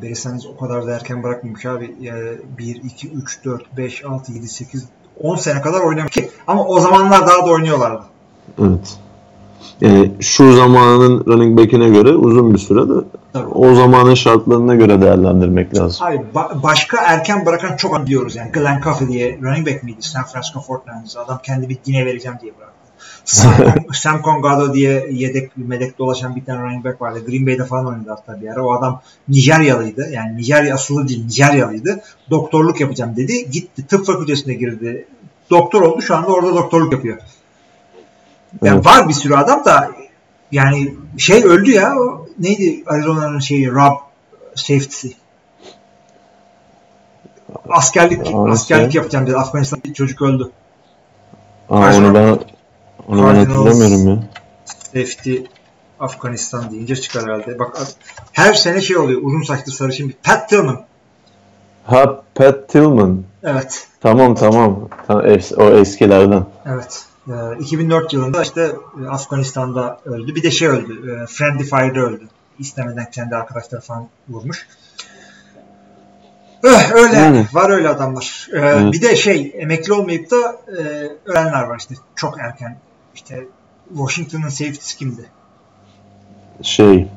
[0.02, 1.96] Belki Sanders o kadar da erken bırakmamış abi.
[2.00, 2.28] Yani
[2.58, 4.84] 1, 2, 3, 4, 5, 6, 7, 8,
[5.20, 6.30] 10 sene kadar oynamış ki.
[6.46, 8.02] Ama o zamanlar daha da oynuyorlardı.
[8.58, 8.98] Evet.
[9.80, 13.48] Yani şu zamanın running back'ine göre uzun bir süre de Tabii.
[13.48, 15.96] o zamanın şartlarına göre değerlendirmek lazım.
[16.06, 18.52] Hayır, ba- başka erken bırakan çok an diyoruz yani.
[18.52, 19.98] Glenn Coffey diye running back miydi?
[20.00, 21.20] San Francisco 49ers'da.
[21.20, 22.75] Adam kendi bir dine vereceğim diye bıraktı.
[23.92, 27.26] Sam, Congado diye yedek medek dolaşan bir tane running back vardı.
[27.26, 28.64] Green Bay'de falan oynadı hatta bir ara.
[28.64, 30.10] O adam Nijeryalıydı.
[30.10, 32.00] Yani Nijerya asıllı değil, Nijeryalıydı.
[32.30, 33.50] Doktorluk yapacağım dedi.
[33.50, 35.06] Gitti tıp fakültesine girdi.
[35.50, 36.02] Doktor oldu.
[36.02, 37.18] Şu anda orada doktorluk yapıyor.
[38.62, 38.86] Yani Evet.
[38.86, 39.90] var bir sürü adam da
[40.52, 41.94] yani şey öldü ya.
[41.98, 43.96] O, neydi Arizona'nın şeyi Rob
[44.54, 45.12] safety'si.
[47.68, 49.36] Askerlik Aa, askerlik yapacağım dedi.
[49.36, 50.50] Afganistan bir çocuk öldü.
[51.70, 52.38] Aa, onu ben
[53.08, 53.48] onu ben Cardinals.
[53.48, 54.22] hatırlamıyorum ya.
[54.64, 55.36] Safety
[56.00, 57.58] Afganistan deyince çıkar herhalde.
[57.58, 57.76] Bak
[58.32, 59.20] her sene şey oluyor.
[59.22, 60.84] Uzun saçlı sarışın bir Pat Tillman.
[61.84, 63.22] Ha Pat Tillman.
[63.42, 63.88] Evet.
[64.00, 64.88] Tamam tamam.
[65.56, 66.46] o eskilerden.
[66.66, 67.04] Evet.
[67.28, 68.72] Ee, 2004 yılında işte
[69.04, 70.34] e, Afganistan'da öldü.
[70.34, 71.12] Bir de şey öldü.
[71.22, 72.28] E, Friendly Fire'da öldü.
[72.58, 74.66] İstemeden kendi arkadaşları falan vurmuş.
[76.64, 77.46] Eh, öyle Yani.
[77.52, 78.48] var öyle adamlar.
[78.52, 78.92] Ee, Evet.
[78.92, 80.82] Bir de şey emekli olmayıp da e,
[81.24, 82.78] ölenler var işte çok erken.
[83.16, 83.46] İşte
[83.88, 85.24] Washington'ın safety'si kimdi?
[86.62, 87.08] Şey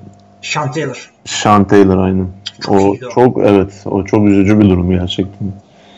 [0.42, 1.12] Sean Taylor.
[1.26, 2.28] Sean Taylor aynen.
[2.62, 3.10] Çok o iyiydi o.
[3.10, 5.54] çok evet o çok üzücü bir durum gerçekten.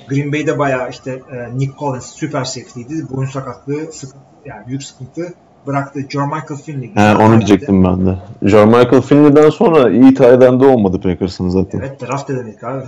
[0.09, 3.09] Green Bay'de bayağı işte e, Nick Collins süper safety'ydi.
[3.09, 5.33] Boyun sakatlığı sıkıntı, yani büyük sıkıntı
[5.67, 5.99] bıraktı.
[6.09, 6.95] John Michael Finley.
[6.95, 8.17] He, onu diyecektim ben de.
[8.41, 11.79] John Michael Finley'den sonra iyi end olmadı Packers'ın zaten.
[11.79, 12.83] Evet draft edemedik abi.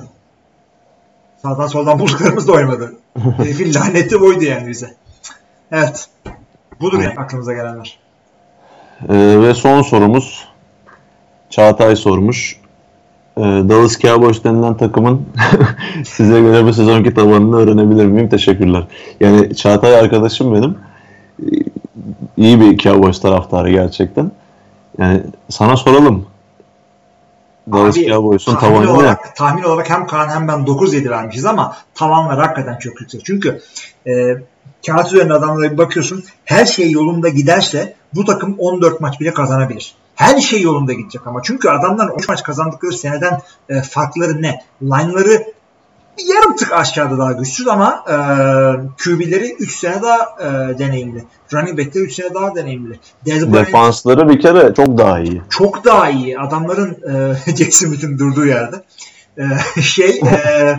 [1.41, 2.93] Sağdan soldan bulduklarımız da oymadı.
[3.37, 4.95] Herifin laneti oydu yani bize.
[5.71, 6.09] Evet.
[6.83, 7.97] Budur yani aklımıza gelenler.
[9.09, 10.47] Ee, ve son sorumuz
[11.49, 12.59] Çağatay sormuş.
[13.37, 15.25] Ee, Dallas Cowboys denilen takımın
[16.05, 18.29] size göre bu sezonki tabanını öğrenebilir miyim?
[18.29, 18.83] Teşekkürler.
[19.19, 20.77] Yani Çağatay arkadaşım benim.
[21.39, 21.73] Ee,
[22.37, 24.31] İyi bir Cowboys taraftarı gerçekten.
[24.97, 26.25] Yani sana soralım.
[27.71, 29.15] Dallas Cowboys'un tabanı ne?
[29.35, 33.25] tahmin olarak hem Kaan hem ben 9-7 vermişiz ama tavanlar hakikaten çok yüksek.
[33.25, 33.61] Çünkü
[34.07, 34.37] e,
[34.85, 39.95] kağıt üzerinde adamlara bir bakıyorsun her şey yolunda giderse bu takım 14 maç bile kazanabilir.
[40.15, 44.63] Her şey yolunda gidecek ama çünkü adamlar 13 maç kazandıkları seneden e, farkları ne?
[44.81, 45.53] Line'ları
[46.17, 48.15] bir yarım tık aşağıda daha güçsüz ama e,
[49.03, 51.23] QB'leri 3 sene daha e, deneyimli.
[51.53, 52.99] Running back'leri 3 sene daha deneyimli.
[53.25, 55.41] Bryant Defansları bir kere çok daha iyi.
[55.49, 56.39] çok daha iyi.
[56.39, 56.97] Adamların
[57.45, 58.75] e, Jackson durduğu yerde.
[59.37, 60.75] E, şey e,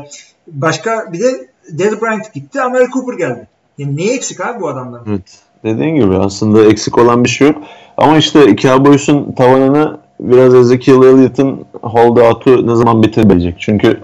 [0.47, 2.61] başka bir de Dez Bryant gitti.
[2.63, 3.49] Amari Cooper geldi.
[3.79, 5.05] Yani ne eksik abi bu adamların?
[5.09, 5.39] Evet.
[5.65, 7.57] Dediğin gibi aslında eksik olan bir şey yok.
[7.97, 13.55] Ama işte Cowboys'un tavanını biraz Ezekiel Elliott'ın holdout'u ne zaman bitirebilecek?
[13.59, 14.01] Çünkü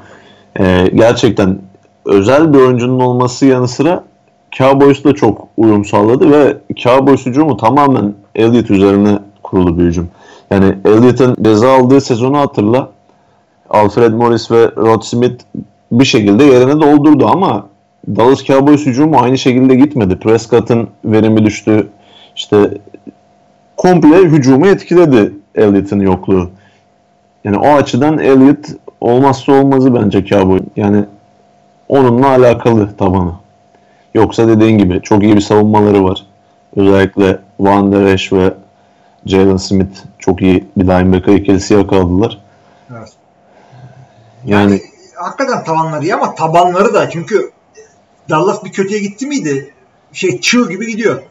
[0.61, 1.59] e, gerçekten
[2.05, 4.05] özel bir oyuncunun olması yanı sıra
[4.53, 10.09] Cowboys da çok uyum sağladı ve Cowboys hücumu tamamen Elliott üzerine kurulu bir hücum.
[10.51, 12.91] Yani Elliott'ın ceza aldığı sezonu hatırla.
[13.71, 15.45] Alfred Morris ve Rod Smith
[15.93, 17.67] bir şekilde yerine doldurdu ama
[18.09, 20.19] Dallas Cowboys hücumu aynı şekilde gitmedi.
[20.19, 21.89] Prescott'ın verimi düştü.
[22.37, 22.71] İşte
[23.77, 26.51] komple hücumu etkiledi Elliott'ın yokluğu.
[27.45, 28.67] Yani o açıdan Elliott
[29.01, 30.61] olmazsa olmazı bence Cowboy.
[30.77, 31.05] Yani
[31.89, 33.33] onunla alakalı tabanı.
[34.15, 36.27] Yoksa dediğin gibi çok iyi bir savunmaları var.
[36.77, 38.55] Özellikle Van Der Esch ve
[39.27, 42.39] Jalen Smith çok iyi bir linebacker ikilisi yakaladılar.
[42.91, 43.13] Evet.
[44.45, 44.81] Yani
[45.21, 47.51] Hakikaten tavanları iyi ama tabanları da çünkü
[48.31, 49.75] Dallas bir kötüye gitti miydi?
[50.13, 51.23] Şey çığ gibi gidiyor.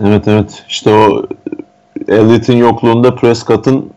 [0.00, 1.26] evet evet işte o
[2.08, 3.90] Elliott'in yokluğunda Prescott'ın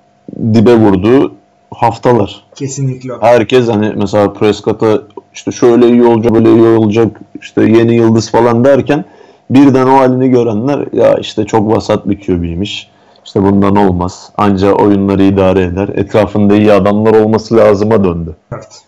[0.54, 1.36] dibe vurduğu
[1.72, 2.44] haftalar.
[2.56, 5.02] Kesinlikle herkes hani mesela Prescott'a
[5.34, 9.06] işte şöyle iyi olacak böyle iyi olacak işte yeni yıldız falan derken
[9.50, 12.90] birden o halini görenler ya işte çok vasat bir QB'ymiş.
[13.26, 14.32] İşte bundan olmaz.
[14.38, 15.90] Anca oyunları idare eder.
[15.90, 18.36] Etrafında iyi adamlar olması lazıma döndü.
[18.54, 18.82] Evet.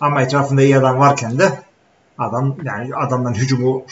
[0.00, 1.48] Ama etrafında iyi adam varken de
[2.18, 3.84] adam yani adamdan hücumu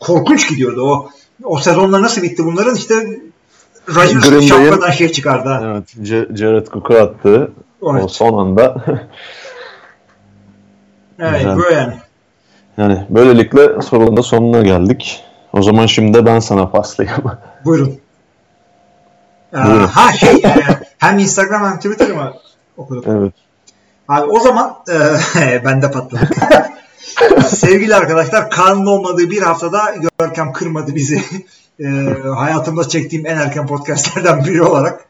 [0.00, 0.82] korkunç gidiyordu.
[0.90, 1.10] O
[1.44, 2.94] o sezonlar nasıl bitti bunların işte
[3.88, 5.60] Rodgers şapkadan şey çıkardı.
[5.64, 5.88] Evet.
[6.02, 7.52] C- Jared Cook'u attı.
[7.80, 8.10] O Evet.
[8.10, 8.84] son anda.
[11.20, 11.56] Evet, Güzel.
[11.58, 11.94] böyle yani.
[12.76, 15.24] yani böylelikle sorunun da sonuna geldik.
[15.52, 17.22] O zaman şimdi de ben sana paslayayım.
[17.64, 17.98] Buyurun.
[19.54, 19.86] Ee, Buyurun.
[19.86, 20.54] ha şey e,
[20.98, 22.32] hem Instagram hem Twitter mı
[22.76, 23.04] okuduk?
[23.08, 23.32] evet.
[24.08, 24.94] Abi o zaman e,
[25.64, 26.28] ben de patladım.
[27.48, 31.22] Sevgili arkadaşlar kanun olmadığı bir haftada Görkem kırmadı bizi.
[31.80, 31.84] E,
[32.36, 35.04] hayatımda çektiğim en erken podcastlerden biri olarak.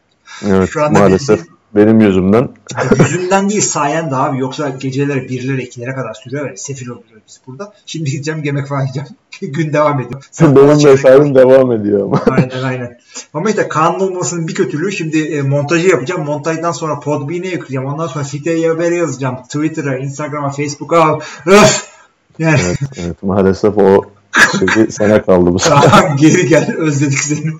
[0.46, 2.48] Evet Şu anda maalesef bizim- benim yüzümden.
[2.98, 4.38] Yüzünden değil sayende abi.
[4.38, 7.72] Yoksa geceleri birlere ikilere kadar sürüyor ve sefil oluyoruz biz burada.
[7.86, 9.08] Şimdi gideceğim yemek falan yiyeceğim.
[9.40, 10.28] Gün devam ediyor.
[10.30, 12.22] Sen benim mesaim devam ediyor ama.
[12.30, 12.98] Aynen aynen.
[13.34, 16.24] Ama işte kanun olmasının bir kötülüğü şimdi e, montajı yapacağım.
[16.24, 17.86] Montajdan sonra Podbean'e yükleyeceğim.
[17.86, 19.36] Ondan sonra siteye haber yazacağım.
[19.42, 21.18] Twitter'a, Instagram'a, Facebook'a.
[21.46, 21.88] Öf!
[22.38, 24.04] Yani Evet, evet maalesef o
[24.74, 26.10] şey sana kaldı bu sefer.
[26.18, 27.52] Geri gel özledik seni.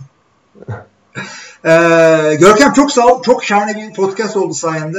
[1.64, 3.22] Ee, Görkem çok sağ ol.
[3.22, 4.98] Çok şahane bir podcast oldu sayende.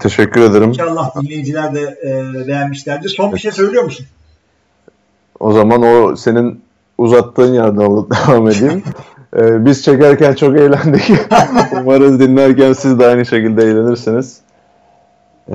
[0.00, 0.68] Teşekkür ederim.
[0.68, 3.08] İnşallah dinleyiciler de e, beğenmişlerdir.
[3.08, 4.06] Son bir şey söylüyor musun?
[5.40, 6.60] O zaman o senin
[6.98, 8.82] uzattığın yerden devam edeyim.
[9.36, 11.12] Ee, biz çekerken çok eğlendik.
[11.80, 14.40] Umarız dinlerken siz de aynı şekilde eğlenirsiniz.
[15.48, 15.54] Ee,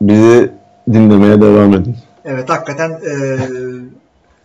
[0.00, 0.50] bizi
[0.92, 1.96] dinlemeye devam edin.
[2.24, 3.38] Evet hakikaten e,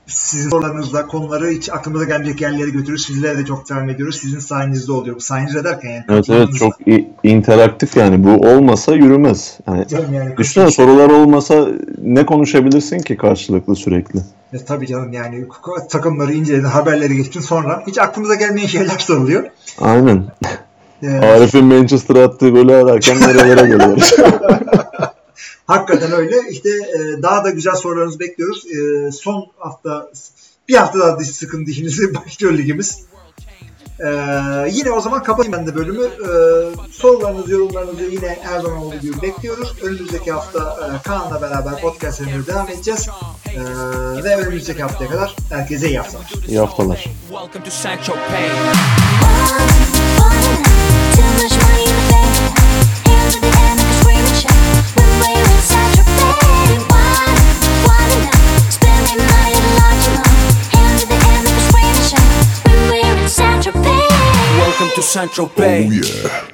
[0.08, 2.98] sizin sorularınızla konuları hiç aklımıza gelmeyecek yerlere götürür.
[2.98, 4.16] Sizlere de çok devam ediyoruz.
[4.16, 5.16] Sizin sayenizde oluyor.
[5.16, 6.04] Bu sayenizde derken yani.
[6.10, 6.74] Evet evet çok
[7.24, 9.58] interaktif yani bu olmasa yürümez.
[9.68, 10.38] Yani Canım yani.
[10.38, 11.68] düşünsene sorular olmasa
[12.02, 14.20] ne konuşabilirsin ki karşılıklı sürekli?
[14.54, 15.46] E, tabii canım yani
[15.90, 19.44] takımları inceledin, haberleri geçtin sonra hiç aklımıza gelmeyen şeyler soruluyor.
[19.82, 20.24] Aynen.
[21.04, 24.14] E, Arif'in Manchester'a attığı golü ararken nerelere geliyoruz.
[25.68, 26.36] Hakikaten öyle.
[26.50, 28.66] İşte e, daha da güzel sorularınızı bekliyoruz.
[28.66, 30.12] E, son hafta
[30.70, 33.08] bir hafta daha diş sıkın dişinizi başlıyor ligimiz.
[34.00, 34.08] E,
[34.72, 36.04] yine o zaman kapatayım ben de bölümü.
[36.04, 36.32] E,
[36.92, 39.74] sorularınızı, yorumlarınızı yine her zaman olduğu gibi bekliyoruz.
[39.84, 43.10] Önümüzdeki hafta e, Kaan'la beraber podcast serimine devam edeceğiz.
[43.56, 43.60] E,
[44.24, 46.34] ve önümüzdeki haftaya kadar herkese iyi haftalar.
[46.48, 47.06] İyi haftalar.
[47.30, 48.52] Welcome to Saint Tropez.
[51.16, 52.57] Too much money in the bank.
[64.58, 65.88] Welcome to Saint Tropez.
[65.88, 66.48] Oh, yeah.